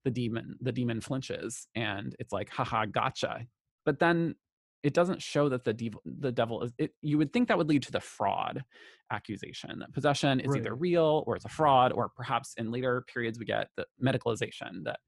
the 0.04 0.10
demon 0.10 0.56
the 0.60 0.72
demon 0.72 1.00
flinches 1.00 1.66
and 1.74 2.14
it's 2.18 2.32
like 2.32 2.50
haha 2.50 2.86
gotcha. 2.86 3.46
But 3.84 3.98
then 3.98 4.36
it 4.82 4.94
doesn't 4.94 5.22
show 5.22 5.48
that 5.48 5.64
the 5.64 5.72
devil 5.72 6.02
the 6.04 6.32
devil 6.32 6.62
is 6.62 6.72
it 6.78 6.92
you 7.02 7.18
would 7.18 7.32
think 7.32 7.48
that 7.48 7.58
would 7.58 7.68
lead 7.68 7.82
to 7.82 7.92
the 7.92 8.00
fraud 8.00 8.62
accusation 9.10 9.78
that 9.78 9.92
possession 9.92 10.40
is 10.40 10.48
right. 10.48 10.60
either 10.60 10.74
real 10.74 11.24
or 11.26 11.36
it's 11.36 11.44
a 11.44 11.48
fraud 11.48 11.92
or 11.92 12.10
perhaps 12.10 12.54
in 12.56 12.70
later 12.70 13.04
periods 13.12 13.38
we 13.38 13.44
get 13.44 13.68
the 13.76 13.86
medicalization 14.02 14.84
that 14.84 15.00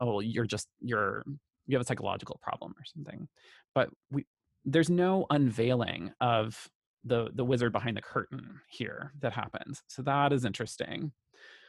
oh 0.00 0.20
you're 0.20 0.44
just 0.44 0.68
you're 0.80 1.24
you 1.66 1.76
have 1.76 1.82
a 1.82 1.86
psychological 1.86 2.38
problem 2.42 2.72
or 2.72 2.84
something. 2.84 3.28
But 3.74 3.90
we 4.10 4.26
there's 4.64 4.90
no 4.90 5.26
unveiling 5.30 6.12
of 6.20 6.68
the 7.04 7.30
the 7.34 7.44
wizard 7.44 7.72
behind 7.72 7.96
the 7.96 8.02
curtain 8.02 8.60
here 8.68 9.12
that 9.20 9.32
happens 9.32 9.82
so 9.88 10.02
that 10.02 10.32
is 10.32 10.44
interesting 10.44 11.12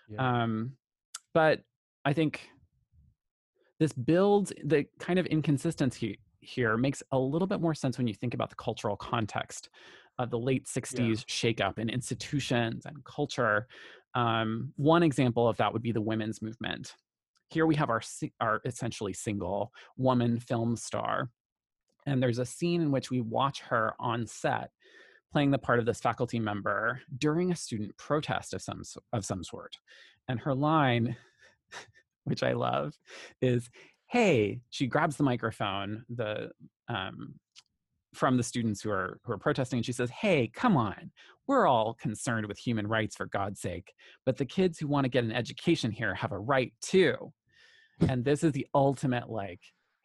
yeah. 0.10 0.44
um 0.44 0.74
but 1.34 1.62
i 2.06 2.14
think 2.14 2.50
this 3.80 3.94
builds 3.94 4.54
the 4.64 4.86
kind 5.00 5.18
of 5.18 5.26
inconsistency 5.26 6.20
here 6.40 6.78
makes 6.78 7.02
a 7.12 7.18
little 7.18 7.48
bit 7.48 7.62
more 7.62 7.74
sense 7.74 7.98
when 7.98 8.08
you 8.08 8.14
think 8.14 8.34
about 8.34 8.50
the 8.50 8.56
cultural 8.56 8.96
context 8.96 9.70
of 10.20 10.30
the 10.30 10.38
late 10.38 10.66
60s 10.66 11.00
yeah. 11.00 11.14
shakeup 11.16 11.80
in 11.80 11.90
institutions 11.90 12.86
and 12.86 13.04
culture 13.04 13.68
um, 14.16 14.72
one 14.76 15.02
example 15.02 15.48
of 15.48 15.58
that 15.58 15.74
would 15.74 15.82
be 15.82 15.92
the 15.92 16.02
women's 16.02 16.42
movement 16.42 16.96
here 17.50 17.66
we 17.66 17.76
have 17.76 17.90
our 17.90 18.02
our 18.40 18.62
essentially 18.66 19.14
single 19.14 19.72
woman 19.98 20.40
film 20.40 20.76
star 20.76 21.30
and 22.06 22.22
there's 22.22 22.40
a 22.40 22.46
scene 22.46 22.82
in 22.82 22.92
which 22.92 23.10
we 23.10 23.22
watch 23.22 23.62
her 23.62 23.94
on 24.00 24.26
set 24.28 24.70
playing 25.32 25.52
the 25.52 25.58
part 25.58 25.80
of 25.80 25.86
this 25.86 26.00
faculty 26.00 26.40
member 26.40 27.02
during 27.18 27.52
a 27.52 27.56
student 27.56 27.98
protest 27.98 28.54
of 28.54 28.62
some 28.62 28.84
of 29.12 29.26
some 29.26 29.44
sort. 29.44 29.78
And 30.28 30.40
her 30.40 30.54
line 30.54 31.18
which 32.26 32.44
i 32.44 32.54
love 32.54 32.94
is 33.42 33.70
hey 34.08 34.62
she 34.70 34.88
grabs 34.88 35.18
the 35.18 35.24
microphone 35.24 36.06
the 36.10 36.50
um, 36.88 37.36
from 38.14 38.38
the 38.38 38.44
students 38.44 38.82
who 38.82 38.92
are 38.92 39.20
who 39.26 39.34
are 39.34 39.38
protesting 39.38 39.78
and 39.78 39.86
she 39.86 39.92
says 39.92 40.10
hey 40.10 40.50
come 40.54 40.78
on. 40.78 41.12
We're 41.46 41.68
all 41.68 41.96
concerned 41.96 42.46
with 42.46 42.58
human 42.58 42.88
rights 42.88 43.16
for 43.16 43.26
god's 43.26 43.60
sake 43.60 43.92
but 44.26 44.38
the 44.38 44.46
kids 44.46 44.78
who 44.80 44.88
want 44.88 45.06
to 45.06 45.10
get 45.10 45.24
an 45.24 45.34
education 45.34 45.92
here 45.92 46.16
have 46.16 46.32
a 46.32 46.40
right 46.40 46.74
too. 46.80 47.34
And 48.08 48.24
this 48.24 48.44
is 48.44 48.52
the 48.54 48.68
ultimate 48.74 49.30
like 49.30 49.62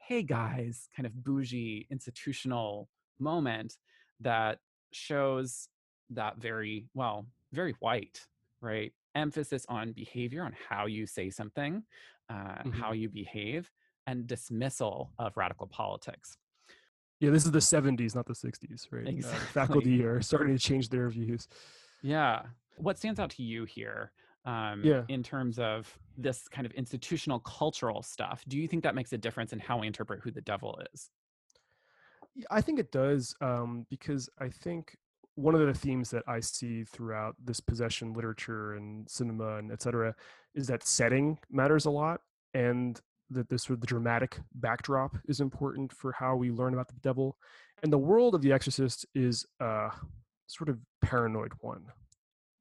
hey 0.09 0.22
guys 0.22 0.88
kind 0.96 1.04
of 1.04 1.22
bougie 1.22 1.86
institutional 1.90 2.88
moment 3.20 3.76
that 4.20 4.59
shows 4.90 5.68
that 6.09 6.38
very 6.38 6.86
well 6.94 7.26
very 7.52 7.74
white 7.80 8.18
right 8.62 8.92
emphasis 9.14 9.66
on 9.68 9.92
behavior 9.92 10.42
on 10.42 10.54
how 10.70 10.86
you 10.86 11.06
say 11.06 11.28
something 11.28 11.82
uh, 12.30 12.32
mm-hmm. 12.32 12.70
how 12.70 12.92
you 12.92 13.11
behave 13.11 13.70
and 14.06 14.26
dismissal 14.26 15.12
of 15.18 15.36
radical 15.36 15.66
politics 15.66 16.38
yeah 17.20 17.28
this 17.28 17.44
is 17.44 17.50
the 17.50 17.59
70s 17.59 18.14
not 18.14 18.24
the 18.24 18.32
60s 18.32 18.86
right 18.90 19.06
exactly. 19.06 19.38
uh, 19.38 19.66
faculty 19.66 20.02
are 20.02 20.22
starting 20.22 20.56
to 20.56 20.62
change 20.62 20.88
their 20.88 21.11
views 21.11 21.48
yeah 22.00 22.40
what 22.78 22.96
stands 22.96 23.20
out 23.20 23.28
to 23.28 23.42
you 23.42 23.66
here 23.66 24.11
um, 24.49 24.80
yeah. 24.82 25.03
in 25.09 25.22
terms 25.22 25.59
of 25.59 25.94
this 26.16 26.49
kind 26.49 26.66
of 26.66 26.72
institutional 26.72 27.38
cultural 27.40 28.03
stuff. 28.03 28.42
Do 28.49 28.57
you 28.57 28.66
think 28.66 28.82
that 28.82 28.94
makes 28.94 29.12
a 29.12 29.18
difference 29.18 29.53
in 29.53 29.59
how 29.59 29.78
we 29.78 29.86
interpret 29.86 30.20
who 30.22 30.30
the 30.30 30.40
devil 30.40 30.80
is? 30.94 31.11
I 32.51 32.62
think 32.62 32.78
it 32.78 32.90
does 32.90 33.34
um, 33.42 33.86
because 33.90 34.30
I 34.40 34.49
think 34.49 34.96
one 35.34 35.55
of 35.55 35.61
the 35.61 35.74
themes 35.74 36.11
that 36.11 36.22
I 36.26 36.40
see 36.40 36.84
throughout 36.84 37.36
this 37.44 37.61
possession 37.61 38.14
literature 38.14 38.74
and 38.74 39.09
cinema 39.09 39.59
and 39.59 39.70
etc. 39.70 40.14
is 40.55 40.66
that 40.68 40.82
setting 40.82 41.38
matters 41.51 41.84
a 41.84 41.90
lot 41.90 42.22
and 42.55 42.99
that 43.30 43.51
this 43.51 43.64
sort 43.64 43.76
of 43.76 43.80
the 43.82 43.86
dramatic 43.86 44.40
backdrop 44.55 45.14
is 45.28 45.40
important 45.40 45.92
for 45.92 46.12
how 46.12 46.36
we 46.36 46.51
learn 46.51 46.72
about 46.72 46.88
the 46.88 47.01
devil. 47.03 47.36
And 47.82 47.92
the 47.92 47.99
world 47.99 48.34
of 48.34 48.40
The 48.40 48.53
Exorcist 48.53 49.05
is 49.14 49.44
a 49.61 49.90
sort 50.46 50.70
of 50.70 50.78
paranoid 51.03 51.53
one. 51.61 51.84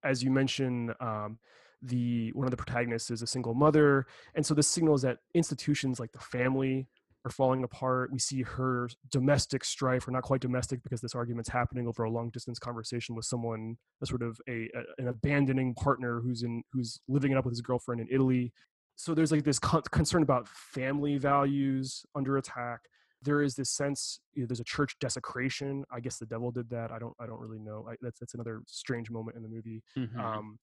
As 0.03 0.21
you 0.21 0.29
mentioned, 0.29 0.93
um, 0.99 1.39
the 1.82 2.32
one 2.34 2.47
of 2.47 2.51
the 2.51 2.57
protagonists 2.57 3.11
is 3.11 3.21
a 3.21 3.28
single 3.28 3.53
mother 3.53 4.07
and 4.36 4.45
so 4.45 4.53
this 4.53 4.67
signals 4.67 5.01
that 5.03 5.19
institutions 5.36 5.99
like 5.99 6.11
the 6.11 6.19
family 6.19 6.88
are 7.28 7.32
falling 7.32 7.63
apart. 7.63 8.11
We 8.11 8.19
see 8.19 8.41
her 8.41 8.89
domestic 9.11 9.63
strife 9.63 10.07
or 10.07 10.11
not 10.11 10.23
quite 10.23 10.41
domestic 10.41 10.82
because 10.82 11.01
this 11.01 11.13
argument's 11.13 11.49
happening 11.49 11.88
over 11.88 12.03
a 12.03 12.09
long 12.09 12.30
distance 12.30 12.57
conversation 12.57 13.15
with 13.15 13.25
someone 13.25 13.78
a 14.01 14.05
sort 14.05 14.23
of 14.23 14.39
a, 14.47 14.69
a 14.73 14.84
an 14.97 15.09
abandoning 15.09 15.73
partner 15.75 16.21
who's 16.21 16.43
in 16.43 16.63
who's 16.71 16.99
living 17.07 17.32
it 17.32 17.38
up 17.38 17.45
with 17.45 17.51
his 17.51 17.61
girlfriend 17.61 18.01
in 18.01 18.07
italy. 18.09 18.53
So 18.95 19.13
there's 19.13 19.32
like 19.32 19.43
this 19.43 19.59
con- 19.59 19.84
concern 19.91 20.23
about 20.23 20.47
family 20.47 21.17
values 21.17 22.03
under 22.15 22.38
attack. 22.38 22.80
There 23.21 23.41
is 23.41 23.55
this 23.55 23.69
sense 23.69 24.19
you 24.34 24.43
know, 24.43 24.47
there's 24.47 24.59
a 24.59 24.65
church 24.65 24.95
desecration. 24.99 25.84
I 25.91 25.99
guess 25.99 26.17
the 26.17 26.25
devil 26.25 26.51
did 26.51 26.69
that. 26.69 26.91
I 26.91 26.99
don't 26.99 27.13
i 27.19 27.25
don't 27.25 27.39
really 27.39 27.59
know. 27.59 27.86
I, 27.89 27.95
that's 28.01 28.19
that's 28.19 28.34
another 28.36 28.61
strange 28.67 29.11
moment 29.11 29.38
in 29.38 29.43
the 29.43 29.49
movie. 29.49 29.84
Mm-hmm. 29.97 30.19
um, 30.19 30.59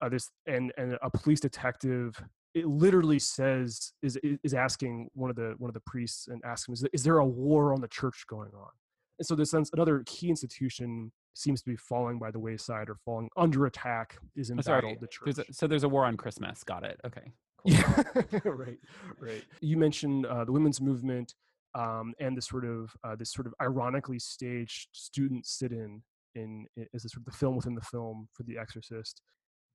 uh, 0.00 0.08
this 0.08 0.30
and 0.46 0.72
and 0.76 0.98
a 1.02 1.10
police 1.10 1.40
detective 1.40 2.20
it 2.54 2.66
literally 2.66 3.18
says 3.18 3.92
is 4.02 4.18
is 4.22 4.54
asking 4.54 5.08
one 5.14 5.30
of 5.30 5.36
the 5.36 5.54
one 5.58 5.68
of 5.68 5.74
the 5.74 5.82
priests 5.86 6.28
and 6.28 6.42
asking 6.44 6.74
is, 6.74 6.84
is 6.92 7.02
there 7.02 7.18
a 7.18 7.26
war 7.26 7.72
on 7.72 7.80
the 7.80 7.88
church 7.88 8.24
going 8.28 8.50
on? 8.54 8.70
And 9.18 9.26
so 9.26 9.34
this 9.34 9.50
sense 9.50 9.70
another 9.72 10.02
key 10.06 10.28
institution 10.28 11.12
seems 11.34 11.62
to 11.62 11.70
be 11.70 11.76
falling 11.76 12.18
by 12.18 12.30
the 12.30 12.38
wayside 12.38 12.88
or 12.88 12.96
falling 13.04 13.28
under 13.36 13.66
attack 13.66 14.16
is 14.34 14.50
in 14.50 14.58
oh, 14.58 14.62
the 15.00 15.06
church 15.06 15.24
there's 15.24 15.38
a, 15.38 15.44
so 15.52 15.68
there's 15.68 15.84
a 15.84 15.88
war 15.88 16.04
on 16.04 16.16
christmas 16.16 16.64
got 16.64 16.82
it 16.82 17.00
okay 17.06 17.32
cool. 17.62 18.24
yeah 18.32 18.40
right 18.44 18.78
right. 19.20 19.44
You 19.60 19.76
mentioned 19.76 20.26
uh, 20.26 20.44
the 20.44 20.50
women's 20.50 20.80
movement 20.80 21.34
um, 21.74 22.14
and 22.18 22.36
this 22.36 22.46
sort 22.46 22.64
of 22.64 22.92
uh, 23.04 23.14
this 23.14 23.32
sort 23.32 23.46
of 23.46 23.54
ironically 23.62 24.18
staged 24.18 24.88
student 24.92 25.46
sit-in 25.46 26.02
in, 26.34 26.66
in 26.76 26.86
as 26.94 27.04
a 27.04 27.08
sort 27.08 27.26
of 27.26 27.32
the 27.32 27.38
film 27.38 27.56
within 27.56 27.74
the 27.74 27.82
film 27.82 28.28
for 28.32 28.42
The 28.44 28.58
Exorcist, 28.58 29.22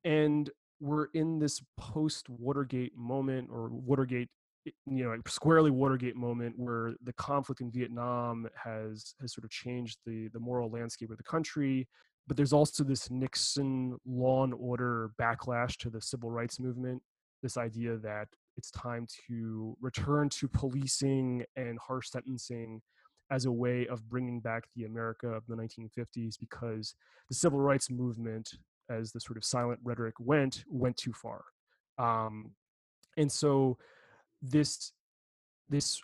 and 0.03 0.49
we're 0.79 1.05
in 1.13 1.39
this 1.39 1.61
post 1.77 2.29
Watergate 2.29 2.95
moment 2.97 3.49
or 3.51 3.69
Watergate 3.69 4.29
eh, 4.67 4.71
you 4.85 5.03
know 5.03 5.15
squarely 5.27 5.71
watergate 5.71 6.15
moment 6.15 6.55
where 6.57 6.93
the 7.03 7.13
conflict 7.13 7.61
in 7.61 7.71
vietnam 7.71 8.47
has 8.61 9.15
has 9.21 9.33
sort 9.33 9.43
of 9.43 9.49
changed 9.49 9.97
the 10.05 10.29
the 10.33 10.39
moral 10.39 10.69
landscape 10.69 11.11
of 11.11 11.17
the 11.17 11.23
country 11.23 11.87
but 12.27 12.37
there's 12.37 12.53
also 12.53 12.83
this 12.83 13.09
nixon 13.09 13.97
law 14.05 14.43
and 14.43 14.53
order 14.53 15.11
backlash 15.19 15.75
to 15.77 15.89
the 15.89 16.01
civil 16.01 16.31
rights 16.31 16.59
movement 16.59 17.01
this 17.41 17.57
idea 17.57 17.97
that 17.97 18.27
it's 18.55 18.71
time 18.71 19.05
to 19.27 19.75
return 19.81 20.29
to 20.29 20.47
policing 20.47 21.43
and 21.55 21.77
harsh 21.85 22.09
sentencing 22.09 22.81
as 23.31 23.45
a 23.45 23.51
way 23.51 23.87
of 23.87 24.07
bringing 24.09 24.39
back 24.39 24.63
the 24.75 24.85
america 24.85 25.27
of 25.27 25.45
the 25.47 25.55
1950s 25.55 26.35
because 26.39 26.95
the 27.29 27.35
civil 27.35 27.59
rights 27.59 27.89
movement 27.89 28.49
as 28.89 29.11
the 29.11 29.19
sort 29.19 29.38
of 29.38 29.45
silent 29.45 29.79
rhetoric 29.84 30.15
went 30.19 30.63
went 30.67 30.97
too 30.97 31.13
far. 31.13 31.43
Um, 31.97 32.51
and 33.17 33.31
so 33.31 33.77
this 34.41 34.91
this 35.69 36.01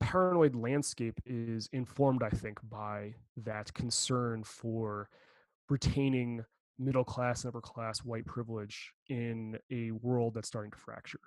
paranoid 0.00 0.54
landscape 0.54 1.18
is 1.24 1.68
informed 1.72 2.22
i 2.22 2.28
think 2.28 2.58
by 2.68 3.14
that 3.36 3.72
concern 3.72 4.42
for 4.44 5.08
retaining 5.70 6.44
middle 6.78 7.04
class 7.04 7.44
and 7.44 7.50
upper 7.50 7.60
class 7.60 8.00
white 8.00 8.26
privilege 8.26 8.92
in 9.08 9.56
a 9.70 9.92
world 9.92 10.34
that's 10.34 10.48
starting 10.48 10.72
to 10.72 10.76
fracture. 10.76 11.20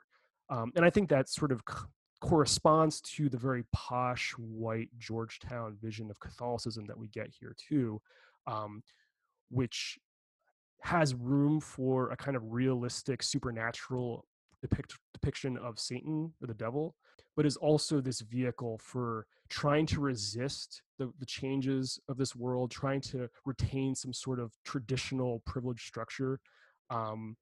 Um, 0.50 0.72
and 0.76 0.86
i 0.86 0.90
think 0.90 1.10
that 1.10 1.30
sort 1.30 1.52
of 1.52 1.62
c- 1.68 1.86
corresponds 2.20 3.00
to 3.02 3.30
the 3.30 3.38
very 3.38 3.64
posh 3.74 4.32
white 4.38 4.90
georgetown 4.98 5.78
vision 5.82 6.10
of 6.10 6.20
catholicism 6.20 6.86
that 6.88 6.98
we 6.98 7.08
get 7.08 7.30
here 7.40 7.56
too 7.58 8.02
um, 8.48 8.84
which 9.50 9.98
has 10.82 11.16
room 11.16 11.60
for 11.60 12.12
a 12.12 12.18
kind 12.18 12.38
of 12.38 12.44
realistic 12.46 13.24
supernatural 13.24 14.26
depict, 14.62 14.96
depiction 15.14 15.58
of 15.58 15.80
Satan 15.80 16.34
or 16.42 16.48
the 16.48 16.54
devil, 16.54 16.96
but 17.36 17.46
is 17.46 17.58
also 17.58 18.02
this 18.02 18.22
vehicle 18.22 18.80
for 18.82 19.26
trying 19.50 19.86
to 19.88 20.00
resist 20.00 20.82
the, 20.98 21.12
the 21.20 21.26
changes 21.26 22.00
of 22.10 22.18
this 22.18 22.36
world, 22.36 22.72
trying 22.72 23.02
to 23.02 23.30
retain 23.46 23.96
some 23.96 24.14
sort 24.14 24.40
of 24.40 24.52
traditional 24.66 25.42
privilege 25.46 25.86
structure. 25.86 26.40
Um, 26.90 27.36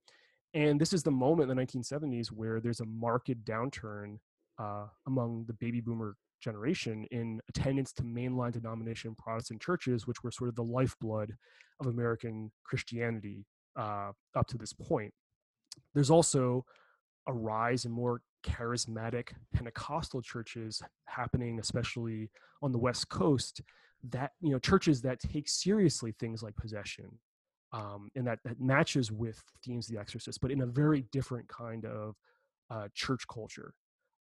and 0.53 0.79
this 0.79 0.93
is 0.93 1.03
the 1.03 1.11
moment 1.11 1.49
in 1.49 1.57
the 1.57 1.63
1970s 1.63 2.27
where 2.27 2.59
there's 2.59 2.79
a 2.79 2.85
marked 2.85 3.31
downturn 3.45 4.17
uh, 4.57 4.85
among 5.07 5.45
the 5.47 5.53
baby 5.53 5.81
boomer 5.81 6.15
generation 6.45 7.05
in 7.11 7.41
attendance 7.49 7.91
to 7.93 8.03
mainline 8.03 8.53
denomination 8.53 9.15
Protestant 9.15 9.61
churches, 9.61 10.07
which 10.07 10.23
were 10.23 10.31
sort 10.31 10.49
of 10.49 10.55
the 10.55 10.63
lifeblood 10.63 11.33
of 11.81 11.87
American 11.87 12.51
Christianity 12.63 13.45
uh, 13.75 14.11
up 14.35 14.47
to 14.47 14.57
this 14.57 14.71
point. 14.71 15.13
There's 15.93 16.11
also 16.11 16.63
a 17.27 17.33
rise 17.33 17.85
in 17.85 17.91
more 17.91 18.21
charismatic 18.45 19.29
Pentecostal 19.53 20.21
churches 20.21 20.81
happening, 21.05 21.59
especially 21.59 22.29
on 22.61 22.71
the 22.71 22.77
West 22.77 23.09
Coast. 23.09 23.61
That 24.11 24.31
you 24.39 24.51
know, 24.51 24.59
churches 24.59 25.01
that 25.01 25.19
take 25.19 25.49
seriously 25.49 26.13
things 26.19 26.43
like 26.43 26.55
possession, 26.55 27.09
um, 27.73 28.09
and 28.15 28.27
that 28.27 28.39
that 28.45 28.61
matches 28.61 29.11
with 29.11 29.41
themes 29.65 29.89
of 29.89 29.95
The 29.95 29.99
Exorcist, 29.99 30.39
but 30.41 30.51
in 30.51 30.61
a 30.61 30.67
very 30.67 31.05
different 31.11 31.47
kind 31.49 31.85
of 31.85 32.15
uh, 32.69 32.87
church 32.93 33.23
culture. 33.27 33.73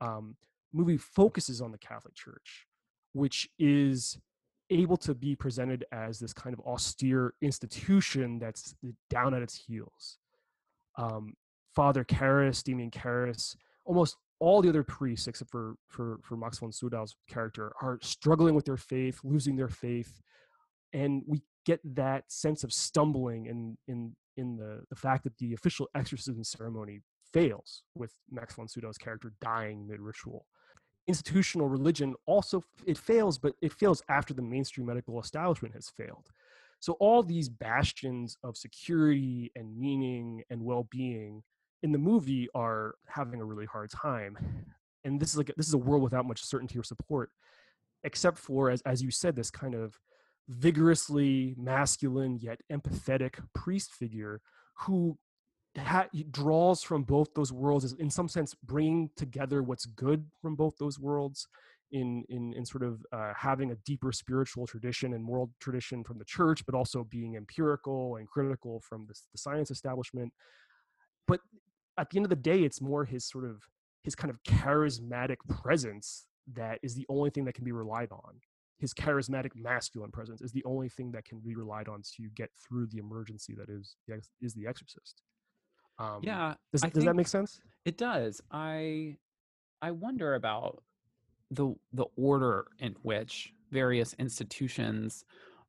Um, 0.00 0.36
movie 0.72 0.96
focuses 0.96 1.60
on 1.60 1.72
the 1.72 1.78
Catholic 1.78 2.14
Church, 2.14 2.66
which 3.12 3.48
is 3.58 4.18
able 4.70 4.96
to 4.98 5.14
be 5.14 5.34
presented 5.34 5.84
as 5.92 6.18
this 6.18 6.32
kind 6.32 6.54
of 6.54 6.60
austere 6.60 7.34
institution 7.40 8.38
that's 8.38 8.74
down 9.08 9.34
at 9.34 9.42
its 9.42 9.54
heels. 9.54 10.18
Um, 10.98 11.34
Father 11.74 12.04
Karras, 12.04 12.62
Damien 12.62 12.90
Karras, 12.90 13.56
almost 13.84 14.16
all 14.40 14.62
the 14.62 14.68
other 14.68 14.82
priests, 14.82 15.26
except 15.26 15.50
for 15.50 15.74
for 15.88 16.18
for 16.22 16.36
Max 16.36 16.58
von 16.58 16.72
Sydow's 16.72 17.16
character, 17.28 17.72
are 17.80 17.98
struggling 18.02 18.54
with 18.54 18.64
their 18.64 18.76
faith, 18.76 19.20
losing 19.24 19.56
their 19.56 19.68
faith, 19.68 20.20
and 20.92 21.22
we 21.26 21.42
get 21.64 21.80
that 21.94 22.24
sense 22.28 22.64
of 22.64 22.72
stumbling 22.72 23.46
in 23.46 23.76
in 23.86 24.14
in 24.36 24.56
the 24.56 24.82
the 24.90 24.96
fact 24.96 25.24
that 25.24 25.36
the 25.38 25.54
official 25.54 25.88
exorcism 25.94 26.44
ceremony 26.44 27.00
fails 27.32 27.82
with 27.94 28.12
Max 28.30 28.54
von 28.54 28.68
Sydow's 28.68 28.98
character 28.98 29.32
dying 29.40 29.86
mid 29.86 30.00
ritual 30.00 30.46
institutional 31.08 31.68
religion 31.68 32.14
also 32.26 32.62
it 32.86 32.98
fails 32.98 33.38
but 33.38 33.54
it 33.62 33.72
fails 33.72 34.02
after 34.08 34.34
the 34.34 34.42
mainstream 34.42 34.86
medical 34.86 35.18
establishment 35.20 35.74
has 35.74 35.88
failed. 35.88 36.28
So 36.80 36.92
all 37.00 37.22
these 37.22 37.48
bastions 37.48 38.36
of 38.44 38.56
security 38.56 39.50
and 39.56 39.76
meaning 39.76 40.44
and 40.50 40.62
well-being 40.62 41.42
in 41.82 41.90
the 41.92 41.98
movie 41.98 42.48
are 42.54 42.94
having 43.06 43.40
a 43.40 43.44
really 43.44 43.66
hard 43.66 43.90
time. 43.90 44.36
And 45.04 45.18
this 45.18 45.30
is 45.30 45.38
like 45.38 45.50
this 45.56 45.66
is 45.66 45.74
a 45.74 45.78
world 45.78 46.02
without 46.02 46.26
much 46.26 46.42
certainty 46.44 46.78
or 46.78 46.84
support 46.84 47.30
except 48.04 48.38
for 48.38 48.70
as, 48.70 48.80
as 48.82 49.02
you 49.02 49.10
said 49.10 49.34
this 49.34 49.50
kind 49.50 49.74
of 49.74 49.98
vigorously 50.48 51.54
masculine 51.58 52.38
yet 52.38 52.60
empathetic 52.72 53.34
priest 53.54 53.92
figure 53.92 54.40
who 54.74 55.18
ha- 55.78 56.08
draws 56.30 56.82
from 56.82 57.02
both 57.02 57.34
those 57.34 57.52
worlds 57.52 57.84
is 57.84 57.92
in 57.94 58.10
some 58.10 58.28
sense 58.28 58.54
bringing 58.54 59.10
together 59.16 59.62
what's 59.62 59.86
good 59.86 60.26
from 60.40 60.54
both 60.54 60.76
those 60.78 60.98
worlds 60.98 61.46
in 61.90 62.24
in 62.28 62.52
in 62.54 62.64
sort 62.64 62.82
of 62.82 63.04
uh, 63.12 63.32
having 63.36 63.70
a 63.70 63.76
deeper 63.76 64.12
spiritual 64.12 64.66
tradition 64.66 65.14
and 65.14 65.24
moral 65.24 65.50
tradition 65.60 66.04
from 66.04 66.18
the 66.18 66.24
church 66.24 66.64
but 66.66 66.74
also 66.74 67.04
being 67.04 67.36
empirical 67.36 68.16
and 68.16 68.28
critical 68.28 68.80
from 68.80 69.06
the, 69.06 69.14
the 69.32 69.38
science 69.38 69.70
establishment. 69.70 70.32
But 71.26 71.40
at 71.96 72.10
the 72.10 72.18
end 72.18 72.26
of 72.26 72.30
the 72.30 72.36
day 72.36 72.62
it's 72.62 72.80
more 72.80 73.04
his 73.04 73.24
sort 73.24 73.44
of 73.44 73.62
his 74.02 74.14
kind 74.14 74.30
of 74.30 74.42
charismatic 74.44 75.38
presence 75.48 76.26
that 76.54 76.78
is 76.82 76.94
the 76.94 77.06
only 77.08 77.30
thing 77.30 77.44
that 77.44 77.54
can 77.54 77.64
be 77.64 77.72
relied 77.72 78.10
on. 78.10 78.40
His 78.78 78.94
charismatic 78.94 79.50
masculine 79.56 80.12
presence 80.12 80.40
is 80.40 80.52
the 80.52 80.64
only 80.64 80.88
thing 80.88 81.10
that 81.12 81.24
can 81.24 81.40
be 81.40 81.56
relied 81.56 81.88
on 81.88 82.02
to 82.16 82.28
get 82.34 82.50
through 82.56 82.86
the 82.86 82.98
emergency 82.98 83.54
that 83.56 83.68
is 83.68 83.96
is 84.40 84.54
the 84.54 84.66
exorcist 84.66 85.22
um, 85.98 86.20
yeah 86.22 86.54
does, 86.72 86.82
does 86.82 87.04
that 87.04 87.16
make 87.16 87.28
sense? 87.28 87.60
it 87.84 87.96
does. 87.96 88.40
I 88.50 89.16
i 89.80 89.90
wonder 89.90 90.34
about 90.34 90.82
the 91.50 91.74
the 91.92 92.06
order 92.16 92.66
in 92.78 92.94
which 93.02 93.52
various 93.70 94.14
institutions 94.18 95.24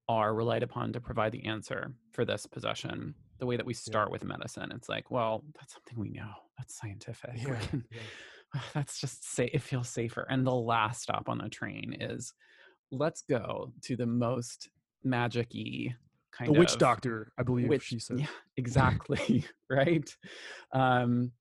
are 0.08 0.34
relied 0.34 0.64
upon 0.64 0.92
to 0.94 1.00
provide 1.00 1.32
the 1.32 1.46
answer 1.46 1.94
for 2.12 2.26
this 2.26 2.46
possession 2.46 3.14
the 3.38 3.46
way 3.46 3.56
that 3.56 3.66
we 3.66 3.74
start 3.74 4.10
yeah. 4.10 4.12
with 4.12 4.24
medicine. 4.24 4.72
It's 4.74 4.90
like 4.90 5.10
well 5.12 5.44
that's 5.58 5.74
something 5.74 5.98
we 5.98 6.10
know. 6.10 6.32
That's 6.58 6.78
scientific. 6.78 7.32
Yeah, 7.36 7.56
can, 7.56 7.86
yeah. 7.92 8.62
that's 8.74 9.00
just 9.00 9.24
say 9.34 9.50
it 9.54 9.62
feels 9.62 9.90
safer. 9.90 10.26
And 10.30 10.46
the 10.46 10.54
last 10.54 11.02
stop 11.02 11.30
on 11.30 11.38
the 11.38 11.50
train 11.50 11.96
is 12.00 12.34
let's 12.92 13.22
go 13.22 13.72
to 13.84 13.96
the 13.96 14.08
most 14.08 14.70
magic-y 15.04 15.96
kind 16.32 16.50
the 16.50 16.54
of 16.54 16.60
witch 16.60 16.78
doctor 16.78 17.32
i 17.38 17.44
believe 17.44 17.68
witch, 17.68 17.84
she 17.84 18.00
said. 18.00 18.20
yeah 18.20 18.28
exactly 18.58 19.46
right? 19.70 20.16
Um 20.74 21.32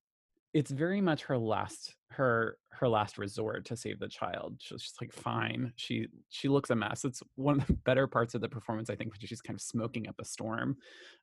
it's 0.55 0.71
very 0.71 1.01
much 1.01 1.23
her 1.25 1.37
last 1.37 1.95
her 2.11 2.57
her 2.71 2.89
last 2.89 3.19
resort 3.19 3.65
to 3.67 3.77
save 3.77 3.99
the 3.99 4.09
child. 4.09 4.57
She's 4.61 4.83
just 4.83 5.01
like 5.01 5.13
fine. 5.13 5.73
She 5.77 6.07
she 6.31 6.49
looks 6.49 6.71
a 6.71 6.77
mess. 6.77 7.05
It's 7.05 7.23
one 7.35 7.61
of 7.61 7.67
the 7.67 7.75
better 7.75 8.07
parts 8.07 8.35
of 8.35 8.41
the 8.41 8.49
performance 8.49 8.89
i 8.89 8.95
think 8.95 9.11
when 9.13 9.21
she's 9.21 9.41
kind 9.41 9.57
of 9.57 9.61
smoking 9.61 10.09
up 10.09 10.15
a 10.21 10.25
storm 10.25 10.77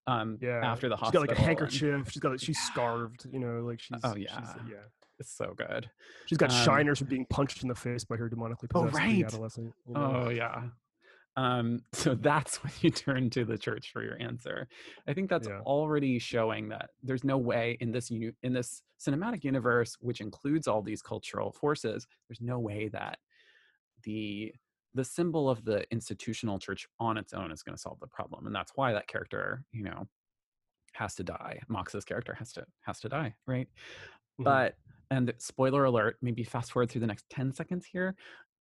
um 0.07 0.37
yeah. 0.41 0.61
after 0.63 0.89
the 0.89 0.95
she's 0.95 1.01
hospital 1.01 1.25
got 1.25 1.31
like 1.31 1.39
a 1.39 1.41
handkerchief 1.41 1.95
and, 1.95 2.11
she's 2.11 2.21
got 2.21 2.31
like 2.31 2.39
she's 2.39 2.57
yeah. 2.57 2.71
scarved 2.71 3.25
you 3.31 3.39
know 3.39 3.61
like 3.61 3.79
she's 3.79 3.99
oh 4.03 4.15
yeah 4.15 4.39
she's, 4.39 4.71
yeah. 4.71 4.75
it's 5.19 5.35
so 5.35 5.53
good. 5.55 5.89
She's 6.27 6.37
got 6.37 6.51
um, 6.51 6.65
shiners 6.65 6.99
from 6.99 7.07
being 7.07 7.25
punched 7.29 7.63
in 7.63 7.69
the 7.69 7.75
face 7.75 8.03
by 8.03 8.17
her 8.17 8.29
demonically 8.29 8.67
oh, 8.75 8.83
possessed 8.83 8.95
oh, 8.95 9.05
right. 9.05 9.25
adolescent 9.25 9.73
you 9.87 9.93
know? 9.93 10.23
oh 10.25 10.29
yeah 10.29 10.63
um, 11.35 11.81
so 11.93 12.15
that's 12.15 12.63
when 12.63 12.73
you 12.81 12.89
turn 12.89 13.29
to 13.31 13.45
the 13.45 13.57
church 13.57 13.91
for 13.91 14.03
your 14.03 14.21
answer. 14.21 14.67
I 15.07 15.13
think 15.13 15.29
that's 15.29 15.47
yeah. 15.47 15.59
already 15.59 16.19
showing 16.19 16.69
that 16.69 16.89
there's 17.03 17.23
no 17.23 17.37
way 17.37 17.77
in 17.79 17.91
this 17.91 18.11
in 18.11 18.53
this 18.53 18.81
cinematic 18.99 19.43
universe, 19.43 19.97
which 19.99 20.21
includes 20.21 20.67
all 20.67 20.81
these 20.81 21.01
cultural 21.01 21.51
forces, 21.51 22.07
there's 22.27 22.41
no 22.41 22.59
way 22.59 22.89
that 22.89 23.19
the 24.03 24.53
the 24.93 25.03
symbol 25.03 25.49
of 25.49 25.65
the 25.65 25.83
institutional 25.91 26.57
church 26.57 26.87
on 27.01 27.17
its 27.17 27.33
own 27.33 27.51
is 27.51 27.63
going 27.63 27.75
to 27.75 27.81
solve 27.81 27.99
the 27.99 28.07
problem, 28.07 28.45
and 28.47 28.55
that's 28.55 28.71
why 28.75 28.93
that 28.93 29.07
character, 29.07 29.63
you 29.73 29.83
know, 29.83 30.07
has 30.93 31.15
to 31.15 31.23
die. 31.23 31.59
Max's 31.67 32.05
character 32.05 32.33
has 32.33 32.53
to 32.53 32.65
has 32.81 32.99
to 33.01 33.09
die, 33.09 33.33
right? 33.45 33.67
Mm-hmm. 33.67 34.43
But 34.43 34.75
and 35.11 35.33
spoiler 35.37 35.83
alert, 35.85 36.17
maybe 36.21 36.43
fast 36.43 36.71
forward 36.71 36.89
through 36.89 37.01
the 37.01 37.07
next 37.07 37.29
10 37.29 37.51
seconds 37.51 37.85
here 37.85 38.15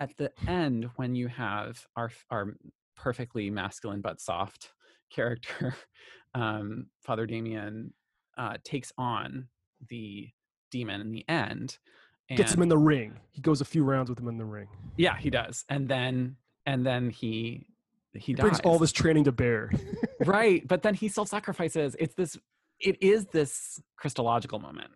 at 0.03 0.17
the 0.17 0.33
end 0.49 0.91
when 0.97 1.15
you 1.15 1.29
have 1.29 1.87
our 1.97 2.11
our 2.31 2.57
perfectly 2.97 3.51
masculine 3.51 4.01
but 4.01 4.21
soft 4.21 4.73
character 5.15 5.75
um, 6.35 6.87
father 7.01 7.25
damien 7.25 7.93
uh, 8.37 8.57
takes 8.65 8.93
on 8.99 9.49
the 9.89 10.29
demon 10.71 11.01
in 11.01 11.13
the 11.13 11.25
end 11.29 11.79
and, 12.29 12.39
gets 12.39 12.55
him 12.55 12.63
in 12.63 12.69
the 12.71 12.79
ring. 12.79 13.19
He 13.31 13.43
goes 13.43 13.61
a 13.61 13.65
few 13.65 13.85
rounds 13.85 14.09
with 14.09 14.19
him 14.19 14.29
in 14.29 14.39
the 14.39 14.45
ring. 14.45 14.69
Yeah 14.97 15.17
he 15.17 15.31
does 15.31 15.65
and 15.69 15.89
then 15.89 16.37
and 16.67 16.85
then 16.85 17.11
he 17.11 17.67
he, 18.15 18.19
he 18.19 18.35
brings 18.35 18.61
all 18.61 18.79
this 18.79 18.93
training 18.93 19.25
to 19.25 19.33
bear. 19.33 19.71
Right 20.25 20.67
but 20.67 20.83
then 20.83 20.95
he 20.95 21.09
self-sacrifices. 21.09 21.97
It's 21.99 22.15
this 22.15 22.39
it 22.81 23.03
is 23.03 23.27
this 23.27 23.81
christological 23.97 24.59
moment. 24.59 24.93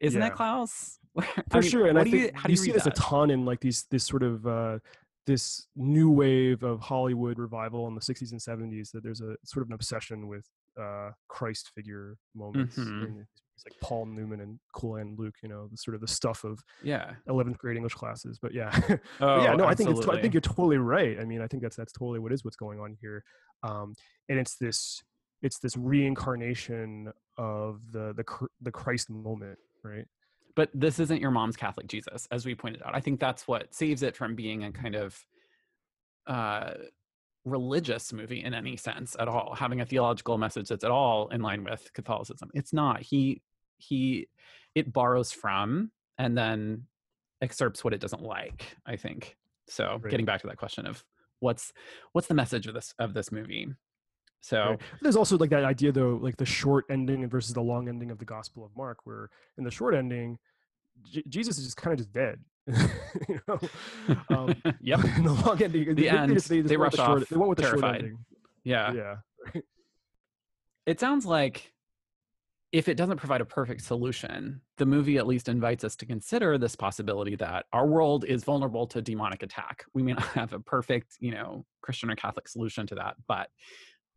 Isn't 0.00 0.20
yeah. 0.20 0.28
it 0.28 0.34
klaus 0.34 0.98
for 1.50 1.60
mean, 1.60 1.70
sure 1.70 1.86
and 1.86 1.98
i 1.98 2.02
think 2.02 2.14
you, 2.14 2.20
you, 2.22 2.30
you 2.48 2.56
see 2.56 2.72
this 2.72 2.84
that? 2.84 2.98
a 2.98 3.00
ton 3.00 3.30
in 3.30 3.44
like 3.44 3.60
these 3.60 3.84
this 3.90 4.04
sort 4.04 4.22
of 4.22 4.46
uh 4.46 4.78
this 5.26 5.66
new 5.76 6.10
wave 6.10 6.62
of 6.62 6.80
hollywood 6.80 7.38
revival 7.38 7.86
in 7.88 7.94
the 7.94 8.00
60s 8.00 8.32
and 8.32 8.40
70s 8.40 8.90
that 8.92 9.02
there's 9.02 9.20
a 9.20 9.36
sort 9.44 9.62
of 9.62 9.68
an 9.68 9.74
obsession 9.74 10.26
with 10.26 10.46
uh 10.80 11.10
christ 11.28 11.70
figure 11.74 12.16
moments 12.34 12.76
mm-hmm. 12.76 13.20
it's 13.20 13.64
like 13.64 13.80
paul 13.80 14.06
newman 14.06 14.40
and 14.40 14.58
cool 14.74 14.96
hand 14.96 15.16
luke 15.18 15.36
you 15.42 15.48
know 15.48 15.68
the 15.70 15.76
sort 15.76 15.94
of 15.94 16.00
the 16.00 16.08
stuff 16.08 16.42
of 16.42 16.60
yeah 16.82 17.12
11th 17.28 17.58
grade 17.58 17.76
english 17.76 17.94
classes 17.94 18.38
but 18.42 18.52
yeah 18.52 18.70
oh, 18.74 18.98
but 19.20 19.42
yeah 19.42 19.54
no 19.54 19.64
absolutely. 19.64 19.66
i 19.66 19.74
think 19.74 19.90
it's 19.90 20.08
i 20.08 20.20
think 20.20 20.34
you're 20.34 20.40
totally 20.40 20.78
right 20.78 21.18
i 21.20 21.24
mean 21.24 21.40
i 21.40 21.46
think 21.46 21.62
that's 21.62 21.76
that's 21.76 21.92
totally 21.92 22.18
what 22.18 22.32
is 22.32 22.44
what's 22.44 22.56
going 22.56 22.80
on 22.80 22.96
here 23.00 23.22
um 23.62 23.94
and 24.28 24.38
it's 24.38 24.56
this 24.56 25.02
it's 25.42 25.58
this 25.58 25.76
reincarnation 25.76 27.12
of 27.38 27.80
the 27.92 28.12
the 28.14 28.24
the 28.62 28.72
christ 28.72 29.10
moment 29.10 29.58
right 29.84 30.06
but 30.56 30.70
this 30.74 30.98
isn't 31.00 31.20
your 31.20 31.30
mom's 31.30 31.56
Catholic 31.56 31.86
Jesus, 31.88 32.28
as 32.30 32.46
we 32.46 32.54
pointed 32.54 32.82
out. 32.82 32.94
I 32.94 33.00
think 33.00 33.20
that's 33.20 33.48
what 33.48 33.74
saves 33.74 34.02
it 34.02 34.16
from 34.16 34.34
being 34.34 34.64
a 34.64 34.72
kind 34.72 34.94
of 34.94 35.18
uh, 36.26 36.74
religious 37.44 38.12
movie 38.12 38.42
in 38.42 38.54
any 38.54 38.76
sense 38.76 39.16
at 39.18 39.28
all, 39.28 39.54
having 39.54 39.80
a 39.80 39.86
theological 39.86 40.38
message 40.38 40.68
that's 40.68 40.84
at 40.84 40.90
all 40.90 41.28
in 41.28 41.42
line 41.42 41.64
with 41.64 41.92
Catholicism. 41.92 42.50
It's 42.54 42.72
not. 42.72 43.02
He 43.02 43.42
he 43.78 44.28
it 44.74 44.92
borrows 44.92 45.32
from 45.32 45.90
and 46.18 46.36
then 46.36 46.84
excerpts 47.42 47.84
what 47.84 47.92
it 47.92 48.00
doesn't 48.00 48.22
like, 48.22 48.76
I 48.86 48.96
think. 48.96 49.36
So 49.68 49.98
right. 50.00 50.10
getting 50.10 50.26
back 50.26 50.40
to 50.42 50.46
that 50.46 50.56
question 50.56 50.86
of 50.86 51.04
what's 51.40 51.72
what's 52.12 52.28
the 52.28 52.34
message 52.34 52.66
of 52.66 52.74
this 52.74 52.94
of 52.98 53.14
this 53.14 53.30
movie? 53.30 53.68
So 54.44 54.58
right. 54.58 54.80
there's 55.00 55.16
also 55.16 55.38
like 55.38 55.48
that 55.50 55.64
idea 55.64 55.90
though, 55.90 56.18
like 56.20 56.36
the 56.36 56.44
short 56.44 56.84
ending 56.90 57.26
versus 57.30 57.54
the 57.54 57.62
long 57.62 57.88
ending 57.88 58.10
of 58.10 58.18
the 58.18 58.26
Gospel 58.26 58.62
of 58.62 58.76
Mark, 58.76 58.98
where 59.04 59.30
in 59.56 59.64
the 59.64 59.70
short 59.70 59.94
ending, 59.94 60.38
J- 61.10 61.22
Jesus 61.26 61.56
is 61.56 61.64
just 61.64 61.78
kind 61.78 61.94
of 61.94 61.98
just 61.98 62.12
dead. 62.12 62.40
you 63.26 63.40
know? 63.48 63.58
um, 64.28 64.54
yep. 64.82 65.02
In 65.16 65.24
the 65.24 65.32
long 65.32 65.62
ending, 65.62 65.86
the 65.86 65.94
they, 65.94 66.08
end, 66.10 66.30
they, 66.30 66.34
just, 66.34 66.48
they, 66.50 66.58
just 66.58 66.68
they 66.68 66.76
rush 66.76 66.92
the 66.92 66.98
short, 66.98 67.22
off. 67.22 67.28
They 67.30 67.36
went 67.36 67.48
with 67.48 67.58
terrified. 67.58 67.80
the 67.80 67.84
short 67.84 67.96
ending. 67.96 68.18
Yeah. 68.64 68.92
Yeah. 68.92 69.60
it 70.84 71.00
sounds 71.00 71.24
like 71.24 71.72
if 72.70 72.88
it 72.88 72.96
doesn't 72.98 73.16
provide 73.16 73.40
a 73.40 73.46
perfect 73.46 73.82
solution, 73.82 74.60
the 74.76 74.84
movie 74.84 75.16
at 75.16 75.26
least 75.26 75.48
invites 75.48 75.84
us 75.84 75.96
to 75.96 76.04
consider 76.04 76.58
this 76.58 76.76
possibility 76.76 77.34
that 77.36 77.64
our 77.72 77.86
world 77.86 78.26
is 78.26 78.44
vulnerable 78.44 78.86
to 78.88 79.00
demonic 79.00 79.42
attack. 79.42 79.86
We 79.94 80.02
may 80.02 80.12
not 80.12 80.26
have 80.28 80.52
a 80.52 80.60
perfect, 80.60 81.16
you 81.18 81.30
know, 81.30 81.64
Christian 81.80 82.10
or 82.10 82.16
Catholic 82.16 82.46
solution 82.46 82.86
to 82.88 82.96
that, 82.96 83.16
but 83.26 83.48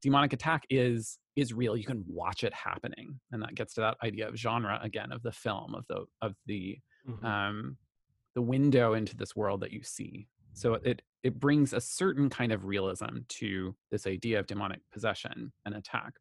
demonic 0.01 0.33
attack 0.33 0.63
is 0.69 1.17
is 1.35 1.53
real 1.53 1.77
you 1.77 1.83
can 1.83 2.03
watch 2.07 2.43
it 2.43 2.53
happening 2.53 3.19
and 3.31 3.41
that 3.41 3.55
gets 3.55 3.73
to 3.73 3.81
that 3.81 3.97
idea 4.03 4.27
of 4.27 4.35
genre 4.35 4.79
again 4.81 5.11
of 5.11 5.21
the 5.23 5.31
film 5.31 5.75
of 5.75 5.85
the 5.87 6.05
of 6.21 6.33
the 6.45 6.77
mm-hmm. 7.07 7.25
um 7.25 7.77
the 8.35 8.41
window 8.41 8.93
into 8.93 9.15
this 9.15 9.35
world 9.35 9.61
that 9.61 9.71
you 9.71 9.81
see 9.83 10.27
so 10.53 10.75
it 10.75 11.01
it 11.23 11.39
brings 11.39 11.73
a 11.73 11.81
certain 11.81 12.29
kind 12.29 12.51
of 12.51 12.65
realism 12.65 13.19
to 13.27 13.75
this 13.91 14.07
idea 14.07 14.39
of 14.39 14.47
demonic 14.47 14.79
possession 14.91 15.51
and 15.65 15.75
attack 15.75 16.13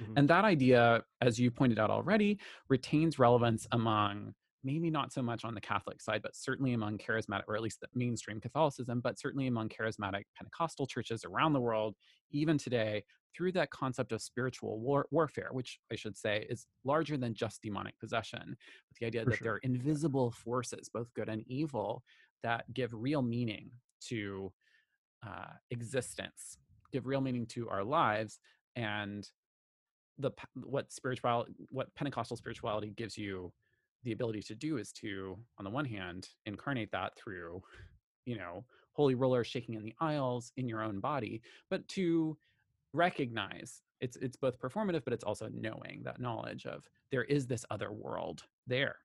mm-hmm. 0.00 0.12
and 0.16 0.28
that 0.28 0.44
idea 0.44 1.02
as 1.20 1.38
you 1.38 1.50
pointed 1.50 1.78
out 1.78 1.90
already 1.90 2.38
retains 2.68 3.18
relevance 3.18 3.66
among 3.72 4.34
maybe 4.66 4.90
not 4.90 5.12
so 5.12 5.22
much 5.22 5.44
on 5.44 5.54
the 5.54 5.60
Catholic 5.60 6.02
side, 6.02 6.20
but 6.22 6.34
certainly 6.34 6.72
among 6.72 6.98
charismatic, 6.98 7.44
or 7.46 7.54
at 7.54 7.62
least 7.62 7.80
the 7.80 7.86
mainstream 7.94 8.40
Catholicism, 8.40 9.00
but 9.00 9.16
certainly 9.16 9.46
among 9.46 9.68
charismatic 9.68 10.24
Pentecostal 10.36 10.88
churches 10.88 11.24
around 11.24 11.52
the 11.52 11.60
world, 11.60 11.94
even 12.32 12.58
today, 12.58 13.04
through 13.34 13.52
that 13.52 13.70
concept 13.70 14.10
of 14.10 14.20
spiritual 14.20 14.80
war- 14.80 15.06
warfare, 15.12 15.50
which 15.52 15.78
I 15.92 15.94
should 15.94 16.16
say 16.16 16.44
is 16.50 16.66
larger 16.84 17.16
than 17.16 17.32
just 17.32 17.62
demonic 17.62 17.96
possession, 18.00 18.56
with 18.90 18.98
the 18.98 19.06
idea 19.06 19.22
For 19.22 19.30
that 19.30 19.36
sure. 19.36 19.44
there 19.44 19.52
are 19.54 19.58
invisible 19.58 20.32
forces, 20.32 20.90
both 20.92 21.14
good 21.14 21.28
and 21.28 21.44
evil, 21.46 22.02
that 22.42 22.64
give 22.74 22.90
real 22.92 23.22
meaning 23.22 23.70
to 24.08 24.52
uh, 25.24 25.52
existence, 25.70 26.58
give 26.92 27.06
real 27.06 27.20
meaning 27.20 27.46
to 27.46 27.68
our 27.68 27.84
lives, 27.84 28.40
and 28.74 29.28
the 30.18 30.32
what 30.54 30.90
spiritual 30.90 31.46
what 31.70 31.94
Pentecostal 31.94 32.36
spirituality 32.36 32.90
gives 32.96 33.16
you 33.18 33.52
the 34.06 34.12
ability 34.12 34.40
to 34.40 34.54
do 34.54 34.76
is 34.78 34.92
to 34.92 35.36
on 35.58 35.64
the 35.64 35.70
one 35.70 35.84
hand 35.84 36.28
incarnate 36.46 36.92
that 36.92 37.16
through 37.16 37.60
you 38.24 38.38
know 38.38 38.64
holy 38.92 39.16
roller 39.16 39.42
shaking 39.42 39.74
in 39.74 39.82
the 39.82 39.94
aisles 40.00 40.52
in 40.56 40.68
your 40.68 40.80
own 40.80 41.00
body 41.00 41.42
but 41.70 41.86
to 41.88 42.38
recognize 42.92 43.82
it's 44.00 44.16
it's 44.18 44.36
both 44.36 44.60
performative 44.60 45.02
but 45.04 45.12
it's 45.12 45.24
also 45.24 45.48
knowing 45.52 46.02
that 46.04 46.20
knowledge 46.20 46.66
of 46.66 46.88
there 47.10 47.24
is 47.24 47.48
this 47.48 47.64
other 47.68 47.90
world 47.90 48.44
there 48.68 48.96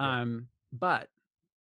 yeah. 0.00 0.20
um 0.20 0.48
but 0.72 1.08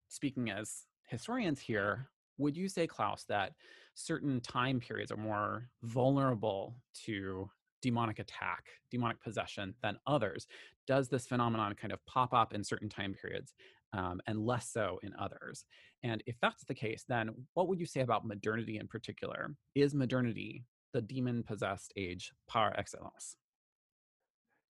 speaking 0.09 0.49
as 0.49 0.85
historians 1.05 1.59
here 1.59 2.09
would 2.39 2.57
you 2.57 2.67
say 2.67 2.87
klaus 2.87 3.25
that 3.29 3.53
certain 3.93 4.41
time 4.41 4.79
periods 4.79 5.11
are 5.11 5.17
more 5.17 5.69
vulnerable 5.83 6.75
to 6.93 7.47
demonic 7.81 8.19
attack, 8.19 8.65
demonic 8.91 9.21
possession 9.21 9.73
than 9.81 9.97
others? 10.05 10.47
Does 10.87 11.09
this 11.09 11.27
phenomenon 11.27 11.75
kind 11.75 11.93
of 11.93 12.03
pop 12.05 12.33
up 12.33 12.53
in 12.53 12.63
certain 12.63 12.89
time 12.89 13.13
periods 13.13 13.53
um, 13.93 14.21
and 14.25 14.39
less 14.39 14.71
so 14.71 14.99
in 15.03 15.13
others? 15.19 15.65
And 16.03 16.23
if 16.25 16.35
that's 16.41 16.63
the 16.63 16.73
case, 16.73 17.03
then 17.07 17.29
what 17.53 17.67
would 17.67 17.79
you 17.79 17.85
say 17.85 18.01
about 18.01 18.25
modernity 18.25 18.77
in 18.77 18.87
particular? 18.87 19.53
Is 19.75 19.93
modernity 19.93 20.63
the 20.93 21.01
demon 21.01 21.43
possessed 21.43 21.93
age 21.97 22.31
par 22.47 22.73
excellence? 22.77 23.35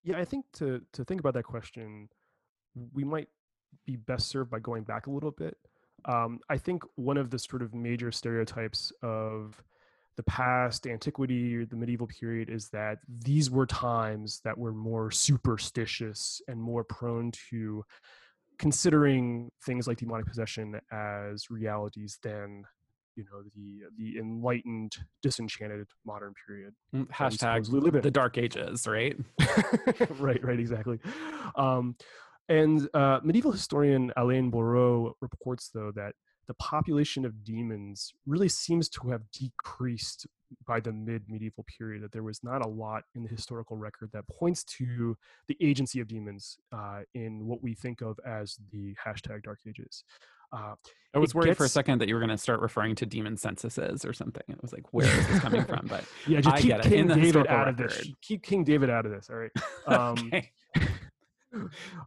Yeah, 0.03 0.19
I 0.19 0.25
think 0.25 0.45
to 0.55 0.81
to 0.93 1.05
think 1.05 1.21
about 1.21 1.35
that 1.35 1.43
question, 1.45 2.09
we 2.93 3.05
might 3.05 3.29
be 3.85 3.97
best 3.97 4.29
served 4.29 4.51
by 4.51 4.61
going 4.61 4.85
back 4.85 5.07
a 5.07 5.11
little 5.11 5.31
bit. 5.31 5.57
Um, 6.05 6.41
I 6.49 6.59
think 6.59 6.85
one 6.95 7.17
of 7.17 7.31
the 7.31 7.39
sort 7.39 7.63
of 7.63 7.75
major 7.75 8.13
stereotypes 8.13 8.93
of 9.03 9.63
the 10.17 10.23
past, 10.25 10.87
antiquity, 10.87 11.57
or 11.57 11.67
the 11.67 11.77
medieval 11.77 12.07
period 12.07 12.49
is 12.51 12.69
that 12.71 12.99
these 13.25 13.51
were 13.51 13.67
times 13.67 14.41
that 14.45 14.57
were 14.57 14.73
more 14.73 15.11
superstitious 15.11 16.41
and 16.49 16.61
more 16.61 16.85
prone 16.85 17.31
to 17.51 17.85
considering 18.59 19.51
things 19.65 19.87
like 19.87 19.99
demonic 19.99 20.27
possession 20.27 20.81
as 20.91 21.51
realities 21.51 22.19
than 22.23 22.65
you 23.17 23.25
know 23.25 23.43
the 23.55 23.83
the 23.97 24.19
enlightened 24.19 24.95
disenchanted 25.23 25.87
modern 26.05 26.33
period 26.47 26.75
mm, 26.95 27.07
hashtag 27.09 28.03
the 28.03 28.11
dark 28.11 28.39
ages 28.39 28.87
right? 28.87 29.17
Right 30.19 30.43
right 30.43 30.59
exactly. 30.61 30.99
Um, 31.57 31.97
and 32.49 32.89
uh, 32.95 33.21
medieval 33.23 33.53
historian 33.53 34.13
alain 34.17 34.51
Boureau 34.51 35.13
reports 35.21 35.71
though 35.75 35.93
that 35.97 36.15
the 36.47 36.55
population 36.55 37.25
of 37.25 37.45
demons 37.45 38.13
really 38.27 38.49
seems 38.49 38.89
to 38.89 39.11
have 39.11 39.23
decreased 39.33 40.27
by 40.67 40.79
the 40.79 40.93
mid 40.93 41.23
medieval 41.29 41.65
period 41.65 42.03
that 42.03 42.13
there 42.13 42.23
was 42.23 42.45
not 42.45 42.65
a 42.65 42.69
lot 42.69 43.03
in 43.15 43.23
the 43.23 43.29
historical 43.29 43.77
record 43.77 44.11
that 44.13 44.27
points 44.29 44.63
to 44.63 45.17
the 45.49 45.57
agency 45.61 46.01
of 46.01 46.07
demons 46.07 46.59
uh, 46.73 47.01
in 47.15 47.47
what 47.47 47.63
we 47.63 47.75
think 47.75 48.01
of 48.01 48.19
as 48.25 48.59
the 48.71 48.95
hashtag 49.05 49.43
dark 49.43 49.59
ages 49.67 50.05
uh, 50.53 50.75
I 51.15 51.19
was 51.19 51.35
worried 51.35 51.47
gets, 51.47 51.59
for 51.59 51.65
a 51.65 51.69
second 51.69 52.01
that 52.01 52.09
you 52.09 52.15
were 52.15 52.21
going 52.21 52.31
to 52.31 52.39
start 52.39 52.61
referring 52.61 52.95
to 52.97 53.07
demon 53.07 53.37
censuses 53.37 54.05
or 54.05 54.13
something. 54.13 54.43
It 54.49 54.61
was 54.61 54.73
like, 54.73 54.93
where 54.93 55.07
is 55.07 55.27
this 55.29 55.41
coming 55.41 55.65
from? 55.65 55.87
But 55.89 56.05
yeah, 56.27 56.41
just 56.41 56.57
I 56.57 56.61
keep 56.61 56.83
King 56.83 57.09
David 57.09 57.47
out 57.47 57.67
record. 57.67 57.69
of 57.69 57.77
this. 57.77 58.11
Keep 58.21 58.43
King 58.43 58.65
David 58.65 58.91
out 58.91 59.07
of 59.07 59.13
this. 59.13 59.31
All 59.31 59.37
right. 59.37 59.51
Um, 59.87 60.19
okay. 60.19 60.51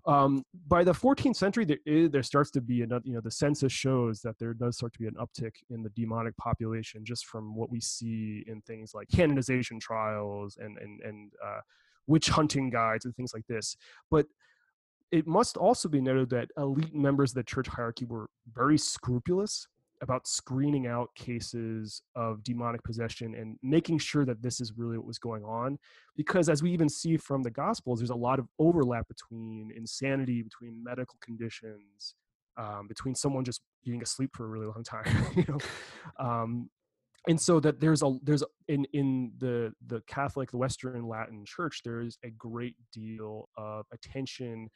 Um, 0.05 0.43
by 0.67 0.83
the 0.83 0.91
14th 0.91 1.35
century, 1.35 1.65
there, 1.65 1.77
is, 1.85 2.09
there 2.09 2.23
starts 2.23 2.51
to 2.51 2.61
be 2.61 2.81
another. 2.81 3.03
You 3.05 3.15
know, 3.15 3.21
the 3.21 3.31
census 3.31 3.71
shows 3.71 4.21
that 4.21 4.37
there 4.39 4.53
does 4.53 4.77
start 4.77 4.93
to 4.93 4.99
be 4.99 5.07
an 5.07 5.15
uptick 5.15 5.53
in 5.69 5.83
the 5.83 5.89
demonic 5.89 6.35
population, 6.37 7.05
just 7.05 7.25
from 7.25 7.55
what 7.55 7.69
we 7.69 7.79
see 7.79 8.43
in 8.47 8.61
things 8.61 8.93
like 8.93 9.07
canonization 9.09 9.79
trials 9.79 10.57
and 10.59 10.77
and 10.77 11.01
and 11.01 11.31
uh, 11.45 11.61
witch 12.07 12.29
hunting 12.29 12.69
guides 12.69 13.05
and 13.05 13.15
things 13.15 13.33
like 13.33 13.45
this. 13.47 13.75
But 14.09 14.27
it 15.11 15.25
must 15.25 15.57
also 15.57 15.89
be 15.89 16.01
noted 16.01 16.29
that 16.29 16.49
elite 16.57 16.93
members 16.93 17.31
of 17.31 17.35
the 17.35 17.43
church 17.43 17.67
hierarchy 17.67 18.05
were 18.05 18.29
very 18.53 18.77
scrupulous 18.77 19.67
about 20.01 20.27
screening 20.27 20.87
out 20.87 21.09
cases 21.15 22.01
of 22.15 22.43
demonic 22.43 22.83
possession 22.83 23.35
and 23.35 23.57
making 23.61 23.97
sure 23.97 24.25
that 24.25 24.41
this 24.41 24.61
is 24.61 24.73
really 24.77 24.97
what 24.97 25.07
was 25.07 25.19
going 25.19 25.43
on 25.43 25.77
because 26.15 26.49
as 26.49 26.63
we 26.63 26.71
even 26.71 26.89
see 26.89 27.17
from 27.17 27.43
the 27.43 27.51
gospels 27.51 27.99
there's 27.99 28.09
a 28.09 28.15
lot 28.15 28.39
of 28.39 28.47
overlap 28.59 29.07
between 29.07 29.71
insanity 29.75 30.41
between 30.41 30.81
medical 30.83 31.17
conditions 31.21 32.15
um, 32.57 32.87
between 32.87 33.15
someone 33.15 33.43
just 33.43 33.61
being 33.85 34.01
asleep 34.01 34.31
for 34.33 34.45
a 34.45 34.47
really 34.47 34.67
long 34.67 34.83
time 34.83 35.05
you 35.35 35.45
know? 35.47 35.57
Um, 36.19 36.69
and 37.27 37.39
so 37.39 37.59
that 37.59 37.79
there's 37.79 38.01
a 38.01 38.17
there's 38.23 38.43
in 38.67 38.85
in 38.93 39.31
the 39.37 39.73
the 39.87 40.01
catholic 40.07 40.51
the 40.51 40.57
western 40.57 41.07
latin 41.07 41.43
church 41.45 41.81
there's 41.83 42.17
a 42.23 42.29
great 42.31 42.75
deal 42.93 43.49
of 43.57 43.85
attention 43.93 44.69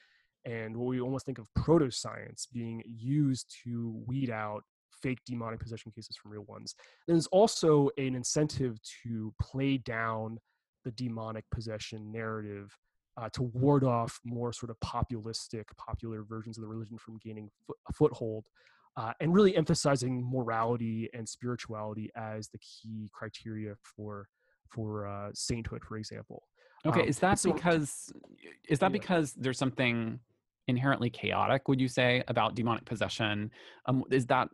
and 0.45 0.76
what 0.76 0.88
we 0.88 0.99
almost 0.99 1.26
think 1.26 1.39
of 1.39 1.47
proto 1.55 1.89
science 1.89 2.47
being 2.51 2.84
used 2.86 3.55
to 3.63 3.93
weed 4.05 4.30
out 4.30 4.63
fake 5.03 5.19
demonic 5.25 5.59
possession 5.59 5.91
cases 5.91 6.17
from 6.17 6.31
real 6.31 6.45
ones. 6.47 6.73
There's 7.07 7.27
also 7.27 7.89
an 7.97 8.15
incentive 8.15 8.77
to 9.03 9.33
play 9.39 9.77
down 9.77 10.39
the 10.85 10.91
demonic 10.91 11.43
possession 11.51 12.11
narrative 12.11 12.75
uh, 13.17 13.29
to 13.33 13.43
ward 13.43 13.83
off 13.83 14.19
more 14.25 14.51
sort 14.51 14.71
of 14.71 14.77
populistic, 14.83 15.65
popular 15.77 16.23
versions 16.23 16.57
of 16.57 16.63
the 16.63 16.67
religion 16.67 16.97
from 16.97 17.19
gaining 17.23 17.49
fo- 17.67 17.75
a 17.87 17.93
foothold, 17.93 18.45
uh, 18.97 19.11
and 19.19 19.33
really 19.33 19.55
emphasizing 19.55 20.27
morality 20.27 21.09
and 21.13 21.27
spirituality 21.27 22.09
as 22.15 22.49
the 22.49 22.57
key 22.59 23.09
criteria 23.13 23.75
for 23.83 24.27
for 24.69 25.07
uh, 25.07 25.29
sainthood, 25.35 25.83
for 25.83 25.97
example. 25.97 26.43
Okay, 26.85 27.01
um, 27.01 27.07
is 27.07 27.19
that 27.19 27.37
so, 27.37 27.53
because 27.53 28.11
is 28.67 28.79
that 28.79 28.91
yeah. 28.91 28.99
because 28.99 29.33
there's 29.33 29.59
something 29.59 30.19
inherently 30.67 31.09
chaotic 31.09 31.67
would 31.67 31.81
you 31.81 31.89
say 31.89 32.23
about 32.29 32.55
demonic 32.55 32.85
possession 32.85 33.51
um, 33.85 34.01
is 34.09 34.25
that 34.25 34.47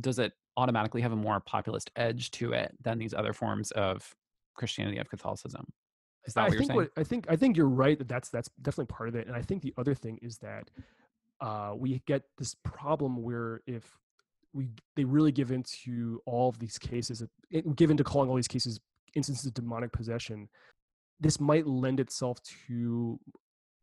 does 0.00 0.18
it 0.18 0.32
automatically 0.56 1.00
have 1.00 1.12
a 1.12 1.16
more 1.16 1.40
populist 1.40 1.90
edge 1.96 2.30
to 2.32 2.52
it 2.52 2.74
than 2.82 2.98
these 2.98 3.14
other 3.14 3.32
forms 3.32 3.70
of 3.72 4.14
christianity 4.54 4.98
of 4.98 5.08
catholicism? 5.08 5.64
Is 6.26 6.34
that 6.34 6.40
I 6.40 6.44
what 6.44 6.52
you're 6.52 6.58
think 6.58 6.70
saying? 6.70 6.76
what, 6.76 6.90
i 6.96 7.04
think 7.04 7.26
i 7.28 7.36
think 7.36 7.56
you're 7.56 7.68
right 7.68 7.98
that 7.98 8.08
that's 8.08 8.28
that's 8.28 8.50
definitely 8.62 8.92
part 8.92 9.08
of 9.08 9.14
it 9.14 9.26
and 9.26 9.36
i 9.36 9.42
think 9.42 9.62
the 9.62 9.74
other 9.78 9.94
thing 9.94 10.18
is 10.22 10.38
that 10.38 10.70
uh, 11.40 11.72
we 11.76 12.02
get 12.06 12.22
this 12.36 12.56
problem 12.64 13.22
where 13.22 13.60
if 13.66 13.96
we 14.52 14.68
they 14.96 15.04
really 15.04 15.30
give 15.30 15.52
into 15.52 16.20
all 16.26 16.48
of 16.48 16.58
these 16.58 16.78
cases 16.78 17.22
give 17.76 17.90
into 17.90 18.02
calling 18.02 18.28
all 18.28 18.36
these 18.36 18.48
cases 18.48 18.80
instances 19.14 19.46
of 19.46 19.54
demonic 19.54 19.92
possession 19.92 20.48
this 21.20 21.40
might 21.40 21.66
lend 21.66 22.00
itself 22.00 22.38
to 22.66 23.18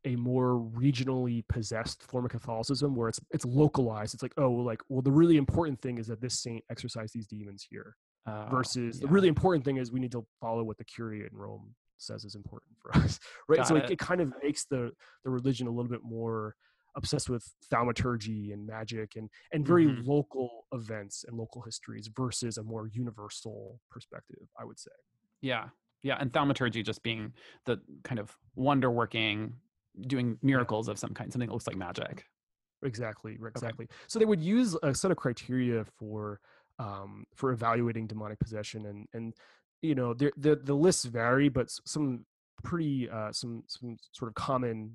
a 0.06 0.16
more 0.16 0.60
regionally 0.76 1.43
possessed 1.47 2.03
form 2.03 2.26
of 2.26 2.32
Catholicism 2.32 2.95
where 2.95 3.10
it's 3.10 3.20
it's 3.32 3.45
localized. 3.45 4.14
It's 4.14 4.24
like, 4.24 4.34
oh, 4.38 4.49
well, 4.49 4.66
like, 4.66 4.82
well, 4.88 5.01
the 5.01 5.12
really 5.12 5.38
important 5.38 5.82
thing 5.82 5.97
is 5.97 6.08
that 6.08 6.22
this 6.22 6.39
saint 6.39 6.64
exorcised 6.70 7.14
these 7.14 7.28
demons 7.28 7.66
here. 7.70 7.95
Uh, 8.28 8.49
versus 8.49 8.97
yeah. 8.97 9.06
the 9.06 9.14
really 9.14 9.28
important 9.28 9.64
thing 9.64 9.78
is 9.78 9.91
we 9.91 9.99
need 9.99 10.12
to 10.12 10.26
follow 10.41 10.64
what 10.64 10.80
the 10.80 10.84
Curia 10.84 11.28
in 11.32 11.38
Rome 11.38 11.76
says 11.97 12.26
is 12.26 12.34
important 12.34 12.76
for 12.82 12.95
us. 13.03 13.20
right. 13.47 13.58
Got 13.58 13.68
so 13.68 13.76
it. 13.76 13.91
it 13.91 13.99
kind 13.99 14.22
of 14.22 14.34
makes 14.41 14.66
the 14.66 14.91
the 15.24 15.30
religion 15.30 15.68
a 15.68 15.70
little 15.70 15.89
bit 15.89 16.03
more 16.03 16.56
obsessed 16.95 17.30
with 17.30 17.45
thaumaturgy 17.70 18.51
and 18.51 18.66
magic 18.66 19.16
and 19.16 19.30
and 19.51 19.66
very 19.66 19.86
mm-hmm. 19.86 20.10
local 20.10 20.66
events 20.72 21.26
and 21.28 21.38
local 21.38 21.62
histories 21.62 22.10
versus 22.16 22.58
a 22.58 22.64
more 22.64 22.88
universal 22.88 23.80
perspective, 23.91 24.47
I 24.60 24.66
would 24.66 24.80
say. 24.80 24.91
Yeah. 25.41 25.66
Yeah, 26.03 26.18
and 26.20 26.32
thaumaturgy 26.32 26.84
just 26.84 27.01
being 27.01 27.34
the 27.66 27.82
kind 28.03 28.20
of 28.20 28.36
wonder 28.56 28.91
working 28.91 29.53
doing 30.02 30.38
miracles 30.41 30.88
of 30.88 31.00
some 31.00 31.14
kind, 31.14 31.32
something 31.32 31.48
that 31.48 31.54
looks 31.54 31.68
like 31.68 31.78
magic. 31.78 32.26
Exactly, 32.84 33.38
exactly. 33.46 33.86
Okay. 33.86 33.93
So 34.08 34.20
they 34.20 34.26
would 34.26 34.41
use 34.41 34.76
a 34.84 34.93
set 34.93 35.12
of 35.12 35.18
criteria 35.18 35.86
for 35.98 36.39
um, 36.78 37.26
for 37.36 37.52
evaluating 37.52 38.08
demonic 38.08 38.39
possession, 38.39 38.86
and 38.86 39.08
and 39.14 39.34
you 39.82 39.96
know 39.96 40.14
the 40.14 40.32
the 40.38 40.56
the 40.56 40.74
lists 40.74 41.06
vary, 41.06 41.50
but 41.50 41.70
some 41.86 42.26
pretty 42.64 43.10
uh, 43.10 43.32
some 43.32 43.64
some 43.68 43.98
sort 44.12 44.30
of 44.30 44.36
common 44.36 44.91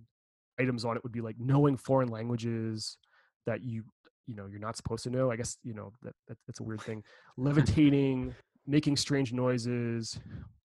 items 0.59 0.85
on 0.85 0.97
it 0.97 1.03
would 1.03 1.13
be 1.13 1.21
like 1.21 1.37
knowing 1.39 1.77
foreign 1.77 2.09
languages 2.09 2.99
that 3.47 3.63
you 3.63 3.85
you 4.27 4.37
know 4.37 4.47
you're 4.47 4.61
not 4.61 4.77
supposed 4.77 5.05
to 5.05 5.11
know. 5.11 5.31
I 5.31 5.37
guess 5.37 5.57
you 5.63 5.75
know 5.75 5.93
that, 6.03 6.15
that 6.29 6.39
that's 6.47 6.61
a 6.61 6.65
weird 6.65 6.83
thing. 6.83 7.03
Levitating, 7.37 8.35
making 8.67 8.97
strange 8.97 9.33
noises, 9.33 10.21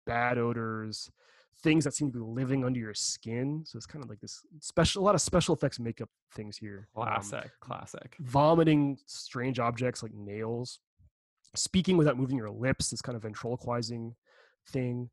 bad 0.06 0.38
odors, 0.38 1.10
things 1.64 1.84
that 1.84 1.94
seem 1.94 2.12
to 2.12 2.20
be 2.20 2.24
living 2.24 2.64
under 2.64 2.80
your 2.80 2.94
skin. 2.94 3.64
So 3.66 3.78
it's 3.78 3.86
kind 3.86 4.04
of 4.04 4.10
like 4.10 4.20
this 4.20 4.42
special, 4.60 5.02
a 5.02 5.06
lot 5.06 5.16
of 5.16 5.22
special 5.22 5.56
effects 5.56 5.80
makeup 5.80 6.10
things 6.34 6.58
here. 6.58 6.88
Um, 6.96 7.06
classic, 7.06 7.44
um, 7.44 7.50
classic. 7.60 8.16
Vomiting 8.20 8.98
strange 9.06 9.60
objects 9.60 10.04
like 10.04 10.14
nails. 10.14 10.80
Speaking 11.56 11.98
without 11.98 12.18
moving 12.18 12.38
your 12.38 12.52
lips, 12.52 12.90
this 12.90 13.02
kind 13.02 13.16
of 13.16 13.24
ventriloquizing 13.24 14.16
thing. 14.70 15.10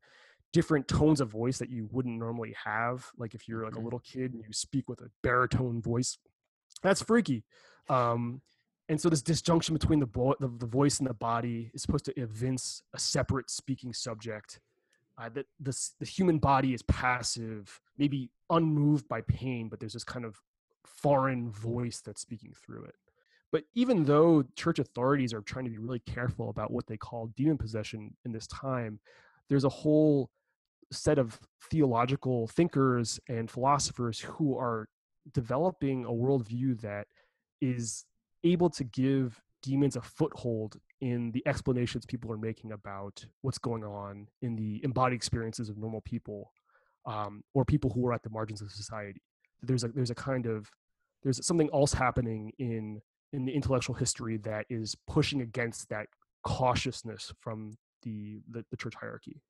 Different 0.51 0.87
tones 0.87 1.21
of 1.21 1.29
voice 1.29 1.57
that 1.57 1.69
you 1.69 1.87
wouldn't 1.91 2.19
normally 2.19 2.53
have. 2.63 3.07
Like 3.17 3.33
if 3.33 3.47
you're 3.47 3.63
like 3.63 3.73
a 3.73 3.75
mm-hmm. 3.75 3.85
little 3.85 3.99
kid 3.99 4.33
and 4.33 4.43
you 4.45 4.53
speak 4.53 4.87
with 4.89 5.01
a 5.01 5.09
baritone 5.23 5.81
voice, 5.81 6.17
that's 6.83 7.01
freaky. 7.01 7.43
Um, 7.89 8.41
and 8.89 8.99
so 8.99 9.09
this 9.09 9.21
disjunction 9.21 9.73
between 9.73 9.99
the, 9.99 10.05
bo- 10.05 10.35
the, 10.39 10.51
the 10.59 10.67
voice 10.67 10.99
and 10.99 11.09
the 11.09 11.13
body 11.13 11.71
is 11.73 11.81
supposed 11.81 12.05
to 12.05 12.19
evince 12.19 12.83
a 12.93 12.99
separate 12.99 13.49
speaking 13.49 13.93
subject 13.93 14.59
uh, 15.17 15.29
that 15.29 15.45
the, 15.59 15.77
the 15.99 16.05
human 16.05 16.39
body 16.39 16.73
is 16.73 16.81
passive, 16.83 17.79
maybe 17.97 18.29
unmoved 18.49 19.07
by 19.07 19.21
pain, 19.21 19.69
but 19.69 19.79
there's 19.79 19.93
this 19.93 20.03
kind 20.03 20.25
of 20.25 20.41
foreign 20.85 21.51
voice 21.51 22.01
that's 22.01 22.21
speaking 22.21 22.53
through 22.65 22.85
it. 22.85 22.95
But 23.51 23.65
even 23.75 24.03
though 24.03 24.43
church 24.55 24.79
authorities 24.79 25.33
are 25.33 25.41
trying 25.41 25.65
to 25.65 25.71
be 25.71 25.77
really 25.77 25.99
careful 25.99 26.49
about 26.49 26.71
what 26.71 26.87
they 26.87 26.97
call 26.97 27.27
demon 27.37 27.57
possession 27.57 28.15
in 28.25 28.31
this 28.31 28.47
time, 28.47 28.99
there's 29.47 29.63
a 29.63 29.69
whole 29.69 30.31
set 30.91 31.19
of 31.19 31.39
theological 31.69 32.47
thinkers 32.47 33.19
and 33.29 33.49
philosophers 33.49 34.19
who 34.19 34.57
are 34.57 34.87
developing 35.33 36.05
a 36.05 36.11
worldview 36.11 36.79
that 36.81 37.07
is 37.61 38.05
able 38.43 38.69
to 38.69 38.83
give 38.83 39.39
demons 39.61 39.95
a 39.95 40.01
foothold 40.01 40.77
in 41.03 41.31
the 41.31 41.43
explanations 41.45 42.05
people 42.05 42.31
are 42.31 42.37
making 42.37 42.71
about 42.71 43.25
what's 43.41 43.57
going 43.57 43.83
on 43.83 44.25
in 44.41 44.55
the 44.55 44.79
embodied 44.85 45.17
experiences 45.17 45.67
of 45.67 45.77
normal 45.77 45.99
people 45.99 46.49
um, 47.05 47.43
or 47.53 47.65
people 47.65 47.91
who 47.91 48.07
are 48.07 48.13
at 48.13 48.23
the 48.23 48.29
margins 48.29 48.61
of 48.61 48.71
society. 48.71 49.21
There's 49.61 49.83
a 49.83 49.89
there's 49.89 50.11
a 50.11 50.15
kind 50.15 50.45
of 50.45 50.71
there's 51.21 51.45
something 51.45 51.69
else 51.73 51.91
happening 51.93 52.53
in 52.57 53.01
in 53.33 53.43
the 53.43 53.51
intellectual 53.51 53.95
history 53.95 54.37
that 54.37 54.65
is 54.69 54.95
pushing 55.05 55.41
against 55.41 55.89
that 55.89 56.07
cautiousness 56.45 57.33
from 57.41 57.77
the, 58.03 58.39
the, 58.49 58.63
the 58.71 58.77
church 58.77 58.93
hierarchy. 58.95 59.41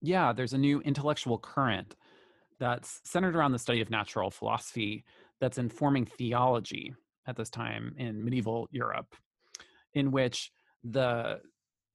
Yeah, 0.00 0.32
there's 0.32 0.54
a 0.54 0.58
new 0.58 0.80
intellectual 0.80 1.36
current 1.38 1.94
that's 2.58 3.00
centered 3.04 3.36
around 3.36 3.52
the 3.52 3.58
study 3.58 3.82
of 3.82 3.90
natural 3.90 4.30
philosophy 4.30 5.04
that's 5.40 5.58
informing 5.58 6.06
theology 6.06 6.94
at 7.26 7.36
this 7.36 7.50
time 7.50 7.94
in 7.98 8.24
medieval 8.24 8.68
Europe, 8.70 9.14
in 9.92 10.10
which 10.10 10.52
the 10.84 11.40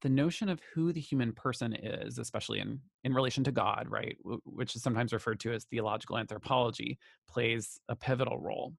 the 0.01 0.09
notion 0.09 0.49
of 0.49 0.59
who 0.73 0.93
the 0.93 1.01
human 1.01 1.33
person 1.33 1.73
is, 1.73 2.19
especially 2.19 2.59
in, 2.59 2.79
in 3.03 3.13
relation 3.13 3.43
to 3.43 3.51
God, 3.51 3.87
right, 3.89 4.15
which 4.43 4.75
is 4.75 4.83
sometimes 4.83 5.13
referred 5.13 5.39
to 5.39 5.51
as 5.51 5.63
theological 5.63 6.19
anthropology, 6.19 6.99
plays 7.27 7.79
a 7.89 7.95
pivotal 7.95 8.37
role. 8.37 8.73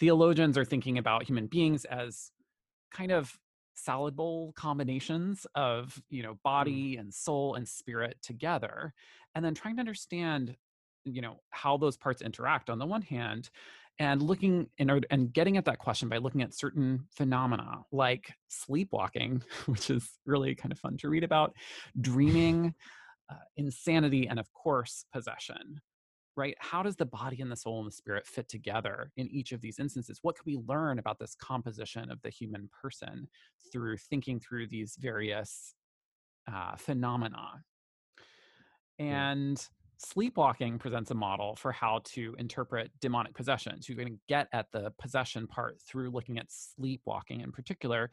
Theologians 0.00 0.58
are 0.58 0.64
thinking 0.64 0.98
about 0.98 1.22
human 1.22 1.46
beings 1.46 1.86
as 1.86 2.30
kind 2.92 3.10
of 3.10 3.38
salad 3.74 4.16
bowl 4.16 4.52
combinations 4.54 5.46
of 5.54 6.00
you 6.08 6.22
know 6.22 6.34
mm. 6.34 6.42
body 6.42 6.96
and 6.96 7.12
soul 7.12 7.54
and 7.54 7.66
spirit 7.66 8.16
together 8.22 8.92
and 9.34 9.44
then 9.44 9.54
trying 9.54 9.76
to 9.76 9.80
understand 9.80 10.56
you 11.04 11.20
know 11.20 11.40
how 11.50 11.76
those 11.76 11.96
parts 11.96 12.22
interact 12.22 12.70
on 12.70 12.78
the 12.78 12.86
one 12.86 13.02
hand 13.02 13.50
and 13.98 14.22
looking 14.22 14.66
in 14.78 14.90
and 15.10 15.32
getting 15.32 15.56
at 15.56 15.64
that 15.64 15.78
question 15.78 16.08
by 16.08 16.18
looking 16.18 16.42
at 16.42 16.54
certain 16.54 17.06
phenomena 17.10 17.78
like 17.92 18.32
sleepwalking 18.48 19.42
which 19.66 19.90
is 19.90 20.18
really 20.26 20.54
kind 20.54 20.72
of 20.72 20.78
fun 20.78 20.96
to 20.96 21.08
read 21.08 21.24
about 21.24 21.54
dreaming 22.00 22.74
uh, 23.30 23.36
insanity 23.56 24.26
and 24.28 24.38
of 24.38 24.52
course 24.52 25.04
possession 25.12 25.80
right? 26.36 26.56
How 26.58 26.82
does 26.82 26.96
the 26.96 27.06
body 27.06 27.40
and 27.40 27.50
the 27.50 27.56
soul 27.56 27.78
and 27.78 27.86
the 27.86 27.94
spirit 27.94 28.26
fit 28.26 28.48
together 28.48 29.12
in 29.16 29.28
each 29.28 29.52
of 29.52 29.60
these 29.60 29.78
instances? 29.78 30.18
What 30.22 30.36
can 30.36 30.44
we 30.46 30.58
learn 30.66 30.98
about 30.98 31.18
this 31.18 31.34
composition 31.34 32.10
of 32.10 32.20
the 32.22 32.30
human 32.30 32.68
person 32.82 33.28
through 33.72 33.98
thinking 33.98 34.40
through 34.40 34.68
these 34.68 34.96
various 34.98 35.74
uh, 36.52 36.76
phenomena? 36.76 37.62
And 38.98 39.64
sleepwalking 39.98 40.78
presents 40.78 41.10
a 41.10 41.14
model 41.14 41.56
for 41.56 41.72
how 41.72 42.00
to 42.04 42.34
interpret 42.38 42.90
demonic 43.00 43.34
possession. 43.34 43.80
So 43.80 43.92
you're 43.92 44.02
going 44.02 44.14
to 44.14 44.20
get 44.28 44.48
at 44.52 44.66
the 44.72 44.92
possession 44.98 45.46
part 45.46 45.80
through 45.80 46.10
looking 46.10 46.38
at 46.38 46.46
sleepwalking 46.48 47.40
in 47.40 47.52
particular, 47.52 48.10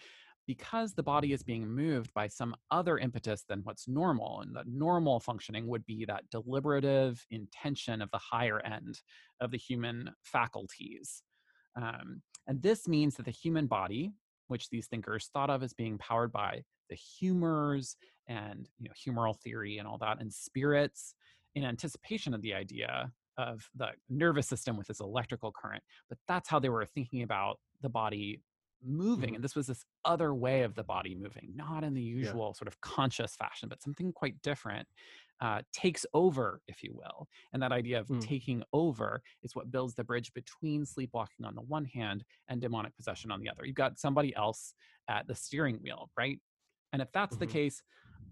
because 0.47 0.93
the 0.93 1.03
body 1.03 1.33
is 1.33 1.43
being 1.43 1.67
moved 1.67 2.13
by 2.13 2.27
some 2.27 2.55
other 2.71 2.97
impetus 2.97 3.43
than 3.47 3.61
what's 3.63 3.87
normal. 3.87 4.41
And 4.41 4.55
the 4.55 4.63
normal 4.67 5.19
functioning 5.19 5.67
would 5.67 5.85
be 5.85 6.05
that 6.05 6.29
deliberative 6.31 7.25
intention 7.29 8.01
of 8.01 8.09
the 8.11 8.17
higher 8.17 8.59
end 8.61 8.99
of 9.39 9.51
the 9.51 9.57
human 9.57 10.09
faculties. 10.23 11.23
Um, 11.75 12.21
and 12.47 12.61
this 12.61 12.87
means 12.87 13.15
that 13.15 13.25
the 13.25 13.31
human 13.31 13.67
body, 13.67 14.11
which 14.47 14.69
these 14.69 14.87
thinkers 14.87 15.29
thought 15.31 15.49
of 15.49 15.63
as 15.63 15.73
being 15.73 15.97
powered 15.97 16.31
by 16.31 16.63
the 16.89 16.95
humors 16.95 17.95
and 18.27 18.67
you 18.79 18.89
know 18.89 18.93
humoral 18.93 19.39
theory 19.39 19.77
and 19.77 19.87
all 19.87 19.97
that 19.97 20.19
and 20.19 20.31
spirits 20.31 21.15
in 21.55 21.63
anticipation 21.63 22.33
of 22.33 22.41
the 22.41 22.53
idea 22.53 23.11
of 23.37 23.69
the 23.75 23.87
nervous 24.09 24.47
system 24.47 24.77
with 24.77 24.87
this 24.87 24.99
electrical 24.99 25.51
current 25.51 25.83
but 26.09 26.17
that's 26.27 26.49
how 26.49 26.59
they 26.59 26.69
were 26.69 26.85
thinking 26.85 27.23
about 27.23 27.59
the 27.81 27.89
body 27.89 28.41
moving 28.83 29.29
mm-hmm. 29.29 29.35
and 29.35 29.43
this 29.43 29.55
was 29.55 29.67
this 29.67 29.85
other 30.05 30.33
way 30.33 30.63
of 30.63 30.75
the 30.75 30.83
body 30.83 31.15
moving 31.15 31.51
not 31.55 31.83
in 31.83 31.93
the 31.93 32.01
usual 32.01 32.47
yeah. 32.47 32.57
sort 32.57 32.67
of 32.67 32.79
conscious 32.81 33.35
fashion 33.35 33.69
but 33.69 33.81
something 33.81 34.11
quite 34.11 34.41
different 34.41 34.87
uh, 35.39 35.61
takes 35.73 36.05
over 36.13 36.61
if 36.67 36.83
you 36.83 36.93
will 36.93 37.27
and 37.53 37.61
that 37.61 37.71
idea 37.71 37.99
of 37.99 38.07
mm. 38.07 38.21
taking 38.21 38.63
over 38.73 39.21
is 39.43 39.55
what 39.55 39.71
builds 39.71 39.95
the 39.95 40.03
bridge 40.03 40.31
between 40.33 40.85
sleepwalking 40.85 41.45
on 41.45 41.55
the 41.55 41.61
one 41.61 41.85
hand 41.85 42.23
and 42.47 42.61
demonic 42.61 42.95
possession 42.95 43.31
on 43.31 43.39
the 43.39 43.49
other 43.49 43.65
you've 43.65 43.75
got 43.75 43.97
somebody 43.97 44.35
else 44.35 44.73
at 45.09 45.27
the 45.27 45.35
steering 45.35 45.77
wheel 45.77 46.09
right 46.17 46.39
and 46.93 47.01
if 47.01 47.11
that's 47.11 47.35
mm-hmm. 47.35 47.45
the 47.45 47.51
case 47.51 47.81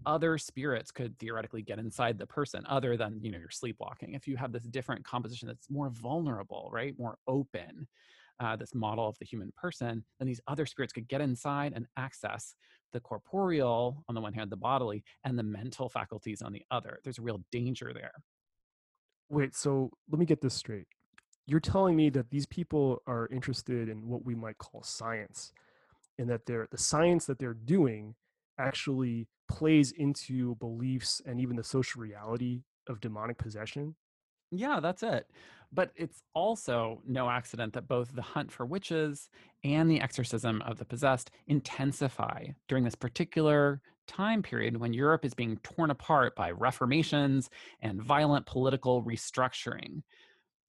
other 0.06 0.38
spirits 0.38 0.90
could 0.90 1.18
theoretically 1.18 1.62
get 1.62 1.78
inside 1.78 2.18
the 2.18 2.26
person 2.26 2.64
other 2.66 2.96
than 2.96 3.18
you 3.22 3.30
know 3.30 3.38
you're 3.38 3.50
sleepwalking 3.50 4.14
if 4.14 4.26
you 4.26 4.36
have 4.36 4.52
this 4.52 4.64
different 4.64 5.04
composition 5.04 5.46
that's 5.46 5.68
more 5.70 5.90
vulnerable 5.90 6.70
right 6.72 6.98
more 6.98 7.16
open 7.26 7.86
uh, 8.40 8.56
this 8.56 8.74
model 8.74 9.06
of 9.06 9.18
the 9.18 9.26
human 9.26 9.52
person 9.60 10.02
then 10.18 10.26
these 10.26 10.40
other 10.48 10.64
spirits 10.64 10.92
could 10.92 11.06
get 11.08 11.20
inside 11.20 11.72
and 11.74 11.86
access 11.98 12.54
the 12.92 13.00
corporeal 13.00 14.04
on 14.08 14.14
the 14.14 14.20
one 14.20 14.32
hand 14.32 14.50
the 14.50 14.56
bodily 14.56 15.04
and 15.24 15.38
the 15.38 15.42
mental 15.42 15.88
faculties 15.88 16.42
on 16.42 16.52
the 16.52 16.62
other. 16.70 17.00
There's 17.04 17.18
a 17.18 17.22
real 17.22 17.42
danger 17.52 17.92
there. 17.94 18.12
Wait 19.28 19.54
so 19.54 19.90
let 20.10 20.18
me 20.18 20.26
get 20.26 20.40
this 20.40 20.54
straight. 20.54 20.86
You're 21.46 21.60
telling 21.60 21.96
me 21.96 22.10
that 22.10 22.30
these 22.30 22.46
people 22.46 23.02
are 23.06 23.28
interested 23.32 23.88
in 23.88 24.08
what 24.08 24.24
we 24.24 24.34
might 24.34 24.58
call 24.58 24.82
science 24.82 25.52
and 26.18 26.28
that 26.28 26.46
they're 26.46 26.68
the 26.70 26.78
science 26.78 27.26
that 27.26 27.38
they're 27.38 27.54
doing 27.54 28.14
actually 28.58 29.26
plays 29.50 29.90
into 29.90 30.54
beliefs 30.56 31.20
and 31.26 31.40
even 31.40 31.56
the 31.56 31.64
social 31.64 32.00
reality 32.00 32.62
of 32.88 33.00
demonic 33.00 33.36
possession? 33.36 33.96
Yeah, 34.52 34.78
that's 34.80 35.02
it. 35.02 35.26
But 35.72 35.90
it's 35.96 36.22
also 36.34 37.02
no 37.06 37.28
accident 37.28 37.72
that 37.74 37.88
both 37.88 38.14
the 38.14 38.22
hunt 38.22 38.50
for 38.50 38.64
witches 38.64 39.28
and 39.64 39.90
the 39.90 40.00
exorcism 40.00 40.62
of 40.62 40.78
the 40.78 40.84
possessed 40.84 41.32
intensify 41.48 42.46
during 42.68 42.84
this 42.84 42.94
particular 42.94 43.80
time 44.06 44.42
period 44.42 44.76
when 44.76 44.92
Europe 44.92 45.24
is 45.24 45.34
being 45.34 45.56
torn 45.58 45.90
apart 45.90 46.34
by 46.36 46.50
reformations 46.52 47.50
and 47.80 48.02
violent 48.02 48.46
political 48.46 49.02
restructuring. 49.02 50.02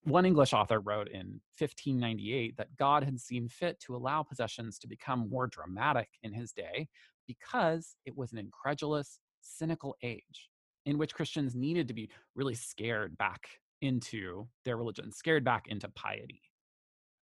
One 0.03 0.25
English 0.25 0.51
author 0.53 0.79
wrote 0.79 1.09
in 1.09 1.41
1598 1.59 2.57
that 2.57 2.75
God 2.75 3.03
had 3.03 3.19
seen 3.19 3.47
fit 3.47 3.79
to 3.81 3.95
allow 3.95 4.23
possessions 4.23 4.79
to 4.79 4.87
become 4.87 5.29
more 5.29 5.45
dramatic 5.45 6.09
in 6.23 6.33
his 6.33 6.51
day 6.51 6.87
because 7.27 7.95
it 8.05 8.17
was 8.17 8.31
an 8.31 8.39
incredulous, 8.39 9.19
cynical 9.41 9.95
age 10.01 10.49
in 10.87 10.97
which 10.97 11.13
Christians 11.13 11.55
needed 11.55 11.87
to 11.87 11.93
be 11.93 12.09
really 12.35 12.55
scared 12.55 13.15
back 13.17 13.47
into 13.81 14.47
their 14.65 14.77
religion, 14.77 15.11
scared 15.11 15.43
back 15.43 15.67
into 15.67 15.87
piety. 15.89 16.41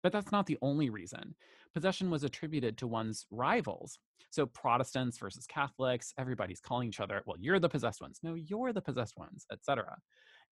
But 0.02 0.12
that's 0.12 0.30
not 0.30 0.46
the 0.46 0.58
only 0.60 0.90
reason. 0.90 1.34
Possession 1.74 2.10
was 2.10 2.24
attributed 2.24 2.76
to 2.78 2.86
one's 2.86 3.26
rivals. 3.30 3.98
So 4.30 4.46
Protestants 4.46 5.18
versus 5.18 5.46
Catholics, 5.46 6.12
everybody's 6.18 6.60
calling 6.60 6.88
each 6.88 7.00
other, 7.00 7.22
well, 7.26 7.36
you're 7.40 7.58
the 7.58 7.68
possessed 7.68 8.02
ones. 8.02 8.20
No, 8.22 8.34
you're 8.34 8.74
the 8.74 8.82
possessed 8.82 9.16
ones, 9.16 9.46
etc. 9.50 9.96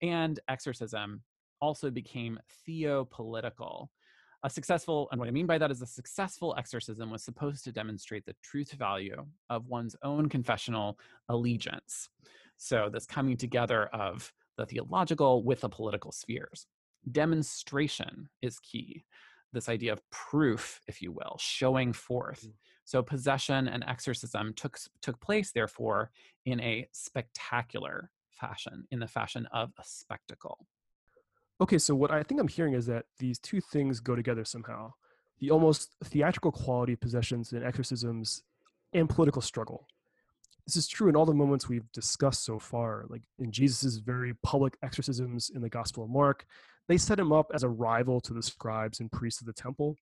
And 0.00 0.40
exorcism 0.48 1.22
also 1.60 1.90
became 1.90 2.38
theopolitical, 2.68 3.88
a 4.44 4.50
successful, 4.50 5.08
and 5.10 5.18
what 5.18 5.26
I 5.26 5.32
mean 5.32 5.46
by 5.46 5.56
that 5.56 5.70
is 5.70 5.80
a 5.80 5.86
successful 5.86 6.54
exorcism 6.58 7.10
was 7.10 7.24
supposed 7.24 7.64
to 7.64 7.72
demonstrate 7.72 8.26
the 8.26 8.36
truth 8.42 8.72
value 8.72 9.24
of 9.48 9.66
one's 9.68 9.96
own 10.02 10.28
confessional 10.28 10.98
allegiance. 11.30 12.10
So, 12.58 12.90
this 12.92 13.06
coming 13.06 13.38
together 13.38 13.86
of 13.86 14.32
the 14.58 14.66
theological 14.66 15.42
with 15.42 15.62
the 15.62 15.70
political 15.70 16.12
spheres. 16.12 16.66
Demonstration 17.10 18.28
is 18.42 18.60
key. 18.60 19.04
This 19.52 19.68
idea 19.68 19.94
of 19.94 20.02
proof, 20.10 20.80
if 20.86 21.00
you 21.00 21.10
will, 21.10 21.36
showing 21.38 21.94
forth. 21.94 22.46
Mm. 22.46 22.52
So, 22.84 23.02
possession 23.02 23.66
and 23.66 23.82
exorcism 23.86 24.52
took, 24.54 24.78
took 25.00 25.18
place, 25.20 25.52
therefore, 25.52 26.10
in 26.44 26.60
a 26.60 26.86
spectacular 26.92 28.10
fashion, 28.30 28.84
in 28.90 29.00
the 29.00 29.08
fashion 29.08 29.48
of 29.52 29.72
a 29.78 29.84
spectacle. 29.84 30.66
Okay, 31.60 31.78
so 31.78 31.94
what 31.94 32.10
I 32.10 32.22
think 32.22 32.40
I'm 32.40 32.48
hearing 32.48 32.74
is 32.74 32.86
that 32.86 33.06
these 33.18 33.38
two 33.38 33.60
things 33.60 34.00
go 34.00 34.16
together 34.16 34.44
somehow. 34.44 34.92
The 35.40 35.50
almost 35.50 35.94
theatrical 36.04 36.52
quality 36.52 36.94
of 36.94 37.00
possessions 37.00 37.52
and 37.52 37.64
exorcisms 37.64 38.42
and 38.92 39.08
political 39.08 39.42
struggle. 39.42 39.86
This 40.66 40.76
is 40.76 40.88
true 40.88 41.08
in 41.08 41.16
all 41.16 41.26
the 41.26 41.34
moments 41.34 41.68
we've 41.68 41.90
discussed 41.92 42.44
so 42.44 42.58
far, 42.58 43.04
like 43.08 43.22
in 43.38 43.52
Jesus' 43.52 43.96
very 43.96 44.34
public 44.42 44.76
exorcisms 44.82 45.50
in 45.54 45.60
the 45.60 45.68
Gospel 45.68 46.04
of 46.04 46.10
Mark. 46.10 46.46
They 46.88 46.96
set 46.96 47.18
him 47.18 47.32
up 47.32 47.50
as 47.54 47.62
a 47.62 47.68
rival 47.68 48.20
to 48.22 48.34
the 48.34 48.42
scribes 48.42 49.00
and 49.00 49.12
priests 49.12 49.40
of 49.40 49.46
the 49.46 49.52
temple. 49.52 49.96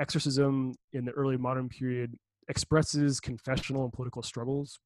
Exorcism 0.00 0.74
in 0.92 1.04
the 1.04 1.12
early 1.12 1.36
modern 1.36 1.68
period 1.68 2.16
expresses 2.48 3.20
confessional 3.20 3.84
and 3.84 3.92
political 3.92 4.22
struggles, 4.22 4.78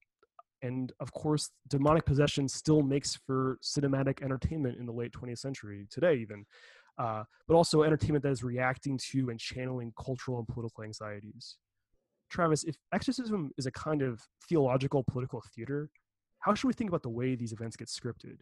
and 0.63 0.93
of 1.01 1.13
course 1.13 1.51
demonic 1.69 2.05
possession 2.05 2.49
still 2.49 2.83
makes 2.83 3.17
for 3.27 3.59
cinematic 3.63 4.23
entertainment 4.23 4.79
in 4.79 4.87
the 4.87 4.93
late 4.93 5.13
20th 5.13 5.39
century 5.39 5.87
today 5.91 6.15
even 6.15 6.45
uh, 6.99 7.25
but 7.49 7.55
also 7.55 7.83
entertainment 7.83 8.23
that 8.23 8.31
is 8.31 8.45
reacting 8.45 8.99
to 8.99 9.31
and 9.31 9.41
channeling 9.41 9.93
cultural 9.99 10.39
and 10.39 10.47
political 10.47 10.85
anxieties. 10.85 11.57
Travis 12.31 12.65
if 12.65 12.77
exorcism 12.93 13.51
is 13.59 13.67
a 13.67 13.73
kind 13.73 14.03
of 14.03 14.21
theological 14.49 15.05
political 15.05 15.43
theater 15.55 15.91
how 16.41 16.55
should 16.55 16.67
we 16.67 16.73
think 16.73 16.91
about 16.91 17.03
the 17.03 17.09
way 17.09 17.37
these 17.37 17.53
events 17.53 17.77
get 17.77 17.87
scripted? 17.87 18.39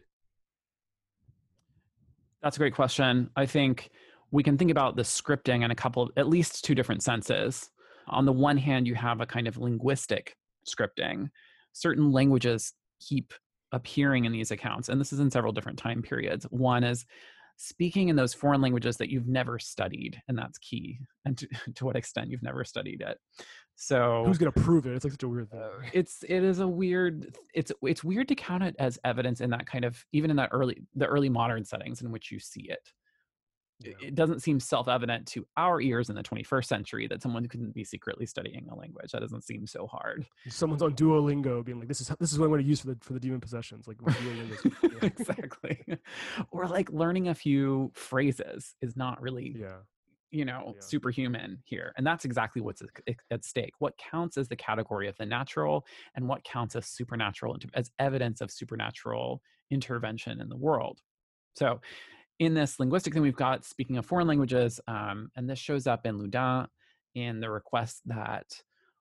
That's 2.41 2.57
a 2.57 2.59
great 2.59 2.73
question. 2.73 3.29
I 3.35 3.45
think 3.45 3.91
we 4.31 4.41
can 4.41 4.57
think 4.57 4.71
about 4.71 4.95
the 4.95 5.03
scripting 5.03 5.63
in 5.63 5.69
a 5.69 5.75
couple 5.75 6.03
of, 6.03 6.09
at 6.17 6.27
least 6.27 6.65
two 6.65 6.73
different 6.73 7.03
senses. 7.03 7.69
On 8.07 8.25
the 8.25 8.31
one 8.31 8.57
hand 8.57 8.87
you 8.87 8.95
have 8.95 9.21
a 9.21 9.25
kind 9.25 9.47
of 9.47 9.57
linguistic 9.57 10.35
scripting 10.67 11.29
certain 11.73 12.11
languages 12.11 12.73
keep 12.99 13.33
appearing 13.71 14.25
in 14.25 14.31
these 14.31 14.51
accounts 14.51 14.89
and 14.89 14.99
this 14.99 15.13
is 15.13 15.19
in 15.19 15.31
several 15.31 15.53
different 15.53 15.79
time 15.79 16.01
periods. 16.01 16.45
One 16.49 16.83
is 16.83 17.05
speaking 17.57 18.09
in 18.09 18.15
those 18.15 18.33
foreign 18.33 18.59
languages 18.59 18.97
that 18.97 19.09
you've 19.09 19.27
never 19.27 19.59
studied 19.59 20.19
and 20.27 20.37
that's 20.37 20.57
key 20.57 20.99
and 21.25 21.37
to, 21.37 21.47
to 21.75 21.85
what 21.85 21.95
extent 21.95 22.29
you've 22.29 22.43
never 22.43 22.63
studied 22.63 23.01
it. 23.01 23.17
So 23.75 24.23
who's 24.25 24.37
going 24.37 24.51
to 24.51 24.59
prove 24.61 24.85
it? 24.85 24.93
It's 24.93 25.05
like 25.05 25.13
such 25.13 25.23
a 25.23 25.27
weird 25.27 25.49
thing. 25.49 25.59
Uh, 25.59 25.87
it's 25.93 26.23
it 26.27 26.43
is 26.43 26.59
a 26.59 26.67
weird 26.67 27.35
it's 27.53 27.71
it's 27.81 28.03
weird 28.03 28.27
to 28.27 28.35
count 28.35 28.63
it 28.63 28.75
as 28.77 28.99
evidence 29.03 29.41
in 29.41 29.49
that 29.51 29.65
kind 29.65 29.85
of 29.85 30.03
even 30.11 30.29
in 30.29 30.37
that 30.37 30.49
early 30.51 30.83
the 30.95 31.07
early 31.07 31.29
modern 31.29 31.63
settings 31.65 32.01
in 32.01 32.11
which 32.11 32.31
you 32.31 32.39
see 32.39 32.69
it 32.69 32.91
yeah. 33.83 34.07
it 34.07 34.15
doesn't 34.15 34.41
seem 34.41 34.59
self-evident 34.59 35.27
to 35.27 35.45
our 35.57 35.81
ears 35.81 36.09
in 36.09 36.15
the 36.15 36.23
21st 36.23 36.65
century 36.65 37.07
that 37.07 37.21
someone 37.21 37.47
couldn't 37.47 37.73
be 37.73 37.83
secretly 37.83 38.25
studying 38.25 38.67
a 38.69 38.75
language. 38.75 39.11
That 39.11 39.21
doesn't 39.21 39.43
seem 39.43 39.67
so 39.67 39.87
hard. 39.87 40.25
Someone's 40.49 40.81
on 40.81 40.93
Duolingo 40.93 41.63
being 41.63 41.79
like, 41.79 41.87
"This 41.87 42.01
is 42.01 42.11
this 42.19 42.31
is 42.31 42.39
what 42.39 42.45
I'm 42.45 42.51
going 42.51 42.63
to 42.63 42.67
use 42.67 42.81
for 42.81 42.87
the 42.87 42.97
for 43.01 43.13
the 43.13 43.19
demon 43.19 43.39
possessions." 43.39 43.87
Like 43.87 43.97
Duolingo. 43.97 45.03
exactly. 45.03 45.83
or 46.51 46.67
like 46.67 46.91
learning 46.91 47.29
a 47.29 47.35
few 47.35 47.91
phrases 47.93 48.75
is 48.81 48.95
not 48.95 49.21
really 49.21 49.55
yeah 49.59 49.77
you 50.31 50.45
know, 50.45 50.73
yeah. 50.75 50.81
superhuman 50.81 51.59
here. 51.65 51.93
And 51.97 52.07
that's 52.07 52.25
exactly 52.25 52.61
what's 52.61 52.81
at 53.31 53.45
stake. 53.45 53.73
What 53.79 53.97
counts 53.97 54.37
as 54.37 54.47
the 54.47 54.55
category 54.55 55.07
of 55.07 55.17
the 55.17 55.25
natural 55.25 55.85
and 56.15 56.27
what 56.27 56.43
counts 56.43 56.75
as 56.75 56.85
supernatural, 56.85 57.57
as 57.73 57.91
evidence 57.99 58.41
of 58.41 58.49
supernatural 58.49 59.41
intervention 59.69 60.39
in 60.39 60.49
the 60.49 60.55
world. 60.55 61.01
So, 61.55 61.81
in 62.41 62.55
this 62.55 62.79
linguistic 62.79 63.13
thing, 63.13 63.21
we've 63.21 63.35
got 63.35 63.63
speaking 63.63 63.97
of 63.97 64.05
foreign 64.07 64.25
languages, 64.25 64.79
um, 64.87 65.29
and 65.35 65.47
this 65.47 65.59
shows 65.59 65.85
up 65.85 66.07
in 66.07 66.17
Loudun 66.17 66.65
in 67.13 67.39
the 67.39 67.51
request 67.51 68.01
that 68.07 68.47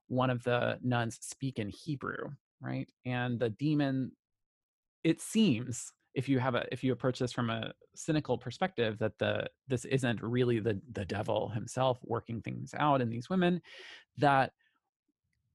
one 0.09 0.29
of 0.29 0.45
the 0.45 0.79
nuns 0.83 1.17
speak 1.23 1.59
in 1.59 1.71
Hebrew, 1.71 2.33
right? 2.61 2.87
And 3.07 3.41
the 3.41 3.49
demon, 3.49 4.13
it 5.05 5.23
seems, 5.23 5.91
if 6.13 6.29
you 6.29 6.39
have 6.39 6.55
a 6.55 6.67
if 6.71 6.85
you 6.85 6.93
approach 6.93 7.19
this 7.19 7.33
from 7.33 7.49
a 7.49 7.73
cynical 7.95 8.37
perspective 8.37 8.99
that 8.99 9.17
the 9.19 9.47
this 9.69 9.87
isn't 9.87 10.23
really 10.23 10.61
the 10.61 10.79
the 10.93 11.07
devil 11.07 11.49
himself 11.49 11.99
working 12.03 12.43
things 12.43 12.75
out 12.77 13.01
in 13.01 13.09
these 13.09 13.31
women 13.31 13.63
that 14.19 14.53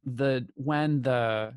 the 0.05 0.47
when 0.55 1.01
the 1.03 1.53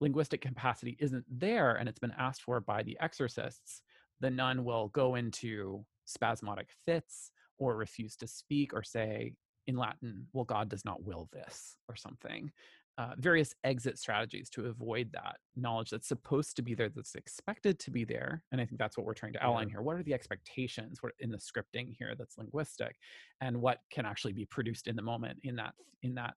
linguistic 0.00 0.40
capacity 0.42 0.98
isn't 0.98 1.24
there 1.30 1.76
and 1.76 1.88
it's 1.88 2.00
been 2.00 2.12
asked 2.18 2.42
for 2.42 2.60
by 2.60 2.82
the 2.82 2.98
exorcists 3.00 3.80
the 4.22 4.30
nun 4.30 4.64
will 4.64 4.88
go 4.88 5.16
into 5.16 5.84
spasmodic 6.06 6.70
fits 6.86 7.30
or 7.58 7.76
refuse 7.76 8.16
to 8.16 8.26
speak 8.26 8.72
or 8.72 8.82
say 8.82 9.34
in 9.66 9.76
latin 9.76 10.26
well 10.32 10.44
god 10.44 10.68
does 10.68 10.84
not 10.84 11.04
will 11.04 11.28
this 11.32 11.76
or 11.88 11.94
something 11.94 12.50
uh, 12.98 13.12
various 13.16 13.54
exit 13.64 13.98
strategies 13.98 14.50
to 14.50 14.66
avoid 14.66 15.10
that 15.12 15.36
knowledge 15.56 15.90
that's 15.90 16.08
supposed 16.08 16.56
to 16.56 16.62
be 16.62 16.74
there, 16.74 16.90
that's 16.90 17.14
expected 17.14 17.78
to 17.78 17.90
be 17.90 18.04
there. 18.04 18.42
And 18.52 18.60
I 18.60 18.66
think 18.66 18.78
that's 18.78 18.98
what 18.98 19.06
we're 19.06 19.14
trying 19.14 19.32
to 19.32 19.42
outline 19.42 19.70
here. 19.70 19.80
What 19.80 19.96
are 19.96 20.02
the 20.02 20.12
expectations 20.12 20.98
in 21.20 21.30
the 21.30 21.38
scripting 21.38 21.96
here 21.98 22.14
that's 22.18 22.36
linguistic, 22.36 22.96
and 23.40 23.62
what 23.62 23.78
can 23.90 24.04
actually 24.04 24.34
be 24.34 24.44
produced 24.44 24.88
in 24.88 24.96
the 24.96 25.02
moment 25.02 25.38
in 25.42 25.56
that 25.56 25.72
in 26.02 26.14
that 26.16 26.34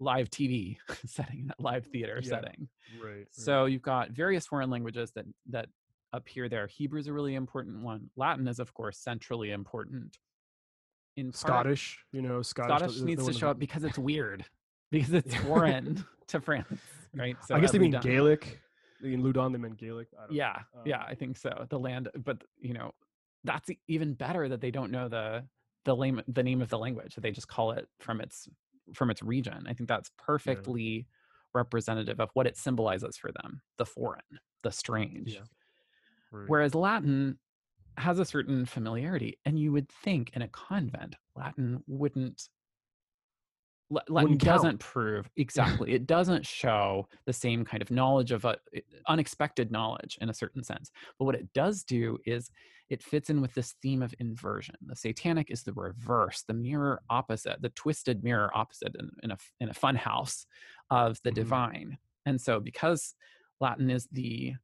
live 0.00 0.30
TV 0.30 0.76
setting, 1.06 1.46
that 1.46 1.60
live 1.60 1.86
theater 1.86 2.20
yeah. 2.22 2.28
setting. 2.28 2.68
Right, 3.02 3.10
right. 3.10 3.26
So 3.30 3.66
you've 3.66 3.82
got 3.82 4.10
various 4.10 4.46
foreign 4.46 4.70
languages 4.70 5.12
that 5.14 5.26
that 5.50 5.68
appear 6.16 6.48
there. 6.48 6.66
Hebrew 6.66 7.00
is 7.00 7.06
a 7.06 7.12
really 7.12 7.34
important 7.34 7.82
one. 7.82 8.10
Latin 8.16 8.48
is, 8.48 8.58
of 8.58 8.72
course, 8.74 8.98
centrally 8.98 9.50
important. 9.50 10.18
In 11.16 11.32
Scottish, 11.32 12.04
you 12.12 12.22
know, 12.22 12.42
Scottish, 12.42 12.78
Scottish 12.78 13.00
needs 13.00 13.24
to 13.26 13.32
show 13.32 13.50
up 13.50 13.58
because 13.58 13.84
it's 13.84 13.98
weird 13.98 14.44
because 14.90 15.12
it's 15.12 15.34
foreign 15.36 16.04
to 16.28 16.40
France, 16.40 16.80
right? 17.14 17.36
So 17.46 17.54
I 17.54 17.60
guess 17.60 17.72
they 17.72 17.78
mean 17.78 17.98
Gaelic. 18.00 18.60
In 19.02 19.22
Loudun, 19.22 19.52
they 19.52 19.58
meant 19.58 19.76
Gaelic. 19.76 20.08
yeah, 20.30 20.56
um, 20.74 20.82
yeah, 20.86 21.04
I 21.06 21.14
think 21.14 21.36
so. 21.36 21.66
The 21.68 21.78
land, 21.78 22.08
but 22.24 22.42
you 22.58 22.72
know, 22.72 22.92
that's 23.44 23.68
even 23.86 24.14
better 24.14 24.48
that 24.48 24.60
they 24.60 24.70
don't 24.70 24.90
know 24.90 25.08
the 25.08 25.44
the 25.84 25.94
name 25.94 26.22
the 26.26 26.42
name 26.42 26.62
of 26.62 26.70
the 26.70 26.78
language. 26.78 27.14
That 27.14 27.20
they 27.20 27.30
just 27.30 27.48
call 27.48 27.72
it 27.72 27.86
from 28.00 28.20
its 28.20 28.48
from 28.94 29.10
its 29.10 29.22
region. 29.22 29.66
I 29.68 29.74
think 29.74 29.88
that's 29.88 30.10
perfectly 30.18 30.82
yeah. 30.82 31.02
representative 31.54 32.20
of 32.20 32.30
what 32.34 32.46
it 32.46 32.56
symbolizes 32.56 33.16
for 33.16 33.30
them: 33.30 33.60
the 33.78 33.86
foreign, 33.86 34.22
the 34.62 34.72
strange. 34.72 35.34
Yeah. 35.34 35.40
Right. 36.34 36.48
Whereas 36.48 36.74
Latin 36.74 37.38
has 37.96 38.18
a 38.18 38.24
certain 38.24 38.66
familiarity, 38.66 39.38
and 39.44 39.58
you 39.58 39.70
would 39.72 39.88
think 39.88 40.30
in 40.34 40.42
a 40.42 40.48
convent, 40.48 41.14
Latin 41.36 41.82
wouldn't 41.86 42.48
Latin 44.08 44.38
doesn't 44.38 44.80
prove 44.80 45.28
exactly. 45.36 45.92
it 45.92 46.06
doesn't 46.06 46.46
show 46.46 47.06
the 47.26 47.32
same 47.32 47.64
kind 47.64 47.82
of 47.82 47.90
knowledge 47.90 48.32
of 48.32 48.44
a 48.44 48.56
eh, 48.74 48.80
unexpected 49.06 49.70
knowledge 49.70 50.18
in 50.20 50.30
a 50.30 50.34
certain 50.34 50.64
sense. 50.64 50.90
But 51.18 51.26
what 51.26 51.34
it 51.34 51.52
does 51.52 51.84
do 51.84 52.18
is 52.24 52.50
it 52.88 53.02
fits 53.02 53.30
in 53.30 53.40
with 53.40 53.54
this 53.54 53.74
theme 53.82 54.02
of 54.02 54.14
inversion. 54.18 54.74
The 54.86 54.96
satanic 54.96 55.50
is 55.50 55.62
the 55.62 55.74
reverse, 55.74 56.44
the 56.48 56.54
mirror 56.54 57.02
opposite, 57.10 57.60
the 57.60 57.68
twisted 57.70 58.24
mirror 58.24 58.50
opposite 58.54 58.96
in, 58.98 59.10
in 59.22 59.30
a 59.30 59.36
in 59.60 59.68
a 59.68 59.74
fun 59.74 59.96
house 59.96 60.46
of 60.90 61.18
the 61.22 61.30
mm-hmm. 61.30 61.34
divine. 61.34 61.98
And 62.26 62.40
so 62.40 62.60
because 62.60 63.14
Latin 63.60 63.90
is 63.90 64.08
the 64.10 64.54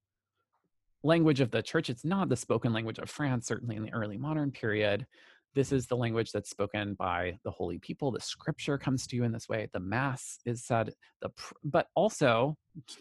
language 1.03 1.41
of 1.41 1.51
the 1.51 1.63
church, 1.63 1.91
it's 1.91 2.05
not 2.05 2.29
the 2.29 2.37
spoken 2.37 2.73
language 2.73 2.99
of 2.99 3.11
France, 3.11 3.47
certainly 3.47 3.77
in 3.77 3.83
the 3.83 3.93
early 3.93 4.19
modern 4.19 4.51
period. 4.51 5.07
This 5.55 5.73
is 5.73 5.87
the 5.87 5.97
language 5.97 6.31
that's 6.31 6.51
spoken 6.51 6.95
by 6.95 7.39
the 7.43 7.51
holy 7.51 7.79
people 7.79 8.13
the 8.13 8.21
scripture 8.21 8.79
comes 8.79 9.07
to 9.09 9.17
you 9.17 9.25
in 9.25 9.33
this 9.33 9.49
way 9.49 9.69
the 9.73 9.81
mass 9.81 10.39
is 10.47 10.65
said 10.65 10.95
the 11.23 11.31
but 11.65 11.89
also 11.97 12.57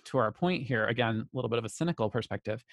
to 0.05 0.17
our 0.17 0.31
point 0.31 0.63
here 0.63 0.85
again 0.85 1.27
a 1.31 1.37
little 1.37 1.47
bit 1.47 1.59
of 1.59 1.65
a 1.65 1.69
cynical 1.69 2.09
perspective 2.09 2.63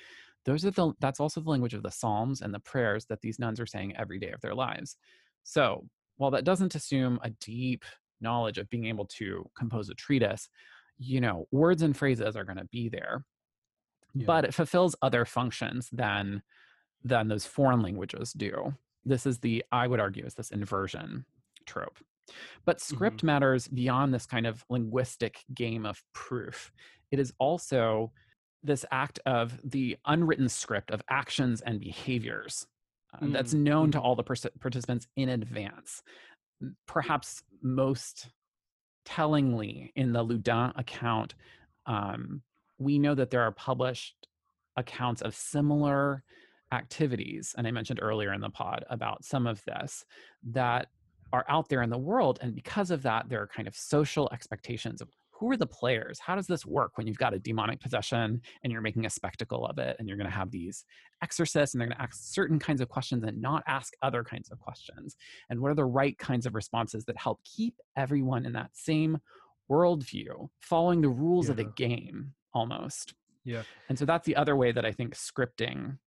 those 0.47 0.65
are 0.65 0.71
the 0.71 0.93
that's 1.01 1.21
also 1.21 1.41
the 1.41 1.51
language 1.51 1.75
of 1.75 1.83
the 1.83 1.91
psalms 1.91 2.41
and 2.41 2.55
the 2.55 2.61
prayers 2.61 3.05
that 3.07 3.21
these 3.21 3.39
nuns 3.39 3.61
are 3.61 3.67
saying 3.67 3.95
every 3.97 4.19
day 4.19 4.31
of 4.31 4.41
their 4.41 4.55
lives. 4.55 4.97
So 5.43 5.87
while 6.17 6.31
that 6.31 6.45
doesn't 6.45 6.75
assume 6.75 7.19
a 7.23 7.31
deep 7.31 7.85
knowledge 8.21 8.57
of 8.57 8.71
being 8.71 8.87
able 8.87 9.07
to 9.07 9.45
compose 9.59 9.91
a 9.91 9.95
treatise 9.95 10.49
you 10.99 11.21
know 11.21 11.47
words 11.51 11.83
and 11.83 11.95
phrases 11.95 12.37
are 12.37 12.45
going 12.45 12.57
to 12.57 12.65
be 12.73 12.89
there 12.89 13.23
yeah. 14.17 14.25
but 14.27 14.45
it 14.45 14.55
fulfills 14.55 14.97
other 15.03 15.25
functions 15.25 15.89
than 15.93 16.43
than 17.05 17.29
those 17.29 17.47
foreign 17.47 17.83
languages 17.83 18.33
do 18.33 18.75
this 19.05 19.27
is 19.27 19.39
the 19.39 19.65
i 19.73 19.87
would 19.87 20.01
argue 20.01 20.25
is 20.25 20.35
this 20.35 20.51
inversion 20.51 21.25
trope 21.67 21.99
but 22.65 22.81
script 22.81 23.19
mm-hmm. 23.19 23.27
matters 23.29 23.69
beyond 23.69 24.13
this 24.13 24.27
kind 24.27 24.47
of 24.47 24.65
linguistic 24.69 25.45
game 25.55 25.87
of 25.87 26.03
proof 26.13 26.73
it 27.11 27.19
is 27.19 27.33
also 27.39 28.13
this 28.63 28.85
act 28.91 29.21
of 29.27 29.61
the 29.63 29.97
unwritten 30.07 30.49
script 30.49 30.91
of 30.91 31.03
actions 31.09 31.61
and 31.61 31.79
behaviors 31.79 32.67
uh, 33.15 33.19
mm-hmm. 33.19 33.33
that's 33.33 33.55
known 33.55 33.91
to 33.93 33.99
mm-hmm. 33.99 34.07
all 34.07 34.17
the 34.17 34.25
pers- 34.25 34.47
participants 34.61 35.07
in 35.17 35.29
advance 35.29 36.03
perhaps 36.87 37.43
most 37.63 38.29
tellingly 39.05 39.93
in 39.95 40.13
the 40.13 40.25
Loudun 40.25 40.73
account 40.77 41.35
um, 41.87 42.43
we 42.79 42.99
know 42.99 43.15
that 43.15 43.31
there 43.31 43.43
are 43.43 43.53
published 43.53 44.27
accounts 44.77 45.23
of 45.23 45.35
similar 45.35 46.23
activities, 46.73 47.55
and 47.57 47.67
I 47.67 47.71
mentioned 47.71 48.01
earlier 48.03 48.33
in 48.33 48.41
the 48.41 48.51
pod 48.51 48.85
about 48.91 49.25
some 49.25 49.47
of 49.47 49.65
this, 49.65 50.05
that 50.53 50.89
are 51.33 51.45
out 51.49 51.69
there 51.69 51.83
in 51.83 51.91
the 51.91 51.99
world. 51.99 52.39
And 52.43 52.55
because 52.55 52.91
of 52.91 53.03
that, 53.03 53.29
there 53.29 53.43
are 53.43 53.47
kind 53.47 53.69
of 53.69 53.75
social 53.75 54.29
expectations 54.33 55.01
of 55.01 55.09
who 55.39 55.51
are 55.51 55.57
the 55.57 55.67
players? 55.67 56.19
How 56.19 56.35
does 56.35 56.47
this 56.47 56.65
work 56.65 56.93
when 56.97 57.07
you've 57.07 57.19
got 57.19 57.35
a 57.35 57.39
demonic 57.39 57.81
possession 57.81 58.41
and 58.63 58.73
you're 58.73 58.81
making 58.81 59.05
a 59.05 59.11
spectacle 59.11 59.67
of 59.67 59.79
it? 59.79 59.97
And 59.99 60.09
you're 60.09 60.17
going 60.17 60.31
to 60.31 60.35
have 60.35 60.51
these 60.51 60.85
exorcists 61.23 61.75
and 61.75 61.81
they're 61.81 61.89
going 61.89 61.99
to 61.99 62.03
ask 62.03 62.17
certain 62.33 62.59
kinds 62.59 62.81
of 62.81 62.89
questions 62.89 63.23
and 63.23 63.41
not 63.41 63.63
ask 63.67 63.93
other 64.03 64.25
kinds 64.25 64.51
of 64.51 64.59
questions. 64.59 65.17
And 65.51 65.61
what 65.61 65.71
are 65.71 65.75
the 65.75 65.85
right 65.85 66.17
kinds 66.17 66.47
of 66.47 66.55
responses 66.55 67.05
that 67.05 67.19
help 67.19 67.41
keep 67.45 67.75
everyone 67.97 68.47
in 68.47 68.53
that 68.53 68.71
same 68.73 69.19
worldview, 69.71 70.49
following 70.61 71.03
the 71.03 71.09
rules 71.09 71.47
yeah. 71.47 71.51
of 71.51 71.57
the 71.59 71.65
game 71.65 72.33
almost? 72.57 73.15
Yeah. 73.45 73.63
And 73.89 73.99
so 73.99 74.07
that's 74.07 74.27
the 74.27 74.37
other 74.37 74.57
way 74.57 74.73
that 74.73 74.85
I 74.85 74.93
think 74.93 75.15
scripting 75.15 75.99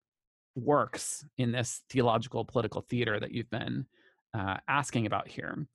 works 0.55 1.23
in 1.37 1.51
this 1.51 1.83
theological 1.89 2.43
political 2.43 2.81
theater 2.81 3.19
that 3.19 3.31
you've 3.31 3.49
been 3.51 3.85
uh, 4.33 4.57
asking 4.67 5.05
about 5.05 5.27
here. 5.27 5.67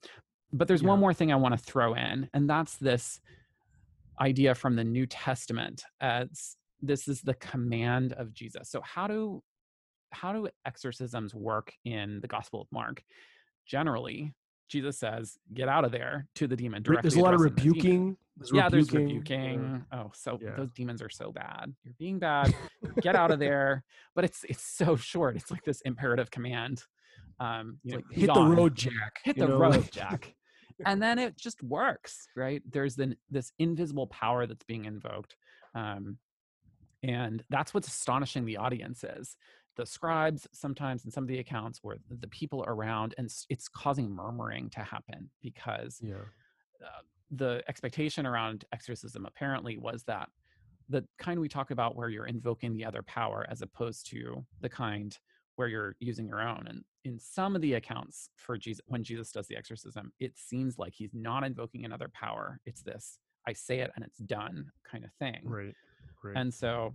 But 0.51 0.67
there's 0.67 0.81
yeah. 0.81 0.89
one 0.89 0.99
more 0.99 1.13
thing 1.13 1.31
I 1.31 1.37
want 1.37 1.57
to 1.57 1.63
throw 1.63 1.93
in, 1.93 2.29
and 2.33 2.49
that's 2.49 2.75
this 2.75 3.19
idea 4.19 4.53
from 4.53 4.75
the 4.75 4.83
New 4.83 5.05
Testament 5.05 5.83
as 6.01 6.55
this 6.81 7.07
is 7.07 7.21
the 7.21 7.33
command 7.35 8.13
of 8.13 8.33
Jesus. 8.33 8.69
So 8.69 8.81
how 8.81 9.07
do 9.07 9.41
how 10.11 10.33
do 10.33 10.47
exorcisms 10.65 11.33
work 11.33 11.73
in 11.83 12.19
the 12.21 12.27
Gospel 12.27 12.61
of 12.61 12.67
Mark? 12.71 13.01
Generally, 13.65 14.33
Jesus 14.67 14.97
says, 14.97 15.37
"Get 15.53 15.67
out 15.67 15.85
of 15.85 15.91
there" 15.91 16.27
to 16.35 16.47
the 16.47 16.55
demon. 16.55 16.83
Directly 16.83 17.09
there's 17.09 17.19
a 17.19 17.23
lot 17.23 17.33
of 17.33 17.41
rebuking. 17.41 18.17
There's 18.37 18.51
yeah, 18.53 18.65
rebuking, 18.65 18.97
there's 18.97 19.13
rebuking. 19.13 19.85
oh, 19.91 20.11
so 20.13 20.39
yeah. 20.41 20.55
those 20.57 20.71
demons 20.71 21.01
are 21.01 21.09
so 21.09 21.31
bad. 21.31 21.73
You're 21.83 21.93
being 21.97 22.19
bad. 22.19 22.53
Get 23.01 23.15
out 23.15 23.31
of 23.31 23.39
there. 23.45 23.83
But 24.15 24.25
it's 24.25 24.43
it's 24.49 24.63
so 24.63 24.95
short. 24.95 25.35
It's 25.35 25.51
like 25.51 25.63
this 25.63 25.81
imperative 25.81 26.31
command. 26.31 26.83
Um, 27.39 27.79
you 27.83 27.91
know, 27.91 27.97
like, 27.97 28.05
hit 28.11 28.33
the 28.33 28.43
road, 28.43 28.75
Jack. 28.75 29.19
Hit 29.23 29.37
the 29.37 29.47
know? 29.47 29.57
road, 29.57 29.89
Jack. 29.91 30.33
and 30.85 31.01
then 31.01 31.19
it 31.19 31.37
just 31.37 31.61
works, 31.63 32.27
right? 32.35 32.61
There's 32.69 32.95
then 32.95 33.15
this 33.29 33.51
invisible 33.59 34.07
power 34.07 34.45
that's 34.47 34.63
being 34.63 34.85
invoked. 34.85 35.35
Um, 35.73 36.17
and 37.03 37.43
that's 37.49 37.73
what's 37.73 37.87
astonishing 37.87 38.45
the 38.45 38.57
audience 38.57 39.03
is 39.03 39.37
the 39.75 39.85
scribes 39.85 40.47
sometimes 40.51 41.05
in 41.05 41.11
some 41.11 41.23
of 41.23 41.27
the 41.27 41.39
accounts 41.39 41.79
or 41.83 41.97
the 42.09 42.27
people 42.27 42.63
around 42.67 43.13
and 43.17 43.29
it's 43.49 43.67
causing 43.67 44.09
murmuring 44.09 44.69
to 44.69 44.79
happen 44.79 45.29
because 45.41 45.99
yeah. 46.01 46.15
uh, 46.83 47.01
the 47.31 47.63
expectation 47.67 48.25
around 48.25 48.65
exorcism 48.71 49.25
apparently 49.25 49.77
was 49.77 50.03
that 50.03 50.29
the 50.89 51.03
kind 51.17 51.39
we 51.39 51.49
talk 51.49 51.71
about 51.71 51.95
where 51.95 52.09
you're 52.09 52.27
invoking 52.27 52.73
the 52.73 52.85
other 52.85 53.01
power 53.03 53.45
as 53.49 53.61
opposed 53.61 54.07
to 54.07 54.45
the 54.61 54.69
kind 54.69 55.17
where 55.55 55.67
you're 55.67 55.95
using 55.99 56.27
your 56.27 56.41
own 56.41 56.65
and 56.67 56.83
in 57.05 57.19
some 57.19 57.55
of 57.55 57.61
the 57.61 57.75
accounts 57.75 58.29
for 58.35 58.57
Jesus, 58.57 58.81
when 58.87 59.03
Jesus 59.03 59.31
does 59.31 59.47
the 59.47 59.55
exorcism, 59.55 60.11
it 60.19 60.33
seems 60.35 60.79
like 60.79 60.93
he's 60.95 61.13
not 61.13 61.43
invoking 61.43 61.85
another 61.85 62.09
power. 62.09 62.59
It's 62.65 62.81
this 62.81 63.19
I 63.47 63.53
say 63.53 63.79
it 63.79 63.91
and 63.95 64.03
it's 64.03 64.17
done 64.17 64.71
kind 64.89 65.03
of 65.03 65.11
thing. 65.19 65.41
Right. 65.43 65.75
Right. 66.23 66.35
And 66.35 66.53
so, 66.53 66.93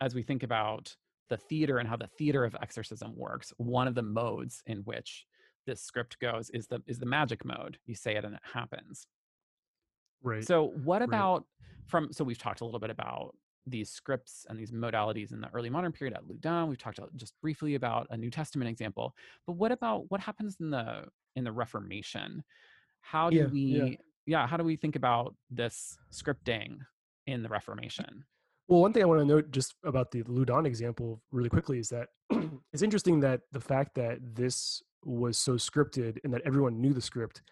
as 0.00 0.14
we 0.14 0.22
think 0.22 0.42
about 0.42 0.94
the 1.32 1.38
theater 1.38 1.78
and 1.78 1.88
how 1.88 1.96
the 1.96 2.10
theater 2.18 2.44
of 2.44 2.54
exorcism 2.60 3.16
works, 3.16 3.54
one 3.56 3.88
of 3.88 3.94
the 3.94 4.02
modes 4.02 4.62
in 4.66 4.78
which 4.80 5.24
this 5.66 5.80
script 5.80 6.18
goes 6.18 6.50
is 6.50 6.66
the 6.66 6.82
is 6.86 6.98
the 6.98 7.06
magic 7.06 7.42
mode. 7.42 7.78
You 7.86 7.94
say 7.94 8.16
it 8.16 8.24
and 8.26 8.34
it 8.34 8.42
happens. 8.52 9.06
right. 10.22 10.44
So, 10.44 10.72
what 10.84 11.00
about 11.00 11.46
from? 11.86 12.12
So, 12.12 12.22
we've 12.22 12.36
talked 12.38 12.60
a 12.60 12.66
little 12.66 12.80
bit 12.80 12.90
about 12.90 13.34
these 13.66 13.88
scripts 13.90 14.44
and 14.48 14.58
these 14.58 14.72
modalities 14.72 15.32
in 15.32 15.40
the 15.40 15.48
early 15.54 15.70
modern 15.70 15.92
period 15.92 16.14
at 16.14 16.24
Loudun. 16.24 16.68
We've 16.68 16.78
talked 16.78 17.00
just 17.16 17.32
briefly 17.40 17.76
about 17.76 18.08
a 18.10 18.16
New 18.16 18.30
Testament 18.30 18.68
example, 18.68 19.14
but 19.46 19.54
what 19.54 19.72
about 19.72 20.10
what 20.10 20.20
happens 20.20 20.56
in 20.60 20.68
the 20.70 21.04
in 21.34 21.44
the 21.44 21.52
Reformation? 21.52 22.44
How 23.00 23.30
do 23.30 23.36
Yeah, 23.36 23.46
we, 23.46 23.60
yeah. 23.60 23.96
yeah. 24.26 24.46
how 24.46 24.58
do 24.58 24.64
we 24.64 24.76
think 24.76 24.96
about 24.96 25.34
this 25.50 25.96
scripting 26.12 26.78
in 27.26 27.42
the 27.42 27.48
Reformation? 27.48 28.24
Well, 28.72 28.80
one 28.80 28.94
thing 28.94 29.02
I 29.02 29.04
want 29.04 29.20
to 29.20 29.26
note 29.26 29.50
just 29.50 29.74
about 29.84 30.12
the 30.12 30.22
Loudun 30.22 30.64
example 30.64 31.20
really 31.30 31.50
quickly 31.50 31.78
is 31.78 31.90
that 31.90 32.08
it's 32.72 32.82
interesting 32.82 33.20
that 33.20 33.42
the 33.52 33.60
fact 33.60 33.94
that 33.96 34.16
this 34.34 34.82
was 35.04 35.36
so 35.36 35.56
scripted 35.56 36.16
and 36.24 36.32
that 36.32 36.40
everyone 36.46 36.80
knew 36.80 36.94
the 36.94 37.02
script 37.02 37.42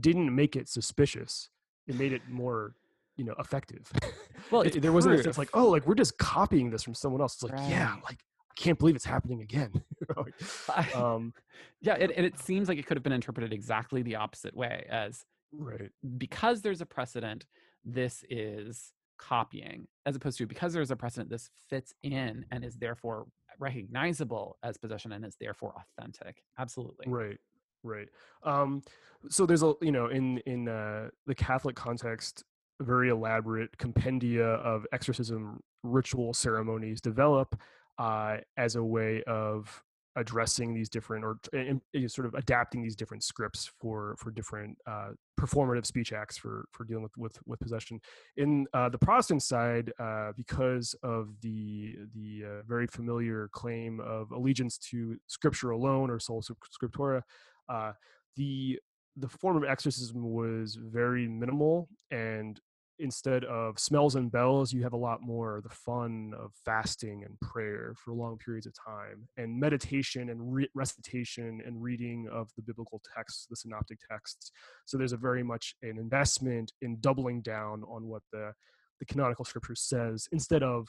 didn't 0.00 0.34
make 0.34 0.56
it 0.56 0.70
suspicious. 0.70 1.50
It 1.86 1.96
made 1.96 2.14
it 2.14 2.22
more, 2.30 2.76
you 3.18 3.24
know, 3.24 3.34
effective. 3.38 3.92
Well, 4.50 4.62
It- 4.62 4.80
there 4.80 4.90
wasn't 4.90 5.22
sense 5.22 5.36
like, 5.36 5.50
oh, 5.52 5.68
like 5.68 5.86
we're 5.86 5.94
just 5.94 6.16
copying 6.16 6.70
this 6.70 6.82
from 6.82 6.94
someone 6.94 7.20
else. 7.20 7.34
It's 7.34 7.42
like, 7.42 7.70
yeah, 7.70 7.96
like 8.02 8.20
I 8.50 8.54
can't 8.56 8.78
believe 8.78 8.96
it's 8.96 9.04
happening 9.04 9.42
again. 9.42 9.72
Um, 10.94 11.34
yeah, 11.82 11.96
it, 11.96 12.10
and 12.16 12.24
it 12.24 12.38
seems 12.38 12.70
like 12.70 12.78
it 12.78 12.86
could 12.86 12.96
have 12.96 13.04
been 13.04 13.12
interpreted 13.12 13.52
exactly 13.52 14.00
the 14.00 14.16
opposite 14.16 14.56
way 14.56 14.86
as 14.88 15.26
right. 15.52 15.90
because 16.16 16.62
there's 16.62 16.80
a 16.80 16.86
precedent, 16.86 17.44
this 17.84 18.24
is 18.30 18.94
copying, 19.20 19.86
as 20.06 20.16
opposed 20.16 20.38
to 20.38 20.46
because 20.46 20.72
there's 20.72 20.90
a 20.90 20.96
precedent, 20.96 21.30
this 21.30 21.50
fits 21.68 21.92
in 22.02 22.44
and 22.50 22.64
is 22.64 22.76
therefore 22.76 23.26
recognizable 23.58 24.56
as 24.62 24.76
possession 24.78 25.12
and 25.12 25.24
is 25.24 25.36
therefore 25.40 25.74
authentic. 25.76 26.42
Absolutely. 26.58 27.04
Right. 27.06 27.38
Right. 27.82 28.08
Um, 28.42 28.82
so 29.28 29.46
there's 29.46 29.62
a 29.62 29.74
you 29.80 29.92
know 29.92 30.06
in 30.08 30.38
in 30.46 30.68
uh, 30.68 31.08
the 31.26 31.34
Catholic 31.34 31.76
context, 31.76 32.44
very 32.80 33.08
elaborate 33.08 33.76
compendia 33.78 34.58
of 34.60 34.86
exorcism 34.92 35.60
ritual 35.82 36.34
ceremonies 36.34 37.00
develop 37.00 37.58
uh, 37.98 38.38
as 38.56 38.76
a 38.76 38.84
way 38.84 39.22
of 39.26 39.82
addressing 40.16 40.74
these 40.74 40.88
different 40.88 41.24
or 41.24 41.38
in- 41.52 41.80
in 41.94 42.08
sort 42.08 42.26
of 42.26 42.34
adapting 42.34 42.82
these 42.82 42.96
different 42.96 43.22
scripts 43.22 43.70
for 43.80 44.16
for 44.18 44.30
different 44.30 44.76
uh, 44.86 45.10
performative 45.38 45.86
speech 45.86 46.12
acts 46.12 46.36
for 46.36 46.66
for 46.72 46.84
dealing 46.84 47.02
with 47.02 47.16
with, 47.16 47.38
with 47.46 47.60
possession. 47.60 48.00
In 48.36 48.66
uh, 48.74 48.88
the 48.88 48.98
Protestant 48.98 49.42
side, 49.42 49.92
uh, 49.98 50.32
because 50.36 50.94
of 51.02 51.28
the 51.42 51.96
the 52.14 52.42
uh, 52.44 52.62
very 52.66 52.86
familiar 52.86 53.48
claim 53.52 54.00
of 54.00 54.30
allegiance 54.32 54.78
to 54.90 55.16
Scripture 55.26 55.70
alone 55.70 56.10
or 56.10 56.18
sola 56.18 56.42
scriptura, 56.42 57.22
uh, 57.68 57.92
the 58.36 58.78
the 59.16 59.28
form 59.28 59.56
of 59.56 59.64
exorcism 59.64 60.22
was 60.32 60.78
very 60.80 61.28
minimal 61.28 61.88
and 62.10 62.60
instead 63.00 63.44
of 63.44 63.78
smells 63.78 64.14
and 64.14 64.30
bells 64.30 64.72
you 64.72 64.82
have 64.82 64.92
a 64.92 64.96
lot 64.96 65.22
more 65.22 65.60
the 65.62 65.74
fun 65.74 66.32
of 66.38 66.52
fasting 66.64 67.24
and 67.24 67.38
prayer 67.40 67.94
for 67.96 68.12
long 68.12 68.38
periods 68.38 68.66
of 68.66 68.72
time 68.74 69.28
and 69.36 69.58
meditation 69.58 70.30
and 70.30 70.52
re- 70.52 70.68
recitation 70.74 71.60
and 71.66 71.82
reading 71.82 72.28
of 72.32 72.50
the 72.56 72.62
biblical 72.62 73.00
texts 73.14 73.46
the 73.50 73.56
synoptic 73.56 73.98
texts. 74.10 74.52
So 74.86 74.96
there's 74.96 75.12
a 75.12 75.16
very 75.16 75.42
much 75.42 75.74
an 75.82 75.98
investment 75.98 76.72
in 76.80 76.98
doubling 77.00 77.42
down 77.42 77.82
on 77.84 78.06
what 78.06 78.22
the 78.32 78.52
the 78.98 79.06
canonical 79.06 79.44
scripture 79.44 79.74
says 79.74 80.28
instead 80.32 80.62
of 80.62 80.88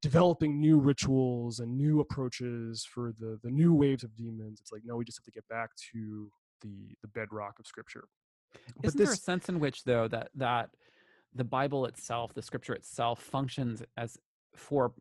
developing 0.00 0.60
new 0.60 0.78
rituals 0.78 1.60
and 1.60 1.76
new 1.76 2.00
approaches 2.00 2.84
for 2.84 3.12
the 3.18 3.38
the 3.42 3.50
new 3.50 3.74
waves 3.74 4.04
of 4.04 4.14
demons. 4.16 4.60
It's 4.60 4.72
like 4.72 4.82
no 4.84 4.96
we 4.96 5.04
just 5.04 5.18
have 5.18 5.24
to 5.24 5.30
get 5.30 5.48
back 5.48 5.70
to 5.92 6.30
the 6.60 6.94
the 7.02 7.08
bedrock 7.08 7.58
of 7.58 7.66
scripture. 7.66 8.04
But 8.76 8.88
Isn't 8.88 8.98
there 8.98 9.06
a 9.06 9.10
this 9.10 9.22
sense 9.22 9.48
in 9.48 9.60
which 9.60 9.84
though 9.84 10.08
that 10.08 10.30
that 10.34 10.70
the 11.34 11.44
Bible 11.44 11.86
itself, 11.86 12.34
the 12.34 12.42
scripture 12.42 12.74
itself, 12.74 13.20
functions 13.22 13.82
as 13.96 14.18
for 14.54 14.92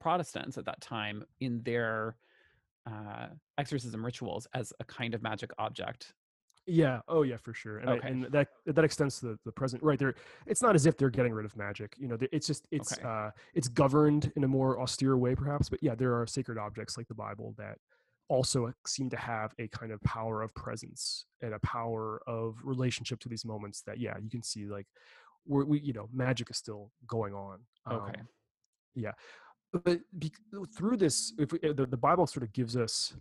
Protestants 0.00 0.58
at 0.58 0.64
that 0.64 0.80
time 0.80 1.24
in 1.40 1.62
their 1.62 2.16
uh, 2.86 3.28
exorcism 3.58 4.04
rituals 4.04 4.48
as 4.52 4.72
a 4.80 4.84
kind 4.84 5.14
of 5.14 5.22
magic 5.22 5.50
object. 5.58 6.12
yeah 6.66 7.00
oh 7.08 7.22
yeah 7.22 7.36
for 7.36 7.52
sure 7.54 7.78
and, 7.78 7.90
I- 7.90 7.92
Okay. 7.94 8.08
and 8.08 8.24
that 8.36 8.48
that 8.66 8.84
extends 8.84 9.18
to 9.20 9.26
the, 9.26 9.38
the 9.44 9.50
present 9.52 9.82
right 9.82 9.98
there 9.98 10.14
it's 10.46 10.62
not 10.62 10.74
as 10.76 10.86
if 10.86 10.96
they're 10.96 11.10
getting 11.10 11.32
rid 11.32 11.44
of 11.44 11.56
magic 11.56 11.94
you 11.98 12.06
know 12.08 12.16
it's 12.30 12.46
just 12.46 12.66
it's 12.70 12.92
Okay. 12.92 13.02
uh 13.08 13.30
it's 13.54 13.66
governed 13.68 14.30
in 14.36 14.44
a 14.44 14.48
more 14.48 14.80
austere 14.80 15.16
way 15.16 15.34
perhaps 15.34 15.68
but 15.68 15.80
yeah 15.82 15.94
there 15.96 16.14
are 16.20 16.24
sacred 16.26 16.58
objects 16.58 16.96
like 16.96 17.08
the 17.08 17.14
bible 17.14 17.52
that 17.58 17.78
also 18.28 18.72
seem 18.86 19.10
to 19.10 19.16
have 19.16 19.52
a 19.58 19.68
kind 19.68 19.92
of 19.92 20.00
power 20.02 20.42
of 20.42 20.54
presence 20.54 21.26
and 21.40 21.54
a 21.54 21.58
power 21.60 22.22
of 22.26 22.56
relationship 22.64 23.20
to 23.20 23.28
these 23.28 23.44
moments 23.44 23.82
that 23.82 23.98
yeah 23.98 24.14
you 24.22 24.30
can 24.30 24.42
see 24.42 24.66
like 24.66 24.86
we're, 25.46 25.64
we 25.64 25.80
you 25.80 25.92
know 25.92 26.08
magic 26.12 26.50
is 26.50 26.56
still 26.56 26.90
going 27.06 27.34
on 27.34 27.58
Okay. 27.90 28.20
Um, 28.20 28.28
yeah 28.94 29.12
but 29.72 30.00
be, 30.18 30.32
through 30.76 30.96
this 30.98 31.32
if 31.38 31.52
we, 31.52 31.58
uh, 31.68 31.72
the, 31.72 31.86
the 31.86 31.96
bible 31.96 32.26
sort 32.26 32.44
of 32.44 32.52
gives 32.52 32.76
us 32.76 33.14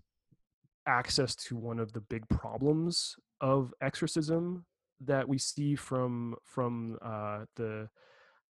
access 0.87 1.35
to 1.35 1.55
one 1.55 1.79
of 1.79 1.93
the 1.93 2.01
big 2.01 2.27
problems 2.29 3.15
of 3.39 3.73
exorcism 3.81 4.65
that 4.99 5.27
we 5.27 5.37
see 5.37 5.75
from 5.75 6.35
from 6.43 6.97
uh, 7.01 7.39
the 7.55 7.89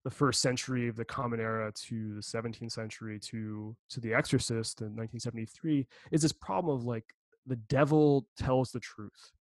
the 0.07 0.11
first 0.11 0.41
century 0.41 0.87
of 0.87 0.95
the 0.95 1.03
common 1.03 1.37
era 1.37 1.69
to 1.75 2.15
the 2.15 2.21
17th 2.21 2.71
century 2.71 3.19
to 3.19 3.75
to 3.89 3.99
the 3.99 4.13
exorcist 4.13 4.79
in 4.79 4.95
1973 4.95 5.85
is 6.13 6.21
this 6.21 6.31
problem 6.31 6.73
of 6.73 6.85
like 6.85 7.03
the 7.45 7.57
devil 7.67 8.25
tells 8.37 8.71
the 8.71 8.79
truth. 8.79 9.33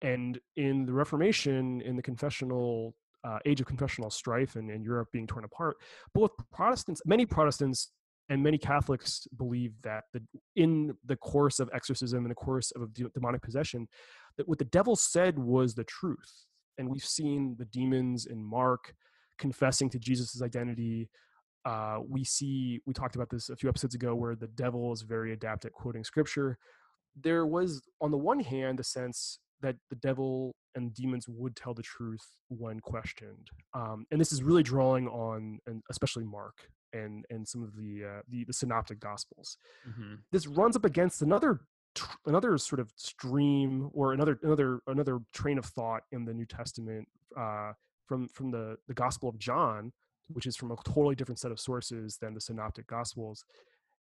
And 0.00 0.38
in 0.54 0.86
the 0.86 0.92
reformation 0.92 1.80
in 1.80 1.96
the 1.96 2.02
confessional 2.02 2.94
uh, 3.24 3.40
age 3.44 3.60
of 3.60 3.66
confessional 3.66 4.10
strife 4.10 4.54
and, 4.54 4.70
and 4.70 4.84
europe 4.84 5.08
being 5.12 5.26
torn 5.26 5.44
apart 5.44 5.76
both 6.14 6.30
protestants 6.52 7.02
many 7.04 7.26
protestants 7.26 7.90
and 8.28 8.42
many 8.42 8.56
catholics 8.56 9.26
believe 9.36 9.72
that 9.82 10.04
the, 10.14 10.22
in 10.54 10.96
the 11.04 11.16
course 11.16 11.58
of 11.58 11.68
exorcism 11.74 12.24
in 12.24 12.28
the 12.28 12.42
course 12.46 12.70
of 12.76 12.94
de- 12.94 13.10
demonic 13.10 13.42
possession 13.42 13.88
that 14.36 14.48
what 14.48 14.58
the 14.58 14.64
devil 14.66 14.94
said 14.96 15.38
was 15.38 15.74
the 15.74 15.84
truth. 15.84 16.46
And 16.78 16.88
we've 16.88 17.04
seen 17.04 17.56
the 17.58 17.66
demons 17.66 18.24
in 18.24 18.42
mark 18.42 18.94
confessing 19.40 19.88
to 19.90 19.98
jesus' 19.98 20.42
identity 20.42 21.08
uh, 21.66 21.98
we 22.08 22.22
see 22.24 22.80
we 22.86 22.92
talked 22.94 23.16
about 23.16 23.28
this 23.28 23.50
a 23.50 23.56
few 23.56 23.68
episodes 23.68 23.94
ago 23.94 24.14
where 24.14 24.34
the 24.34 24.46
devil 24.64 24.92
is 24.92 25.02
very 25.02 25.32
adept 25.32 25.64
at 25.64 25.72
quoting 25.72 26.04
scripture 26.04 26.56
there 27.26 27.44
was 27.44 27.82
on 28.00 28.10
the 28.10 28.16
one 28.16 28.40
hand 28.40 28.78
a 28.80 28.84
sense 28.84 29.38
that 29.60 29.76
the 29.90 29.96
devil 29.96 30.54
and 30.74 30.94
demons 30.94 31.26
would 31.28 31.54
tell 31.56 31.74
the 31.74 31.82
truth 31.82 32.24
when 32.48 32.78
questioned 32.80 33.48
um, 33.74 34.06
and 34.10 34.20
this 34.20 34.32
is 34.32 34.42
really 34.42 34.62
drawing 34.62 35.06
on 35.08 35.58
and 35.66 35.82
especially 35.90 36.24
mark 36.24 36.56
and 36.92 37.24
and 37.30 37.46
some 37.46 37.62
of 37.62 37.76
the 37.76 37.92
uh, 38.10 38.20
the, 38.28 38.44
the 38.44 38.52
synoptic 38.52 38.98
gospels 39.00 39.58
Mhm. 39.88 40.18
this 40.32 40.46
runs 40.46 40.76
up 40.76 40.84
against 40.86 41.20
another 41.22 41.60
tr- 41.94 42.16
another 42.26 42.56
sort 42.58 42.80
of 42.80 42.88
stream 42.96 43.90
or 43.92 44.12
another 44.12 44.38
another 44.42 44.80
another 44.86 45.18
train 45.34 45.58
of 45.58 45.66
thought 45.66 46.02
in 46.12 46.24
the 46.24 46.32
New 46.32 46.46
Testament 46.46 47.06
uh, 47.36 47.72
from 48.10 48.26
from 48.26 48.50
the 48.50 48.76
the 48.88 48.94
Gospel 49.04 49.28
of 49.28 49.38
John, 49.38 49.92
which 50.30 50.46
is 50.46 50.56
from 50.56 50.72
a 50.72 50.76
totally 50.84 51.14
different 51.14 51.38
set 51.38 51.52
of 51.52 51.60
sources 51.60 52.18
than 52.20 52.34
the 52.34 52.40
Synoptic 52.40 52.88
Gospels. 52.88 53.44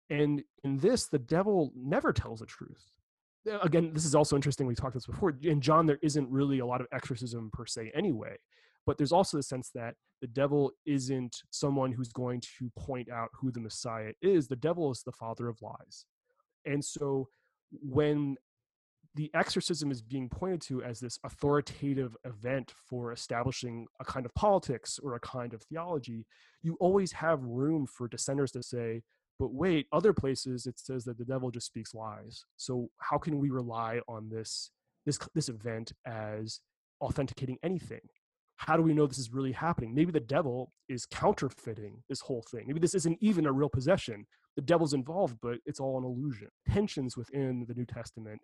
And 0.09 0.41
in 0.63 0.77
this, 0.79 1.07
the 1.07 1.19
devil 1.19 1.71
never 1.75 2.11
tells 2.11 2.39
the 2.39 2.47
truth. 2.47 2.83
Uh, 3.47 3.59
Again, 3.59 3.91
this 3.93 4.05
is 4.05 4.15
also 4.15 4.35
interesting. 4.35 4.65
We 4.65 4.73
talked 4.73 4.95
this 4.95 5.05
before. 5.05 5.31
In 5.43 5.61
John, 5.61 5.85
there 5.85 5.99
isn't 6.01 6.27
really 6.27 6.57
a 6.59 6.65
lot 6.65 6.81
of 6.81 6.87
exorcism 6.91 7.51
per 7.53 7.67
se, 7.67 7.91
anyway. 7.93 8.35
But 8.87 8.97
there's 8.97 9.11
also 9.11 9.37
the 9.37 9.43
sense 9.43 9.69
that 9.75 9.93
the 10.21 10.31
devil 10.41 10.71
isn't 10.87 11.35
someone 11.51 11.91
who's 11.91 12.11
going 12.11 12.41
to 12.57 12.71
point 12.75 13.09
out 13.11 13.29
who 13.39 13.51
the 13.51 13.59
Messiah 13.59 14.13
is. 14.23 14.47
The 14.47 14.55
devil 14.55 14.89
is 14.91 15.03
the 15.03 15.11
father 15.11 15.47
of 15.47 15.61
lies. 15.61 16.05
And 16.65 16.83
so 16.83 17.29
when 17.71 18.37
the 19.15 19.31
exorcism 19.33 19.91
is 19.91 20.01
being 20.01 20.29
pointed 20.29 20.61
to 20.61 20.83
as 20.83 20.99
this 20.99 21.17
authoritative 21.23 22.15
event 22.25 22.73
for 22.87 23.11
establishing 23.11 23.87
a 23.99 24.05
kind 24.05 24.25
of 24.25 24.33
politics 24.35 24.99
or 25.01 25.15
a 25.15 25.19
kind 25.19 25.53
of 25.53 25.63
theology, 25.63 26.25
you 26.61 26.77
always 26.79 27.11
have 27.13 27.43
room 27.43 27.87
for 27.87 28.07
dissenters 28.07 28.51
to 28.51 28.61
say, 28.61 29.01
but 29.39 29.53
wait, 29.53 29.87
other 29.91 30.13
places 30.13 30.65
it 30.65 30.79
says 30.79 31.05
that 31.05 31.17
the 31.17 31.25
devil 31.25 31.49
just 31.49 31.67
speaks 31.67 31.93
lies. 31.93 32.45
So 32.57 32.89
how 32.97 33.17
can 33.17 33.39
we 33.39 33.49
rely 33.49 34.01
on 34.07 34.29
this 34.29 34.71
this 35.05 35.17
this 35.33 35.49
event 35.49 35.93
as 36.05 36.59
authenticating 37.01 37.57
anything? 37.63 38.01
how 38.59 38.75
do 38.75 38.83
we 38.83 38.93
know 38.93 39.07
this 39.07 39.17
is 39.17 39.31
really 39.31 39.53
happening? 39.53 39.95
Maybe 39.95 40.11
the 40.11 40.19
devil 40.19 40.73
is 40.89 41.05
counterfeiting 41.05 42.03
this 42.09 42.19
whole 42.19 42.43
thing. 42.51 42.65
Maybe 42.67 42.81
this 42.81 42.93
isn't 42.93 43.17
even 43.21 43.45
a 43.45 43.53
real 43.53 43.69
possession. 43.69 44.25
The 44.57 44.61
devil's 44.61 44.93
involved, 44.93 45.37
but 45.41 45.59
it's 45.65 45.79
all 45.79 45.97
an 45.97 46.03
illusion. 46.03 46.49
Tensions 46.69 47.15
within 47.15 47.65
the 47.69 47.73
New 47.73 47.85
Testament 47.85 48.41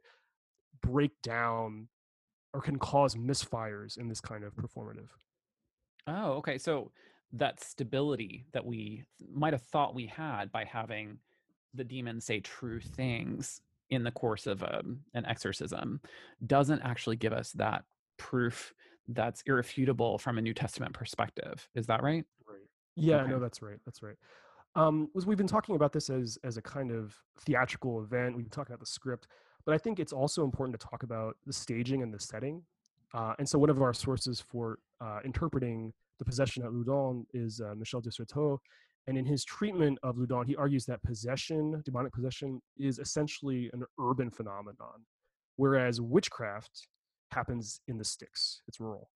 break 0.82 1.12
down 1.22 1.88
or 2.54 2.62
can 2.62 2.78
cause 2.78 3.16
misfires 3.16 3.98
in 3.98 4.08
this 4.08 4.22
kind 4.22 4.44
of 4.44 4.56
performative. 4.56 5.10
Oh, 6.08 6.34
okay. 6.34 6.58
So 6.58 6.92
that 7.34 7.62
stability 7.62 8.46
that 8.54 8.66
we 8.66 9.04
might 9.34 9.54
have 9.54 9.64
thought 9.64 9.96
we 9.96 10.06
had 10.06 10.52
by 10.52 10.64
having 10.64 11.18
the 11.74 11.84
demon 11.84 12.22
say 12.22 12.40
true 12.40 12.80
things 12.80 13.62
in 13.90 14.04
the 14.04 14.12
course 14.12 14.48
of 14.48 14.64
um, 14.64 15.00
an 15.14 15.26
exorcism 15.26 16.00
doesn't 16.46 16.82
actually 16.82 17.16
give 17.16 17.34
us 17.34 17.52
that 17.52 17.84
proof 18.18 18.74
that's 19.10 19.44
irrefutable 19.46 20.18
from 20.18 20.38
a 20.38 20.42
New 20.42 20.54
Testament 20.54 20.94
perspective. 20.94 21.68
Is 21.76 21.88
that 21.88 22.02
right? 22.02 22.26
Right. 22.48 22.58
Yeah, 22.96 23.22
okay. 23.22 23.32
no, 23.32 23.40
that's 23.40 23.62
right. 23.62 23.78
That's 23.86 24.02
right. 24.02 24.16
Um, 24.76 25.10
was 25.14 25.26
we've 25.26 25.38
been 25.38 25.48
talking 25.48 25.76
about 25.76 25.94
this 25.94 26.10
as 26.10 26.38
as 26.44 26.58
a 26.58 26.62
kind 26.62 26.92
of 26.92 27.16
theatrical 27.42 28.02
event. 28.02 28.36
We've 28.36 28.46
been 28.46 28.52
talking 28.52 28.74
about 28.74 28.82
the 28.82 28.92
script, 28.92 29.28
but 29.66 29.74
I 29.74 29.78
think 29.78 30.00
it's 30.00 30.14
also 30.14 30.44
important 30.44 30.80
to 30.80 30.88
talk 30.88 31.04
about 31.04 31.38
the 31.46 31.54
staging 31.54 32.04
and 32.04 32.14
the 32.14 32.20
setting. 32.20 32.64
Uh, 33.14 33.34
and 33.40 33.48
so, 33.48 33.58
one 33.58 33.70
of 33.70 33.82
our 33.82 33.94
sources 33.94 34.40
for 34.42 34.80
uh, 35.02 35.20
interpreting 35.24 35.94
the 36.20 36.26
possession 36.26 36.64
at 36.64 36.72
Loudun 36.72 37.26
is 37.34 37.62
uh, 37.62 37.74
Michel 37.76 38.02
de 38.02 38.12
and 39.08 39.18
in 39.18 39.26
his 39.26 39.44
treatment 39.44 40.00
of 40.02 40.18
Loudun, 40.18 40.48
he 40.48 40.56
argues 40.56 40.86
that 40.86 41.04
possession, 41.04 41.82
demonic 41.86 42.12
possession, 42.12 42.62
is 42.78 42.98
essentially 42.98 43.70
an 43.74 43.84
urban 44.00 44.32
phenomenon, 44.32 45.06
whereas 45.58 46.02
witchcraft 46.02 46.88
happens 47.32 47.80
in 47.88 47.98
the 47.98 48.04
sticks. 48.04 48.62
It's 48.68 48.80
rural. 48.80 49.10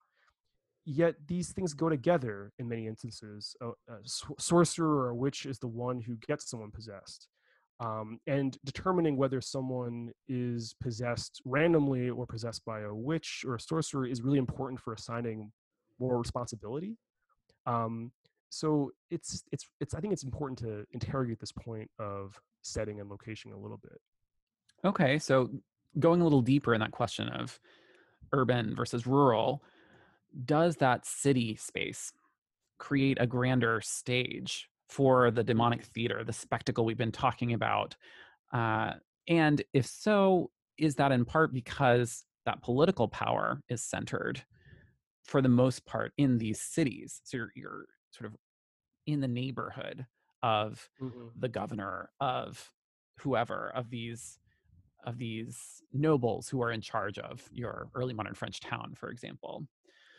Yet 0.86 1.16
these 1.28 1.52
things 1.52 1.74
go 1.74 1.90
together 1.90 2.52
in 2.60 2.68
many 2.68 2.88
instances. 2.88 3.56
A, 3.62 3.70
a 3.92 3.98
sorcerer 4.06 5.06
or 5.06 5.10
a 5.10 5.16
witch 5.16 5.46
is 5.46 5.60
the 5.60 5.68
one 5.68 6.02
who 6.02 6.18
gets 6.18 6.50
someone 6.50 6.72
possessed. 6.72 7.28
Um, 7.82 8.20
and 8.28 8.58
determining 8.66 9.16
whether 9.16 9.40
someone 9.40 10.12
is 10.28 10.76
possessed 10.82 11.42
randomly 11.46 12.10
or 12.10 12.26
possessed 12.26 12.66
by 12.66 12.82
a 12.82 12.94
witch 12.94 13.46
or 13.48 13.56
a 13.56 13.60
sorcerer 13.60 14.06
is 14.06 14.22
really 14.22 14.38
important 14.38 14.82
for 14.82 14.94
assigning 14.94 15.52
more 15.98 16.18
responsibility. 16.18 16.98
Um, 17.66 18.12
so 18.50 18.92
it's 19.12 19.44
it's 19.52 19.66
it's 19.80 19.94
I 19.94 20.00
think 20.02 20.12
it's 20.12 20.24
important 20.24 20.60
to 20.60 20.86
interrogate 20.92 21.40
this 21.40 21.52
point 21.52 21.90
of 22.00 22.40
setting 22.64 23.00
and 23.00 23.10
location 23.10 23.52
a 23.54 23.58
little 23.58 23.78
bit. 23.78 24.00
Okay, 24.84 25.20
so 25.20 25.50
going 26.00 26.22
a 26.22 26.24
little 26.24 26.42
deeper 26.42 26.74
in 26.74 26.80
that 26.82 26.92
question 26.92 27.30
of 27.30 27.60
urban 28.34 28.76
versus 28.76 29.06
rural, 29.06 29.64
does 30.46 30.78
that 30.78 31.06
city 31.06 31.56
space 31.56 32.12
create 32.78 33.18
a 33.20 33.28
grander 33.28 33.82
stage 33.82 34.69
for 34.90 35.32
the 35.32 35.44
demonic 35.44 35.84
theater, 35.86 36.24
the 36.24 36.34
spectacle 36.34 36.84
we've 36.84 36.98
been 36.98 37.12
talking 37.12 37.54
about? 37.54 37.96
Uh, 38.52 38.94
and 39.28 39.62
if 39.74 39.86
so, 39.86 40.50
is 40.78 40.96
that 40.96 41.12
in 41.12 41.26
part 41.26 41.54
because 41.54 42.26
that 42.46 42.62
political 42.62 43.08
power 43.08 43.62
is 43.70 43.84
centered 43.84 44.44
for 45.24 45.42
the 45.42 45.50
most 45.50 45.86
part 45.86 46.12
in 46.18 46.38
these 46.38 46.60
cities? 46.60 47.22
So 47.24 47.38
you're, 47.38 47.52
you're 47.56 47.86
sort 48.12 48.32
of 48.32 48.38
in 49.06 49.22
the 49.22 49.28
neighborhood 49.28 50.06
of 50.42 50.90
mm-hmm. 51.02 51.28
the 51.38 51.50
governor, 51.50 52.10
of 52.20 52.72
whoever, 53.20 53.72
of 53.76 53.90
these 53.90 54.40
of 55.06 55.18
these 55.18 55.82
nobles 55.94 56.50
who 56.50 56.62
are 56.62 56.72
in 56.72 56.82
charge 56.82 57.18
of 57.20 57.48
your 57.54 57.90
early 57.96 58.14
modern 58.14 58.34
French 58.34 58.60
town, 58.60 58.94
for 58.96 59.10
example. 59.10 59.66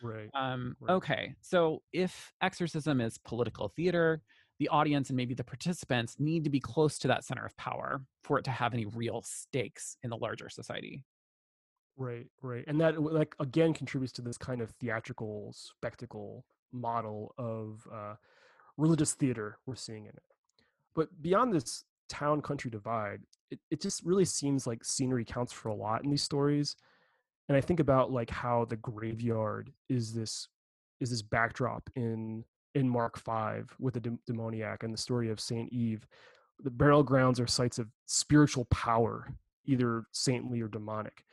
Right. 0.02 0.30
Um, 0.34 0.74
right. 0.80 0.94
Okay. 0.94 1.34
So 1.42 1.82
if 1.92 2.32
exorcism 2.40 3.00
is 3.00 3.18
political 3.18 3.68
theater, 3.68 4.22
the 4.60 4.68
audience 4.68 5.10
and 5.10 5.16
maybe 5.16 5.34
the 5.34 5.42
participants 5.42 6.16
need 6.20 6.44
to 6.44 6.50
be 6.50 6.60
close 6.60 6.98
to 7.00 7.08
that 7.08 7.24
center 7.24 7.44
of 7.44 7.56
power 7.56 8.02
for 8.22 8.38
it 8.38 8.44
to 8.44 8.50
have 8.50 8.72
any 8.72 8.86
real 8.86 9.22
stakes 9.22 9.96
in 10.04 10.10
the 10.10 10.16
larger 10.16 10.48
society. 10.48 11.02
Right, 11.96 12.26
right. 12.42 12.64
And 12.68 12.80
that 12.80 13.02
like 13.02 13.34
again 13.40 13.74
contributes 13.74 14.12
to 14.12 14.22
this 14.22 14.38
kind 14.38 14.60
of 14.60 14.70
theatrical 14.80 15.52
spectacle 15.52 16.44
model 16.72 17.34
of 17.36 17.86
uh, 17.92 18.14
religious 18.76 19.14
theater 19.14 19.58
we're 19.66 19.74
seeing 19.74 20.04
in 20.04 20.10
it. 20.10 20.22
But 20.94 21.08
beyond 21.20 21.52
this 21.52 21.84
town 22.08 22.40
country 22.40 22.70
divide, 22.70 23.20
it, 23.50 23.58
it 23.70 23.80
just 23.80 24.04
really 24.04 24.24
seems 24.24 24.66
like 24.66 24.84
scenery 24.84 25.24
counts 25.24 25.52
for 25.52 25.68
a 25.68 25.74
lot 25.74 26.04
in 26.04 26.10
these 26.10 26.22
stories 26.22 26.76
and 27.50 27.56
i 27.56 27.60
think 27.60 27.80
about 27.80 28.12
like 28.12 28.30
how 28.30 28.64
the 28.64 28.76
graveyard 28.76 29.70
is 29.90 30.14
this 30.14 30.48
is 31.00 31.10
this 31.10 31.20
backdrop 31.20 31.90
in 31.96 32.44
in 32.74 32.88
mark 32.88 33.18
5 33.18 33.74
with 33.78 33.94
the 33.94 34.00
de- 34.00 34.18
demoniac 34.26 34.82
and 34.82 34.92
the 34.92 34.98
story 34.98 35.30
of 35.30 35.40
saint 35.40 35.72
Yves 35.72 36.06
the 36.62 36.70
burial 36.70 37.02
grounds 37.02 37.40
are 37.40 37.46
sites 37.46 37.78
of 37.78 37.88
spiritual 38.06 38.66
power 38.66 39.32
either 39.64 40.04
saintly 40.12 40.60
or 40.60 40.68
demonic. 40.68 41.24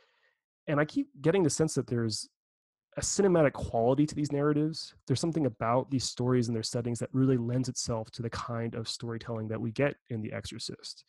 And 0.66 0.78
i 0.80 0.84
keep 0.84 1.08
getting 1.20 1.42
the 1.42 1.50
sense 1.50 1.74
that 1.74 1.86
there's 1.86 2.28
a 2.96 3.00
cinematic 3.00 3.52
quality 3.52 4.06
to 4.06 4.14
these 4.14 4.32
narratives. 4.32 4.94
There's 5.06 5.20
something 5.20 5.46
about 5.46 5.90
these 5.90 6.04
stories 6.04 6.48
and 6.48 6.56
their 6.56 6.64
settings 6.64 6.98
that 6.98 7.10
really 7.12 7.36
lends 7.36 7.68
itself 7.68 8.10
to 8.12 8.22
the 8.22 8.30
kind 8.30 8.74
of 8.74 8.88
storytelling 8.88 9.48
that 9.48 9.60
we 9.60 9.70
get 9.70 9.94
in 10.10 10.20
the 10.20 10.32
exorcist. 10.32 11.04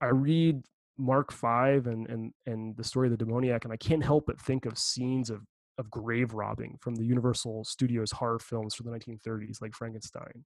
I 0.00 0.06
read 0.06 0.62
Mark 0.96 1.30
Five 1.30 1.86
and 1.86 2.08
and 2.08 2.32
and 2.46 2.76
the 2.76 2.84
story 2.84 3.08
of 3.08 3.10
the 3.10 3.24
demoniac, 3.24 3.64
and 3.64 3.72
I 3.72 3.76
can't 3.76 4.04
help 4.04 4.26
but 4.26 4.40
think 4.40 4.64
of 4.64 4.78
scenes 4.78 5.28
of 5.28 5.42
of 5.78 5.90
grave 5.90 6.34
robbing 6.34 6.78
from 6.80 6.94
the 6.94 7.04
Universal 7.04 7.64
Studios 7.64 8.12
horror 8.12 8.38
films 8.38 8.74
from 8.74 8.86
the 8.86 8.98
1930s, 8.98 9.60
like 9.60 9.74
Frankenstein. 9.74 10.44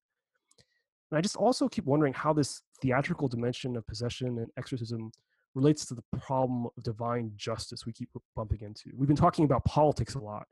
And 1.10 1.18
I 1.18 1.20
just 1.20 1.36
also 1.36 1.68
keep 1.68 1.84
wondering 1.84 2.12
how 2.12 2.32
this 2.32 2.62
theatrical 2.80 3.28
dimension 3.28 3.76
of 3.76 3.86
possession 3.86 4.38
and 4.38 4.48
exorcism 4.56 5.12
relates 5.54 5.86
to 5.86 5.94
the 5.94 6.02
problem 6.20 6.66
of 6.66 6.82
divine 6.82 7.32
justice 7.36 7.86
we 7.86 7.92
keep 7.92 8.10
bumping 8.34 8.60
into. 8.60 8.90
We've 8.94 9.08
been 9.08 9.16
talking 9.16 9.44
about 9.44 9.64
politics 9.64 10.14
a 10.14 10.20
lot, 10.20 10.46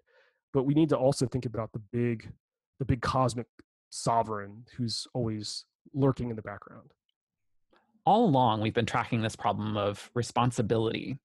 but 0.52 0.62
we 0.62 0.74
need 0.74 0.88
to 0.90 0.96
also 0.96 1.26
think 1.26 1.44
about 1.44 1.72
the 1.72 1.82
big, 1.92 2.32
the 2.78 2.84
big 2.84 3.02
cosmic 3.02 3.46
sovereign 3.90 4.64
who's 4.76 5.06
always 5.12 5.64
lurking 5.92 6.30
in 6.30 6.36
the 6.36 6.42
background 6.42 6.90
all 8.06 8.24
along 8.26 8.60
we've 8.60 8.74
been 8.74 8.86
tracking 8.86 9.22
this 9.22 9.36
problem 9.36 9.76
of 9.76 10.10
responsibility. 10.14 11.18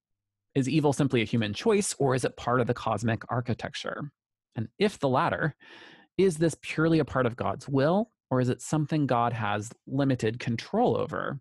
Is 0.56 0.68
evil 0.68 0.94
simply 0.94 1.22
a 1.22 1.26
human 1.26 1.54
choice, 1.54 1.96
or 2.00 2.16
is 2.16 2.26
it 2.26 2.36
part 2.38 2.60
of 2.60 2.68
the 2.68 2.74
cosmic 2.74 3.22
architecture? 3.30 4.12
And 4.56 4.68
if 4.80 5.00
the 5.00 5.10
latter, 5.10 5.56
is 6.18 6.38
this 6.38 6.56
purely 6.62 7.00
a 7.00 7.06
part 7.06 7.26
of 7.26 7.36
God's 7.36 7.68
will, 7.68 8.12
or 8.32 8.42
is 8.42 8.50
it 8.50 8.62
something 8.62 9.08
God 9.08 9.32
has 9.34 9.72
limited 9.88 10.40
control 10.40 10.98
over? 10.98 11.40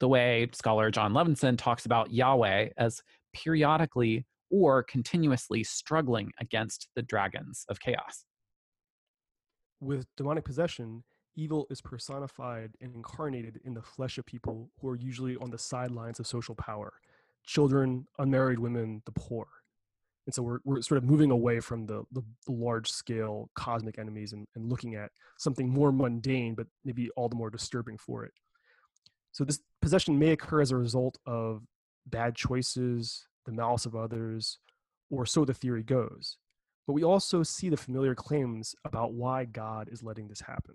The 0.00 0.08
way 0.08 0.48
scholar 0.52 0.90
Jon 0.90 1.12
Levenson 1.12 1.58
talks 1.58 1.86
about 1.86 2.12
Yahweh 2.12 2.68
as 2.76 3.02
periodically 3.34 4.26
or 4.50 4.82
continuously 4.82 5.64
struggling 5.64 6.30
against 6.40 6.88
the 6.94 7.02
dragons 7.02 7.64
of 7.68 7.80
chaos. 7.80 8.24
With 9.80 10.06
demonic 10.16 10.44
possession, 10.44 11.02
evil 11.34 11.66
is 11.68 11.80
personified 11.80 12.72
and 12.80 12.94
incarnated 12.94 13.60
in 13.64 13.74
the 13.74 13.82
flesh 13.82 14.18
of 14.18 14.24
people 14.24 14.70
who 14.80 14.88
are 14.88 14.96
usually 14.96 15.36
on 15.36 15.50
the 15.50 15.58
sidelines 15.58 16.20
of 16.20 16.26
social 16.26 16.54
power 16.54 16.94
children, 17.46 18.06
unmarried 18.18 18.58
women, 18.58 19.02
the 19.06 19.12
poor. 19.12 19.46
And 20.26 20.34
so 20.34 20.42
we're, 20.42 20.58
we're 20.64 20.82
sort 20.82 20.98
of 20.98 21.04
moving 21.04 21.30
away 21.30 21.60
from 21.60 21.86
the, 21.86 22.02
the, 22.12 22.22
the 22.46 22.52
large 22.52 22.90
scale 22.90 23.48
cosmic 23.54 23.98
enemies 23.98 24.32
and, 24.32 24.46
and 24.56 24.68
looking 24.68 24.96
at 24.96 25.10
something 25.38 25.68
more 25.68 25.92
mundane, 25.92 26.54
but 26.54 26.66
maybe 26.84 27.10
all 27.16 27.28
the 27.28 27.36
more 27.36 27.50
disturbing 27.50 27.96
for 27.96 28.24
it. 28.24 28.32
So 29.30 29.44
this 29.44 29.60
possession 29.80 30.18
may 30.18 30.32
occur 30.32 30.60
as 30.60 30.72
a 30.72 30.76
result 30.76 31.18
of 31.26 31.62
bad 32.06 32.34
choices, 32.34 33.26
the 33.44 33.52
malice 33.52 33.86
of 33.86 33.94
others, 33.94 34.58
or 35.10 35.26
so 35.26 35.44
the 35.44 35.54
theory 35.54 35.84
goes. 35.84 36.38
But 36.86 36.94
we 36.94 37.04
also 37.04 37.42
see 37.42 37.68
the 37.68 37.76
familiar 37.76 38.14
claims 38.14 38.74
about 38.84 39.12
why 39.12 39.44
God 39.44 39.88
is 39.92 40.02
letting 40.02 40.28
this 40.28 40.40
happen. 40.40 40.74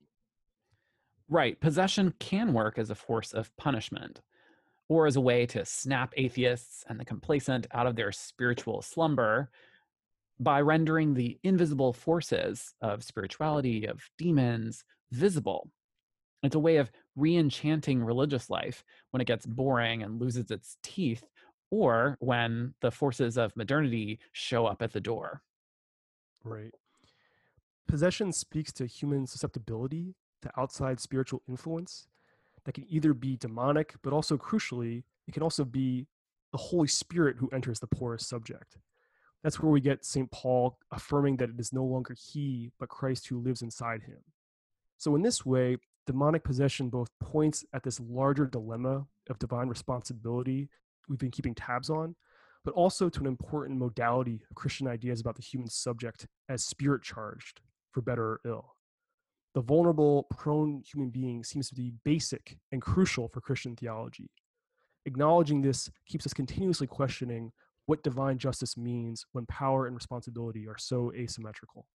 Right. 1.27 1.59
Possession 1.59 2.13
can 2.19 2.53
work 2.53 2.77
as 2.77 2.89
a 2.89 2.95
force 2.95 3.33
of 3.33 3.55
punishment 3.57 4.21
or 4.91 5.07
as 5.07 5.15
a 5.15 5.21
way 5.21 5.45
to 5.45 5.63
snap 5.63 6.13
atheists 6.17 6.83
and 6.89 6.99
the 6.99 7.05
complacent 7.05 7.65
out 7.71 7.87
of 7.87 7.95
their 7.95 8.11
spiritual 8.11 8.81
slumber 8.81 9.49
by 10.37 10.59
rendering 10.59 11.13
the 11.13 11.39
invisible 11.43 11.93
forces 11.93 12.73
of 12.81 13.01
spirituality, 13.01 13.85
of 13.85 14.01
demons, 14.17 14.83
visible. 15.09 15.71
It's 16.43 16.55
a 16.57 16.59
way 16.59 16.75
of 16.75 16.91
re 17.15 17.37
enchanting 17.37 18.03
religious 18.03 18.49
life 18.49 18.83
when 19.11 19.21
it 19.21 19.27
gets 19.27 19.45
boring 19.45 20.03
and 20.03 20.19
loses 20.19 20.51
its 20.51 20.75
teeth, 20.83 21.23
or 21.69 22.17
when 22.19 22.73
the 22.81 22.91
forces 22.91 23.37
of 23.37 23.55
modernity 23.55 24.19
show 24.33 24.65
up 24.65 24.81
at 24.81 24.91
the 24.91 24.99
door. 24.99 25.41
Right. 26.43 26.73
Possession 27.87 28.33
speaks 28.33 28.73
to 28.73 28.85
human 28.87 29.25
susceptibility 29.25 30.15
to 30.41 30.51
outside 30.57 30.99
spiritual 30.99 31.43
influence 31.47 32.07
that 32.65 32.73
can 32.73 32.85
either 32.89 33.13
be 33.13 33.37
demonic, 33.37 33.95
but 34.03 34.13
also 34.13 34.37
crucially, 34.37 35.03
it 35.27 35.33
can 35.33 35.43
also 35.43 35.63
be 35.63 36.07
the 36.51 36.57
Holy 36.57 36.87
Spirit 36.87 37.37
who 37.39 37.49
enters 37.49 37.79
the 37.79 37.87
poorest 37.87 38.27
subject. 38.27 38.77
That's 39.43 39.59
where 39.59 39.71
we 39.71 39.81
get 39.81 40.05
St. 40.05 40.29
Paul 40.31 40.77
affirming 40.91 41.37
that 41.37 41.49
it 41.49 41.59
is 41.59 41.73
no 41.73 41.83
longer 41.83 42.15
he, 42.15 42.71
but 42.79 42.89
Christ 42.89 43.27
who 43.27 43.39
lives 43.39 43.61
inside 43.61 44.03
him. 44.03 44.19
So, 44.97 45.15
in 45.15 45.23
this 45.23 45.45
way, 45.45 45.77
demonic 46.05 46.43
possession 46.43 46.89
both 46.89 47.09
points 47.19 47.65
at 47.73 47.83
this 47.83 47.99
larger 47.99 48.45
dilemma 48.45 49.07
of 49.29 49.39
divine 49.39 49.67
responsibility 49.67 50.69
we've 51.07 51.19
been 51.19 51.31
keeping 51.31 51.55
tabs 51.55 51.89
on, 51.89 52.15
but 52.63 52.73
also 52.73 53.09
to 53.09 53.19
an 53.19 53.25
important 53.25 53.79
modality 53.79 54.41
of 54.49 54.55
Christian 54.55 54.87
ideas 54.87 55.19
about 55.19 55.35
the 55.35 55.41
human 55.41 55.69
subject 55.69 56.27
as 56.49 56.63
spirit 56.63 57.03
charged, 57.03 57.61
for 57.91 58.01
better 58.01 58.23
or 58.23 58.41
ill. 58.45 58.75
The 59.53 59.61
vulnerable, 59.61 60.23
prone 60.29 60.81
human 60.85 61.09
being 61.09 61.43
seems 61.43 61.67
to 61.69 61.75
be 61.75 61.93
basic 62.05 62.57
and 62.71 62.81
crucial 62.81 63.27
for 63.27 63.41
Christian 63.41 63.75
theology. 63.75 64.29
Acknowledging 65.05 65.61
this 65.61 65.89
keeps 66.05 66.25
us 66.25 66.33
continuously 66.33 66.87
questioning 66.87 67.51
what 67.85 68.03
divine 68.03 68.37
justice 68.37 68.77
means 68.77 69.25
when 69.33 69.45
power 69.47 69.87
and 69.87 69.95
responsibility 69.95 70.67
are 70.67 70.77
so 70.77 71.11
asymmetrical. 71.13 71.85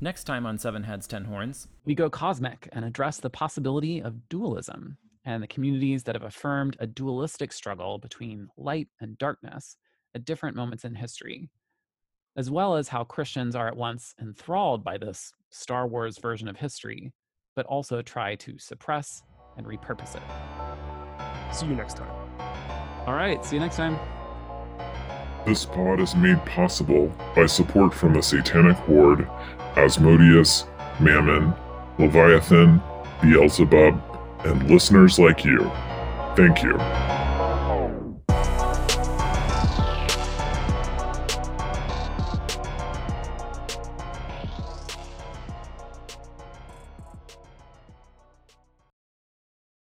Next 0.00 0.24
time 0.24 0.46
on 0.46 0.56
Seven 0.56 0.84
Heads, 0.84 1.06
Ten 1.06 1.24
Horns, 1.26 1.68
we 1.84 1.94
go 1.94 2.08
cosmic 2.08 2.68
and 2.72 2.86
address 2.86 3.18
the 3.18 3.28
possibility 3.28 4.00
of 4.00 4.30
dualism 4.30 4.96
and 5.26 5.42
the 5.42 5.48
communities 5.48 6.04
that 6.04 6.14
have 6.14 6.24
affirmed 6.24 6.76
a 6.80 6.86
dualistic 6.86 7.52
struggle 7.52 7.98
between 7.98 8.48
light 8.56 8.88
and 9.00 9.18
darkness 9.18 9.76
at 10.14 10.24
different 10.24 10.56
moments 10.56 10.84
in 10.84 10.94
history, 10.94 11.50
as 12.36 12.50
well 12.50 12.76
as 12.76 12.88
how 12.88 13.04
Christians 13.04 13.56
are 13.56 13.68
at 13.68 13.76
once 13.76 14.14
enthralled 14.20 14.84
by 14.84 14.98
this 14.98 15.32
Star 15.50 15.86
Wars 15.86 16.18
version 16.18 16.48
of 16.48 16.56
history, 16.56 17.12
but 17.56 17.66
also 17.66 18.02
try 18.02 18.34
to 18.36 18.58
suppress 18.58 19.22
and 19.56 19.66
repurpose 19.66 20.16
it. 20.16 20.22
See 21.54 21.66
you 21.66 21.74
next 21.74 21.96
time. 21.96 22.10
All 23.06 23.14
right, 23.14 23.44
see 23.44 23.56
you 23.56 23.60
next 23.60 23.76
time. 23.76 23.98
This 25.46 25.64
pod 25.64 26.00
is 26.00 26.14
made 26.14 26.44
possible 26.44 27.12
by 27.34 27.46
support 27.46 27.94
from 27.94 28.14
the 28.14 28.22
Satanic 28.22 28.76
Horde, 28.76 29.26
Asmodeus, 29.76 30.66
Mammon, 31.00 31.54
Leviathan, 31.98 32.80
Beelzebub, 33.22 34.00
and 34.44 34.70
listeners 34.70 35.18
like 35.18 35.44
you. 35.44 35.70
Thank 36.36 36.62
you. 36.62 37.19